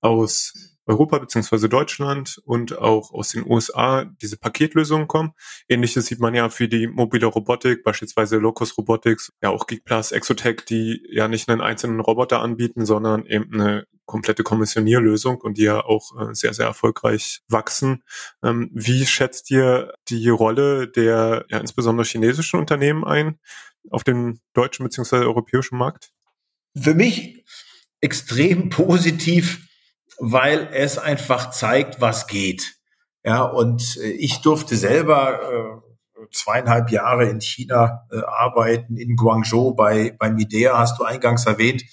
aus 0.00 0.73
Europa 0.86 1.18
beziehungsweise 1.18 1.68
Deutschland 1.68 2.40
und 2.44 2.78
auch 2.78 3.12
aus 3.12 3.30
den 3.30 3.44
USA 3.46 4.04
diese 4.04 4.36
Paketlösungen 4.36 5.08
kommen. 5.08 5.32
Ähnliches 5.68 6.06
sieht 6.06 6.20
man 6.20 6.34
ja 6.34 6.48
für 6.50 6.68
die 6.68 6.86
mobile 6.86 7.26
Robotik, 7.26 7.82
beispielsweise 7.82 8.36
Locus 8.36 8.76
Robotics, 8.76 9.32
ja 9.42 9.50
auch 9.50 9.66
Geekplus, 9.66 10.12
Exotech, 10.12 10.64
die 10.68 11.06
ja 11.10 11.28
nicht 11.28 11.48
einen 11.48 11.60
einzelnen 11.60 12.00
Roboter 12.00 12.40
anbieten, 12.40 12.84
sondern 12.84 13.24
eben 13.26 13.54
eine 13.54 13.86
komplette 14.06 14.42
Kommissionierlösung 14.42 15.38
und 15.38 15.56
die 15.56 15.62
ja 15.62 15.82
auch 15.82 16.12
äh, 16.20 16.34
sehr, 16.34 16.52
sehr 16.52 16.66
erfolgreich 16.66 17.40
wachsen. 17.48 18.02
Ähm, 18.42 18.70
wie 18.74 19.06
schätzt 19.06 19.50
ihr 19.50 19.94
die 20.08 20.28
Rolle 20.28 20.88
der 20.88 21.46
ja, 21.48 21.58
insbesondere 21.58 22.06
chinesischen 22.06 22.60
Unternehmen 22.60 23.04
ein 23.04 23.38
auf 23.90 24.04
dem 24.04 24.40
deutschen 24.52 24.84
beziehungsweise 24.84 25.24
europäischen 25.24 25.78
Markt? 25.78 26.12
Für 26.76 26.94
mich 26.94 27.44
extrem 28.00 28.68
positiv 28.68 29.66
weil 30.18 30.68
es 30.72 30.98
einfach 30.98 31.50
zeigt, 31.50 32.00
was 32.00 32.26
geht. 32.26 32.76
Ja, 33.24 33.42
und 33.42 33.96
äh, 33.96 34.10
ich 34.10 34.40
durfte 34.42 34.76
selber 34.76 35.40
äh, 35.40 36.26
zweieinhalb 36.32 36.90
Jahre 36.90 37.28
in 37.28 37.40
China 37.40 38.06
äh, 38.10 38.18
arbeiten, 38.20 38.96
in 38.96 39.16
Guangzhou 39.16 39.74
bei, 39.74 40.14
bei 40.18 40.30
Midea, 40.30 40.78
hast 40.78 40.98
du 40.98 41.04
eingangs 41.04 41.46
erwähnt, 41.46 41.84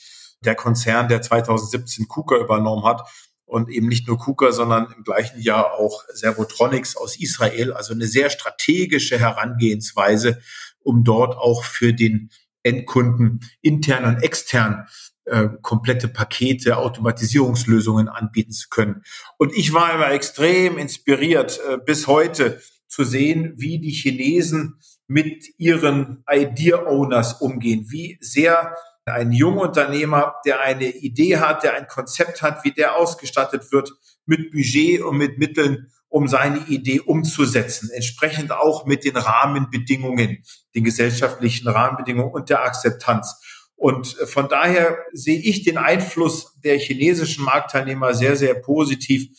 der 0.44 0.56
Konzern, 0.56 1.08
der 1.08 1.22
2017 1.22 2.08
KUKA 2.08 2.38
übernommen 2.38 2.84
hat 2.84 3.08
und 3.46 3.70
eben 3.70 3.88
nicht 3.88 4.08
nur 4.08 4.18
KUKA, 4.18 4.52
sondern 4.52 4.94
im 4.96 5.04
gleichen 5.04 5.42
Jahr 5.42 5.74
auch 5.74 6.04
Servotronics 6.14 6.98
aus 6.98 7.20
Israel, 7.20 7.74
also 7.74 7.94
eine 7.94 8.08
sehr 8.08 8.30
strategische 8.30 9.20
Herangehensweise, 9.20 10.42
um 10.80 11.04
dort 11.04 11.38
auch 11.38 11.64
für 11.64 11.94
den 11.94 12.32
Endkunden 12.64 13.42
intern 13.62 14.06
und 14.06 14.24
extern 14.24 14.88
äh, 15.32 15.50
komplette 15.62 16.10
Pakete, 16.10 16.78
Automatisierungslösungen 16.78 18.10
anbieten 18.10 18.52
zu 18.52 18.68
können. 18.70 19.04
Und 19.38 19.56
ich 19.56 19.72
war 19.74 19.94
immer 19.96 20.12
extrem 20.12 20.78
inspiriert, 20.78 21.60
äh, 21.70 21.78
bis 21.78 22.08
heute 22.08 22.62
zu 22.88 23.06
sehen, 23.06 23.54
wie 23.56 23.80
die 23.80 23.92
Chinesen 23.92 24.80
mit 25.08 25.46
ihren 25.58 26.26
Idea-Owners 26.30 27.42
umgehen, 27.42 27.86
wie 27.90 28.18
sehr 28.20 28.76
ein 29.06 29.32
Jungunternehmer, 29.32 30.36
der 30.46 30.60
eine 30.60 30.88
Idee 30.88 31.38
hat, 31.38 31.64
der 31.64 31.76
ein 31.76 31.88
Konzept 31.88 32.42
hat, 32.42 32.66
wie 32.66 32.72
der 32.72 32.98
ausgestattet 32.98 33.72
wird 33.72 33.94
mit 34.26 34.52
Budget 34.52 35.02
und 35.02 35.18
mit 35.18 35.38
Mitteln, 35.38 35.88
um 36.10 36.28
seine 36.28 36.60
Idee 36.68 37.00
umzusetzen, 37.00 37.90
entsprechend 37.94 38.52
auch 38.52 38.86
mit 38.86 39.06
den 39.06 39.16
Rahmenbedingungen, 39.16 40.44
den 40.76 40.84
gesellschaftlichen 40.84 41.70
Rahmenbedingungen 41.70 42.34
und 42.34 42.50
der 42.50 42.64
Akzeptanz. 42.64 43.40
Und 43.82 44.10
von 44.10 44.48
daher 44.48 45.00
sehe 45.12 45.40
ich 45.40 45.64
den 45.64 45.80
Einfluss 45.80 46.54
der 46.64 46.78
chinesischen 46.78 47.44
Marktteilnehmer 47.44 48.14
sehr, 48.14 48.36
sehr 48.36 48.54
positiv, 48.54 49.30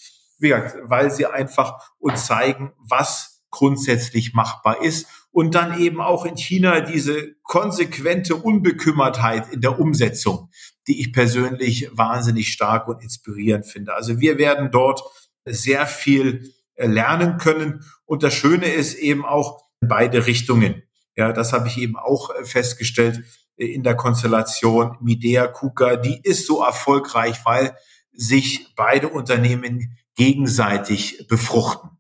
weil 0.41 1.13
sie 1.13 1.27
einfach 1.27 1.93
uns 2.01 2.27
zeigen, 2.27 2.73
was 2.77 3.45
grundsätzlich 3.51 4.35
machbar 4.35 4.83
ist. 4.83 5.07
Und 5.31 5.55
dann 5.55 5.79
eben 5.79 6.01
auch 6.01 6.25
in 6.25 6.37
China 6.37 6.81
diese 6.81 7.37
konsequente 7.45 8.35
Unbekümmertheit 8.35 9.53
in 9.53 9.61
der 9.61 9.79
Umsetzung, 9.79 10.51
die 10.89 11.01
ich 11.01 11.13
persönlich 11.13 11.89
wahnsinnig 11.93 12.53
stark 12.53 12.89
und 12.89 13.01
inspirierend 13.01 13.65
finde. 13.65 13.95
Also 13.95 14.19
wir 14.19 14.39
werden 14.39 14.73
dort 14.73 15.05
sehr 15.45 15.87
viel 15.87 16.53
lernen 16.77 17.39
können. 17.39 17.85
Und 18.07 18.25
das 18.25 18.35
Schöne 18.35 18.67
ist 18.67 18.95
eben 18.95 19.25
auch 19.25 19.63
beide 19.81 20.27
Richtungen. 20.27 20.83
Ja, 21.15 21.33
das 21.33 21.53
habe 21.53 21.69
ich 21.69 21.79
eben 21.79 21.95
auch 21.97 22.31
festgestellt 22.43 23.23
in 23.65 23.83
der 23.83 23.97
Konstellation 23.97 24.97
Midea 25.01 25.47
KUKA, 25.47 25.97
die 25.97 26.21
ist 26.23 26.47
so 26.47 26.63
erfolgreich, 26.63 27.45
weil 27.45 27.77
sich 28.13 28.75
beide 28.77 29.09
Unternehmen 29.09 29.97
gegenseitig 30.17 31.27
befruchten. 31.29 31.91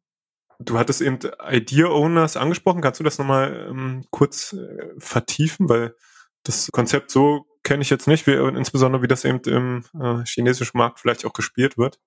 Du 0.58 0.78
hattest 0.78 1.00
eben 1.00 1.18
Idea 1.50 1.86
Owners 1.88 2.36
angesprochen. 2.36 2.82
Kannst 2.82 3.00
du 3.00 3.04
das 3.04 3.18
nochmal 3.18 3.66
ähm, 3.68 4.04
kurz 4.10 4.52
äh, 4.52 4.90
vertiefen? 4.98 5.68
Weil 5.68 5.94
das 6.44 6.68
Konzept 6.72 7.10
so 7.10 7.46
kenne 7.62 7.82
ich 7.82 7.90
jetzt 7.90 8.06
nicht, 8.08 8.26
wie, 8.26 8.32
insbesondere 8.32 9.02
wie 9.02 9.08
das 9.08 9.24
eben 9.24 9.40
im 9.46 9.84
äh, 10.00 10.24
chinesischen 10.24 10.78
Markt 10.78 11.00
vielleicht 11.00 11.24
auch 11.24 11.32
gespielt 11.32 11.78
wird. 11.78 11.98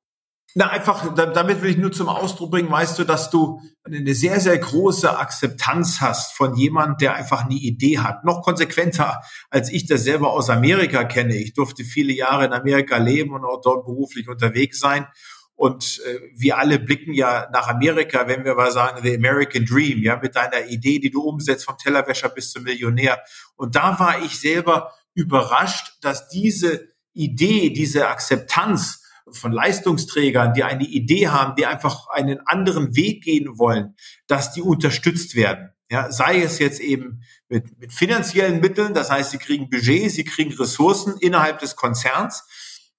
Na, 0.54 0.70
einfach, 0.70 1.14
damit 1.14 1.62
will 1.62 1.72
ich 1.72 1.78
nur 1.78 1.92
zum 1.92 2.08
Ausdruck 2.08 2.52
bringen, 2.52 2.72
weißt 2.72 2.98
du, 2.98 3.04
dass 3.04 3.30
du 3.30 3.60
eine 3.84 4.14
sehr, 4.14 4.40
sehr 4.40 4.58
große 4.58 5.18
Akzeptanz 5.18 6.00
hast 6.00 6.32
von 6.34 6.56
jemand, 6.56 7.02
der 7.02 7.16
einfach 7.16 7.44
eine 7.44 7.56
Idee 7.56 8.00
hat. 8.00 8.24
Noch 8.24 8.42
konsequenter, 8.42 9.22
als 9.50 9.70
ich 9.70 9.86
das 9.86 10.04
selber 10.04 10.32
aus 10.32 10.50
Amerika 10.50 11.04
kenne. 11.04 11.36
Ich 11.36 11.54
durfte 11.54 11.84
viele 11.84 12.14
Jahre 12.14 12.46
in 12.46 12.54
Amerika 12.54 12.98
leben 12.98 13.34
und 13.34 13.44
auch 13.44 13.60
dort 13.62 13.86
beruflich 13.86 14.30
unterwegs 14.30 14.80
sein. 14.80 15.08
Und 15.56 16.02
äh, 16.06 16.20
wir 16.36 16.58
alle 16.58 16.80
blicken 16.80 17.14
ja 17.14 17.50
nach 17.52 17.68
Amerika, 17.68 18.28
wenn 18.28 18.44
wir 18.44 18.56
mal 18.56 18.72
sagen, 18.72 19.02
the 19.04 19.16
American 19.16 19.66
Dream, 19.66 20.04
ja, 20.04 20.18
mit 20.18 20.36
deiner 20.36 20.68
Idee, 20.68 21.00
die 21.00 21.10
du 21.10 21.22
umsetzt, 21.22 21.66
vom 21.66 21.78
Tellerwäscher 21.78 22.30
bis 22.30 22.52
zum 22.52 22.64
Millionär. 22.64 23.22
Und 23.56 23.76
da 23.76 23.98
war 24.00 24.22
ich 24.24 24.40
selber 24.40 24.94
überrascht, 25.14 25.98
dass 26.02 26.28
diese 26.28 26.90
Idee, 27.14 27.72
diese 27.72 28.10
Akzeptanz, 28.10 29.02
von 29.32 29.52
Leistungsträgern, 29.52 30.54
die 30.54 30.64
eine 30.64 30.84
Idee 30.84 31.30
haben, 31.30 31.56
die 31.56 31.66
einfach 31.66 32.08
einen 32.10 32.40
anderen 32.46 32.96
Weg 32.96 33.24
gehen 33.24 33.58
wollen, 33.58 33.96
dass 34.28 34.54
die 34.54 34.62
unterstützt 34.62 35.36
werden. 35.36 35.72
Ja, 35.90 36.12
sei 36.12 36.42
es 36.42 36.60
jetzt 36.60 36.80
eben 36.80 37.22
mit, 37.48 37.80
mit 37.80 37.94
finanziellen 37.94 38.60
Mitteln, 38.60 38.94
das 38.94 39.12
heißt, 39.12 39.32
sie 39.32 39.38
kriegen 39.38 39.70
Budget, 39.70 40.12
sie 40.12 40.24
kriegen 40.24 40.54
Ressourcen 40.54 41.16
innerhalb 41.20 41.60
des 41.60 41.76
Konzerns, 41.76 42.44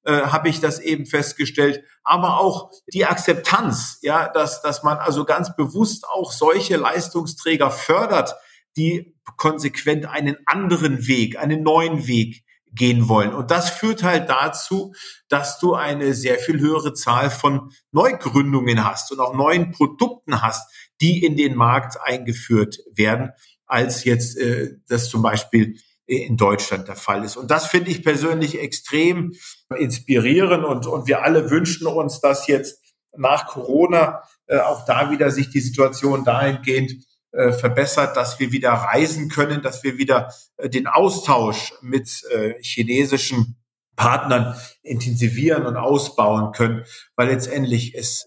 äh, 0.04 0.22
habe 0.26 0.48
ich 0.48 0.60
das 0.60 0.78
eben 0.78 1.04
festgestellt, 1.04 1.82
aber 2.04 2.38
auch 2.38 2.70
die 2.92 3.04
Akzeptanz, 3.04 3.98
ja, 4.02 4.28
dass, 4.28 4.62
dass 4.62 4.84
man 4.84 4.98
also 4.98 5.24
ganz 5.24 5.56
bewusst 5.56 6.06
auch 6.08 6.30
solche 6.30 6.76
Leistungsträger 6.76 7.72
fördert, 7.72 8.36
die 8.76 9.16
konsequent 9.36 10.06
einen 10.06 10.36
anderen 10.46 11.08
Weg, 11.08 11.38
einen 11.38 11.64
neuen 11.64 12.06
Weg 12.06 12.45
gehen 12.72 13.08
wollen. 13.08 13.32
Und 13.34 13.50
das 13.50 13.70
führt 13.70 14.02
halt 14.02 14.28
dazu, 14.28 14.92
dass 15.28 15.58
du 15.58 15.74
eine 15.74 16.14
sehr 16.14 16.38
viel 16.38 16.60
höhere 16.60 16.92
Zahl 16.92 17.30
von 17.30 17.70
Neugründungen 17.92 18.84
hast 18.84 19.12
und 19.12 19.20
auch 19.20 19.34
neuen 19.34 19.70
Produkten 19.70 20.42
hast, 20.42 20.70
die 21.00 21.24
in 21.24 21.36
den 21.36 21.54
Markt 21.54 21.98
eingeführt 22.02 22.78
werden, 22.92 23.30
als 23.66 24.04
jetzt 24.04 24.36
äh, 24.38 24.74
das 24.88 25.08
zum 25.08 25.22
Beispiel 25.22 25.78
in 26.06 26.36
Deutschland 26.36 26.86
der 26.86 26.96
Fall 26.96 27.24
ist. 27.24 27.36
Und 27.36 27.50
das 27.50 27.66
finde 27.66 27.90
ich 27.90 28.04
persönlich 28.04 28.60
extrem 28.60 29.32
inspirierend 29.76 30.64
und, 30.64 30.86
und 30.86 31.08
wir 31.08 31.24
alle 31.24 31.50
wünschen 31.50 31.86
uns, 31.88 32.20
dass 32.20 32.46
jetzt 32.46 32.80
nach 33.16 33.46
Corona 33.46 34.22
äh, 34.46 34.58
auch 34.58 34.84
da 34.84 35.10
wieder 35.10 35.30
sich 35.30 35.50
die 35.50 35.60
Situation 35.60 36.24
dahingehend 36.24 36.92
äh, 37.36 37.52
verbessert, 37.52 38.16
dass 38.16 38.40
wir 38.40 38.50
wieder 38.50 38.70
reisen 38.70 39.28
können, 39.28 39.60
dass 39.60 39.84
wir 39.84 39.98
wieder 39.98 40.32
äh, 40.56 40.70
den 40.70 40.86
Austausch 40.86 41.74
mit 41.82 42.24
äh, 42.30 42.54
chinesischen 42.62 43.56
Partnern 43.94 44.56
intensivieren 44.82 45.66
und 45.66 45.76
ausbauen 45.76 46.52
können, 46.52 46.84
weil 47.14 47.28
letztendlich 47.28 47.94
es, 47.94 48.26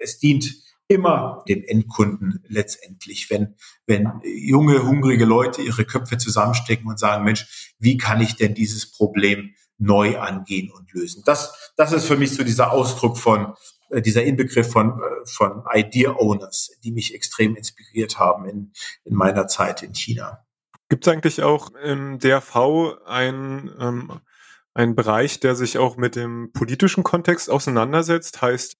es 0.00 0.18
dient 0.18 0.50
immer 0.88 1.44
dem 1.46 1.62
Endkunden 1.62 2.42
letztendlich, 2.48 3.28
wenn, 3.28 3.54
wenn 3.86 4.20
junge, 4.24 4.82
hungrige 4.82 5.26
Leute 5.26 5.60
ihre 5.60 5.84
Köpfe 5.84 6.16
zusammenstecken 6.16 6.86
und 6.88 6.98
sagen, 6.98 7.24
Mensch, 7.24 7.74
wie 7.78 7.98
kann 7.98 8.20
ich 8.20 8.36
denn 8.36 8.54
dieses 8.54 8.90
Problem 8.90 9.54
neu 9.76 10.18
angehen 10.18 10.70
und 10.70 10.90
lösen? 10.92 11.22
Das, 11.26 11.72
das 11.76 11.92
ist 11.92 12.06
für 12.06 12.16
mich 12.16 12.34
so 12.34 12.42
dieser 12.44 12.72
Ausdruck 12.72 13.18
von, 13.18 13.54
dieser 13.90 14.22
Inbegriff 14.22 14.70
von, 14.70 15.00
äh, 15.00 15.26
von 15.26 15.64
Idea 15.72 16.12
Owners, 16.12 16.70
die 16.84 16.92
mich 16.92 17.14
extrem 17.14 17.56
inspiriert 17.56 18.18
haben 18.18 18.48
in, 18.48 18.72
in 19.04 19.14
meiner 19.14 19.46
Zeit 19.46 19.82
in 19.82 19.94
China. 19.94 20.44
Gibt 20.88 21.06
es 21.06 21.12
eigentlich 21.12 21.42
auch 21.42 21.70
im 21.74 22.18
DRV 22.18 22.98
ein, 23.06 23.70
ähm, 23.78 24.20
einen 24.74 24.94
Bereich, 24.94 25.40
der 25.40 25.54
sich 25.54 25.78
auch 25.78 25.96
mit 25.96 26.16
dem 26.16 26.52
politischen 26.52 27.04
Kontext 27.04 27.50
auseinandersetzt? 27.50 28.42
Heißt, 28.42 28.76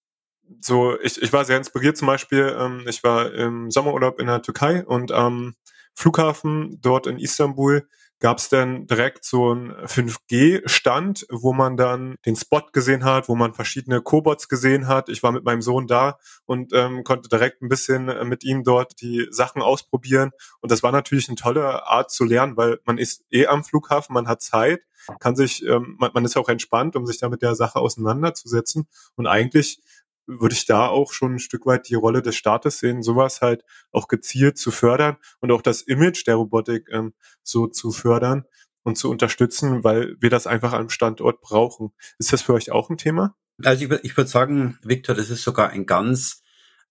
so, 0.61 0.99
ich, 1.01 1.21
ich 1.23 1.33
war 1.33 1.45
sehr 1.45 1.57
inspiriert 1.57 1.97
zum 1.97 2.07
Beispiel, 2.07 2.57
ähm, 2.59 2.85
ich 2.89 3.05
war 3.05 3.33
im 3.33 3.71
Sommerurlaub 3.71 4.19
in 4.19 4.27
der 4.27 4.43
Türkei 4.43 4.85
und 4.85 5.13
am 5.13 5.55
Flughafen 5.95 6.81
dort 6.81 7.07
in 7.07 7.19
Istanbul 7.19 7.89
gab 8.21 8.39
es 8.39 8.49
dann 8.51 8.87
direkt 8.87 9.25
so 9.25 9.51
einen 9.51 9.73
5G-Stand, 9.73 11.27
wo 11.31 11.53
man 11.53 11.77
dann 11.77 12.17
den 12.27 12.37
Spot 12.37 12.63
gesehen 12.73 13.05
hat, 13.05 13.29
wo 13.29 13.35
man 13.35 13.55
verschiedene 13.55 14.03
Cobots 14.03 14.49
gesehen 14.49 14.87
hat. 14.87 15.09
Ich 15.09 15.23
war 15.23 15.33
mit 15.33 15.45
meinem 15.45 15.63
Sohn 15.63 15.87
da 15.87 16.19
und 16.45 16.73
ähm, 16.75 17.03
konnte 17.03 17.29
direkt 17.31 17.63
ein 17.63 17.69
bisschen 17.69 18.09
äh, 18.09 18.25
mit 18.25 18.45
ihm 18.45 18.63
dort 18.63 19.01
die 19.01 19.27
Sachen 19.31 19.63
ausprobieren. 19.63 20.31
Und 20.61 20.71
das 20.71 20.83
war 20.83 20.93
natürlich 20.93 21.29
eine 21.29 21.37
tolle 21.37 21.87
Art 21.87 22.11
zu 22.11 22.25
lernen, 22.25 22.57
weil 22.57 22.79
man 22.85 22.99
ist 22.99 23.25
eh 23.31 23.47
am 23.47 23.65
Flughafen, 23.65 24.13
man 24.13 24.29
hat 24.29 24.43
Zeit, 24.43 24.83
kann 25.19 25.35
sich, 25.35 25.65
ähm, 25.67 25.97
man, 25.99 26.11
man 26.13 26.25
ist 26.27 26.37
auch 26.37 26.51
entspannt, 26.51 26.97
um 26.97 27.07
sich 27.07 27.19
da 27.19 27.31
mit 27.31 27.41
der 27.41 27.55
Sache 27.55 27.79
auseinanderzusetzen. 27.79 28.87
Und 29.17 29.27
eigentlich 29.27 29.81
würde 30.27 30.55
ich 30.55 30.67
da 30.67 30.87
auch 30.87 31.13
schon 31.13 31.35
ein 31.35 31.39
Stück 31.39 31.67
weit 31.67 31.89
die 31.89 31.95
Rolle 31.95 32.23
des 32.23 32.37
Staates 32.37 32.79
sehen, 32.79 33.03
sowas 33.03 33.41
halt 33.41 33.65
auch 33.91 34.09
gezielt 34.09 34.59
zu 34.59 34.71
fördern 34.71 35.17
und 35.41 35.51
auch 35.51 35.63
das 35.63 35.83
Image 35.83 36.27
der 36.27 36.37
Robotik 36.37 36.89
ähm, 36.91 37.15
so 37.43 37.67
zu 37.67 37.91
fördern 37.91 38.45
und 38.83 38.97
zu 38.97 39.11
unterstützen, 39.11 39.85
weil 39.85 40.17
wir 40.21 40.31
das 40.31 40.47
einfach 40.47 40.73
am 40.73 40.89
Standort 40.89 41.41
brauchen. 41.41 41.93
Ist 42.19 42.33
das 42.33 42.43
für 42.43 42.55
euch 42.55 42.71
auch 42.71 42.91
ein 42.91 42.99
Thema? 42.99 43.37
Also 43.63 43.85
ich, 43.85 44.05
ich 44.05 44.17
würde 44.17 44.31
sagen, 44.31 44.79
Victor, 44.83 45.15
das 45.15 45.31
ist 45.31 45.43
sogar 45.43 45.71
ein 45.71 45.87
ganz, 45.87 46.43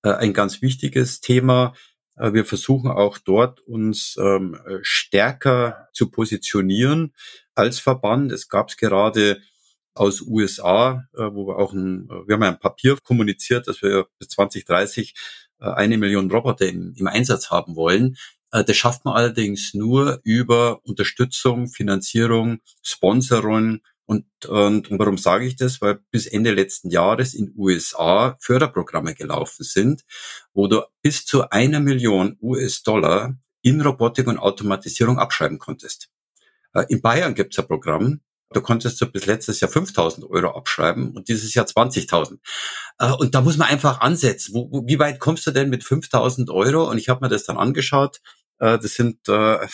äh, 0.04 0.12
ein 0.12 0.34
ganz 0.34 0.62
wichtiges 0.62 1.22
Thema. 1.22 1.74
Äh, 2.18 2.34
wir 2.34 2.46
versuchen 2.46 2.92
auch 2.92 3.18
dort 3.18 3.62
uns 3.62 4.18
ähm, 4.20 4.60
stärker 4.82 5.90
zu 5.94 6.12
positionieren 6.12 7.14
als 7.56 7.80
Verband. 7.80 8.32
Es 8.32 8.50
gab 8.50 8.70
es 8.70 8.78
gerade 8.78 9.42
aus 9.94 10.22
USA, 10.22 11.06
äh, 11.14 11.30
wo 11.32 11.48
wir 11.48 11.58
auch 11.58 11.74
ein, 11.74 12.10
äh, 12.10 12.28
wir 12.28 12.36
haben 12.36 12.44
ein 12.44 12.60
Papier 12.60 12.98
kommuniziert, 13.04 13.68
dass 13.68 13.82
wir 13.82 14.08
bis 14.18 14.30
2030 14.30 15.14
äh, 15.60 15.66
eine 15.66 15.98
Million 15.98 16.32
Roboter 16.32 16.68
im, 16.68 16.94
im 16.96 17.08
Einsatz 17.08 17.50
haben 17.52 17.76
wollen. 17.76 18.18
Äh, 18.52 18.64
das 18.64 18.78
schafft 18.78 19.06
man 19.06 19.16
allerdings 19.16 19.74
nur 19.74 20.20
über 20.24 20.80
Unterstützung, 20.86 21.68
Finanzierung, 21.68 22.60
Sponsoring 22.82 23.82
und, 24.06 24.26
und, 24.48 24.90
und 24.90 25.00
warum 25.00 25.20
sage 25.20 25.46
ich 25.46 25.56
das? 25.56 25.82
Weil 25.82 26.00
bis 26.10 26.26
Ende 26.26 26.52
letzten 26.52 26.90
Jahres 26.90 27.36
in 27.36 27.54
USA 27.56 28.38
Förderprogramme 28.40 29.14
gelaufen 29.14 29.64
sind, 29.64 30.04
wo 30.54 30.68
du 30.68 30.82
bis 31.04 31.26
zu 31.26 31.50
einer 31.52 31.80
Million 31.80 32.36
US-Dollar 32.42 33.38
in 33.62 33.82
Robotik 33.82 34.28
und 34.28 34.40
Automatisierung 34.40 35.20
abschreiben 35.20 35.60
konntest. 35.60 36.10
Äh, 36.74 36.86
in 36.90 37.02
Bayern 37.02 37.36
gibt 37.36 37.54
es 37.54 37.60
ein 37.60 37.68
Programm, 37.68 38.22
Du 38.52 38.62
konntest 38.62 39.00
du 39.00 39.06
bis 39.06 39.28
letztes 39.28 39.60
Jahr 39.60 39.70
5000 39.70 40.28
Euro 40.30 40.58
abschreiben 40.58 41.16
und 41.16 41.28
dieses 41.28 41.54
Jahr 41.54 41.68
20.000. 41.68 42.40
Äh, 42.98 43.12
und 43.12 43.36
da 43.36 43.42
muss 43.42 43.58
man 43.58 43.68
einfach 43.68 44.02
ansetzen. 44.02 44.56
Wie 44.56 44.98
weit 44.98 45.20
kommst 45.20 45.46
du 45.46 45.52
denn 45.52 45.70
mit 45.70 45.84
5000 45.84 46.50
Euro? 46.50 46.90
Und 46.90 46.98
ich 46.98 47.10
habe 47.10 47.24
mir 47.24 47.30
das 47.30 47.44
dann 47.44 47.58
angeschaut. 47.58 48.22
Äh, 48.58 48.80
das 48.80 48.96
sind 48.96 49.28
äh, 49.30 49.68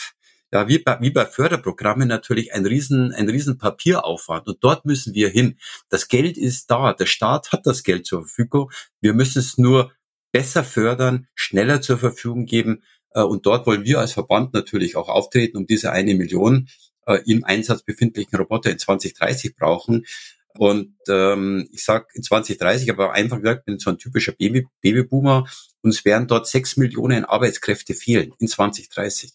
ja 0.52 0.68
wie 0.68 0.80
bei, 0.80 0.98
wie 1.00 1.12
bei 1.12 1.26
Förderprogrammen 1.26 2.08
natürlich 2.10 2.54
ein 2.54 2.66
riesen 2.66 3.14
ein 3.14 3.30
riesen 3.30 3.58
Papieraufwand. 3.58 4.48
Und 4.48 4.58
dort 4.62 4.86
müssen 4.86 5.14
wir 5.14 5.30
hin. 5.30 5.58
Das 5.88 6.10
Geld 6.10 6.38
ist 6.38 6.70
da. 6.70 6.92
Der 6.92 7.06
Staat 7.06 7.54
hat 7.54 7.66
das 7.66 7.84
Geld 7.84 8.06
zur 8.06 8.24
Verfügung. 8.24 8.72
Wir 9.00 9.14
müssen 9.14 9.40
es 9.40 9.58
nur 9.58 9.94
besser 10.34 10.66
fördern, 10.66 11.28
schneller 11.34 11.82
zur 11.82 11.98
Verfügung 11.98 12.46
geben. 12.46 12.84
Und 13.14 13.46
dort 13.46 13.66
wollen 13.66 13.86
wir 13.86 14.00
als 14.00 14.12
Verband 14.12 14.54
natürlich 14.54 14.98
auch 14.98 15.08
auftreten, 15.08 15.56
um 15.56 15.66
diese 15.66 15.94
eine 15.94 16.14
Million 16.16 16.68
äh, 17.06 17.20
im 17.26 17.44
Einsatz 17.44 17.84
befindlichen 17.84 18.38
Roboter 18.38 18.72
in 18.72 18.80
2030 18.80 19.56
brauchen. 19.56 20.06
Und 20.58 20.96
ähm, 21.10 21.68
ich 21.72 21.84
sage 21.84 22.08
in 22.14 22.24
2030, 22.24 22.90
aber 22.90 23.14
einfach 23.14 23.38
gesagt, 23.38 23.66
bin 23.66 23.78
so 23.78 23.90
ein 23.90 23.98
typischer 23.98 24.32
Baby, 24.32 24.68
Babyboomer, 24.82 25.48
uns 25.82 26.06
werden 26.06 26.28
dort 26.28 26.48
sechs 26.48 26.78
Millionen 26.78 27.26
Arbeitskräfte 27.26 27.94
fehlen 27.94 28.34
in 28.40 28.48
2030. 28.48 29.34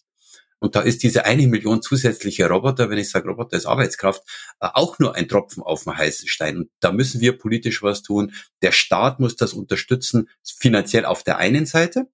Und 0.61 0.75
da 0.75 0.81
ist 0.81 1.01
diese 1.01 1.25
eine 1.25 1.47
Million 1.47 1.81
zusätzliche 1.81 2.47
Roboter, 2.47 2.89
wenn 2.91 2.99
ich 2.99 3.09
sage 3.09 3.27
Roboter 3.27 3.57
ist 3.57 3.65
Arbeitskraft, 3.65 4.21
äh, 4.59 4.67
auch 4.73 4.99
nur 4.99 5.15
ein 5.15 5.27
Tropfen 5.27 5.63
auf 5.63 5.83
dem 5.83 5.97
heißen 5.97 6.27
Stein. 6.27 6.57
Und 6.57 6.69
da 6.79 6.91
müssen 6.91 7.19
wir 7.19 7.37
politisch 7.37 7.81
was 7.81 8.03
tun. 8.03 8.33
Der 8.61 8.71
Staat 8.71 9.19
muss 9.19 9.35
das 9.35 9.53
unterstützen, 9.53 10.29
finanziell 10.43 11.05
auf 11.05 11.23
der 11.23 11.37
einen 11.37 11.65
Seite. 11.65 12.07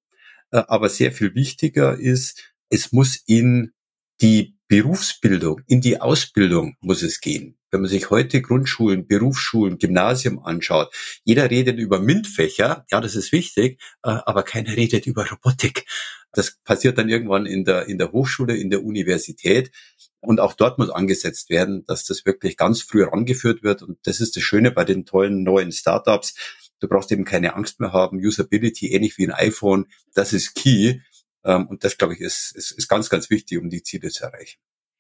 Äh, 0.51 0.63
aber 0.67 0.87
sehr 0.89 1.11
viel 1.11 1.35
wichtiger 1.35 1.97
ist, 1.97 2.53
es 2.69 2.93
muss 2.93 3.17
in 3.25 3.73
die 4.21 4.56
Berufsbildung, 4.67 5.61
in 5.67 5.81
die 5.81 6.01
Ausbildung 6.01 6.75
muss 6.81 7.01
es 7.01 7.21
gehen. 7.21 7.57
Wenn 7.71 7.81
man 7.81 7.89
sich 7.89 8.09
heute 8.09 8.41
Grundschulen, 8.41 9.07
Berufsschulen, 9.07 9.77
Gymnasium 9.77 10.39
anschaut, 10.39 10.93
jeder 11.23 11.49
redet 11.49 11.77
über 11.79 11.99
MINT-Fächer, 11.99 12.85
ja, 12.89 13.01
das 13.01 13.15
ist 13.15 13.31
wichtig, 13.31 13.81
äh, 14.03 14.09
aber 14.09 14.43
keiner 14.43 14.75
redet 14.75 15.05
über 15.05 15.29
Robotik. 15.29 15.85
Das 16.33 16.57
passiert 16.63 16.97
dann 16.97 17.09
irgendwann 17.09 17.45
in 17.45 17.65
der, 17.65 17.87
in 17.87 17.97
der 17.97 18.11
Hochschule, 18.11 18.55
in 18.55 18.69
der 18.69 18.83
Universität. 18.83 19.71
Und 20.19 20.39
auch 20.39 20.53
dort 20.53 20.77
muss 20.77 20.89
angesetzt 20.89 21.49
werden, 21.49 21.85
dass 21.85 22.05
das 22.05 22.25
wirklich 22.25 22.57
ganz 22.57 22.81
früh 22.81 23.03
rangeführt 23.03 23.63
wird. 23.63 23.81
Und 23.81 23.97
das 24.03 24.19
ist 24.19 24.35
das 24.35 24.43
Schöne 24.43 24.71
bei 24.71 24.83
den 24.83 25.05
tollen 25.05 25.43
neuen 25.43 25.71
Startups. 25.71 26.35
Du 26.79 26.87
brauchst 26.87 27.11
eben 27.11 27.25
keine 27.25 27.55
Angst 27.55 27.79
mehr 27.79 27.93
haben. 27.93 28.19
Usability, 28.19 28.91
ähnlich 28.91 29.17
wie 29.17 29.27
ein 29.27 29.33
iPhone, 29.33 29.87
das 30.13 30.33
ist 30.33 30.55
key. 30.55 30.99
Ähm, 31.43 31.67
und 31.67 31.83
das, 31.83 31.97
glaube 31.97 32.13
ich, 32.13 32.21
ist, 32.21 32.55
ist, 32.55 32.71
ist 32.71 32.87
ganz, 32.87 33.09
ganz 33.09 33.29
wichtig, 33.29 33.59
um 33.59 33.69
die 33.69 33.83
Ziele 33.83 34.09
zu 34.09 34.23
erreichen. 34.23 34.59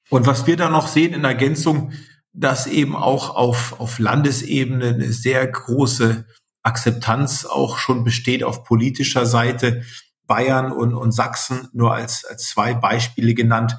Und 0.09 0.25
was 0.25 0.47
wir 0.47 0.55
da 0.55 0.69
noch 0.69 0.87
sehen 0.87 1.13
in 1.13 1.23
Ergänzung, 1.23 1.91
dass 2.33 2.67
eben 2.67 2.95
auch 2.95 3.35
auf, 3.35 3.79
auf 3.79 3.99
Landesebene 3.99 4.89
eine 4.89 5.11
sehr 5.11 5.45
große 5.45 6.25
Akzeptanz 6.63 7.45
auch 7.45 7.77
schon 7.77 8.03
besteht 8.03 8.43
auf 8.43 8.63
politischer 8.63 9.25
Seite. 9.25 9.83
Bayern 10.27 10.71
und, 10.71 10.93
und 10.93 11.13
Sachsen 11.13 11.69
nur 11.73 11.93
als, 11.93 12.25
als 12.25 12.49
zwei 12.49 12.73
Beispiele 12.73 13.33
genannt, 13.33 13.77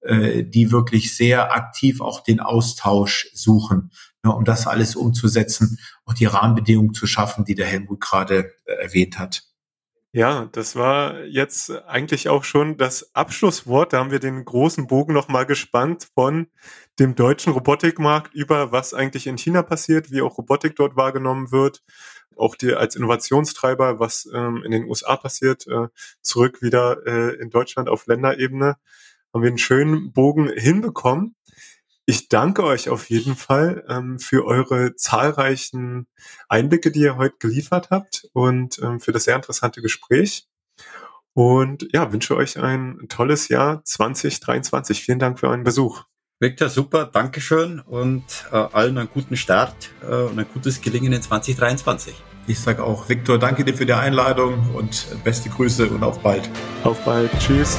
äh, 0.00 0.42
die 0.44 0.72
wirklich 0.72 1.14
sehr 1.14 1.52
aktiv 1.52 2.00
auch 2.00 2.22
den 2.22 2.40
Austausch 2.40 3.28
suchen, 3.34 3.92
ne, 4.24 4.34
um 4.34 4.44
das 4.44 4.66
alles 4.66 4.96
umzusetzen 4.96 5.78
und 6.04 6.18
die 6.18 6.24
Rahmenbedingungen 6.24 6.94
zu 6.94 7.06
schaffen, 7.06 7.44
die 7.44 7.54
der 7.54 7.66
Helmut 7.66 8.00
gerade 8.00 8.54
äh, 8.64 8.72
erwähnt 8.72 9.18
hat. 9.18 9.42
Ja, 10.12 10.48
das 10.50 10.74
war 10.74 11.22
jetzt 11.26 11.70
eigentlich 11.86 12.28
auch 12.28 12.42
schon 12.42 12.76
das 12.76 13.14
Abschlusswort. 13.14 13.92
Da 13.92 13.98
haben 13.98 14.10
wir 14.10 14.18
den 14.18 14.44
großen 14.44 14.88
Bogen 14.88 15.12
nochmal 15.14 15.46
gespannt 15.46 16.08
von 16.14 16.48
dem 16.98 17.14
deutschen 17.14 17.52
Robotikmarkt 17.52 18.34
über, 18.34 18.72
was 18.72 18.92
eigentlich 18.92 19.28
in 19.28 19.38
China 19.38 19.62
passiert, 19.62 20.10
wie 20.10 20.22
auch 20.22 20.36
Robotik 20.36 20.74
dort 20.74 20.96
wahrgenommen 20.96 21.52
wird, 21.52 21.84
auch 22.36 22.56
die 22.56 22.74
als 22.74 22.96
Innovationstreiber, 22.96 24.00
was 24.00 24.28
ähm, 24.34 24.64
in 24.64 24.72
den 24.72 24.84
USA 24.86 25.16
passiert, 25.16 25.68
äh, 25.68 25.86
zurück 26.22 26.60
wieder 26.60 27.06
äh, 27.06 27.36
in 27.40 27.50
Deutschland 27.50 27.88
auf 27.88 28.06
Länderebene. 28.06 28.76
Haben 29.32 29.42
wir 29.42 29.48
einen 29.48 29.58
schönen 29.58 30.12
Bogen 30.12 30.48
hinbekommen. 30.48 31.36
Ich 32.10 32.28
danke 32.28 32.64
euch 32.64 32.88
auf 32.88 33.08
jeden 33.08 33.36
Fall 33.36 33.84
ähm, 33.88 34.18
für 34.18 34.44
eure 34.44 34.96
zahlreichen 34.96 36.08
Einblicke, 36.48 36.90
die 36.90 37.02
ihr 37.02 37.16
heute 37.16 37.36
geliefert 37.38 37.90
habt 37.90 38.26
und 38.32 38.80
ähm, 38.82 38.98
für 38.98 39.12
das 39.12 39.22
sehr 39.22 39.36
interessante 39.36 39.80
Gespräch. 39.80 40.48
Und 41.34 41.86
ja, 41.92 42.12
wünsche 42.12 42.34
euch 42.34 42.58
ein 42.58 43.06
tolles 43.08 43.46
Jahr 43.46 43.84
2023. 43.84 45.00
Vielen 45.00 45.20
Dank 45.20 45.38
für 45.38 45.46
euren 45.46 45.62
Besuch. 45.62 46.02
Victor, 46.40 46.68
super, 46.68 47.04
Dankeschön 47.04 47.78
und 47.78 48.24
äh, 48.50 48.56
allen 48.56 48.98
einen 48.98 49.08
guten 49.14 49.36
Start 49.36 49.90
äh, 50.02 50.06
und 50.06 50.36
ein 50.36 50.46
gutes 50.52 50.80
Gelingen 50.80 51.12
in 51.12 51.22
2023. 51.22 52.12
Ich 52.48 52.58
sage 52.58 52.82
auch, 52.82 53.08
Victor, 53.08 53.38
danke 53.38 53.64
dir 53.64 53.74
für 53.74 53.86
die 53.86 53.92
Einladung 53.92 54.74
und 54.74 55.06
beste 55.22 55.48
Grüße 55.48 55.88
und 55.88 56.02
auf 56.02 56.18
bald. 56.18 56.50
Auf 56.82 57.04
bald. 57.04 57.30
Tschüss. 57.38 57.78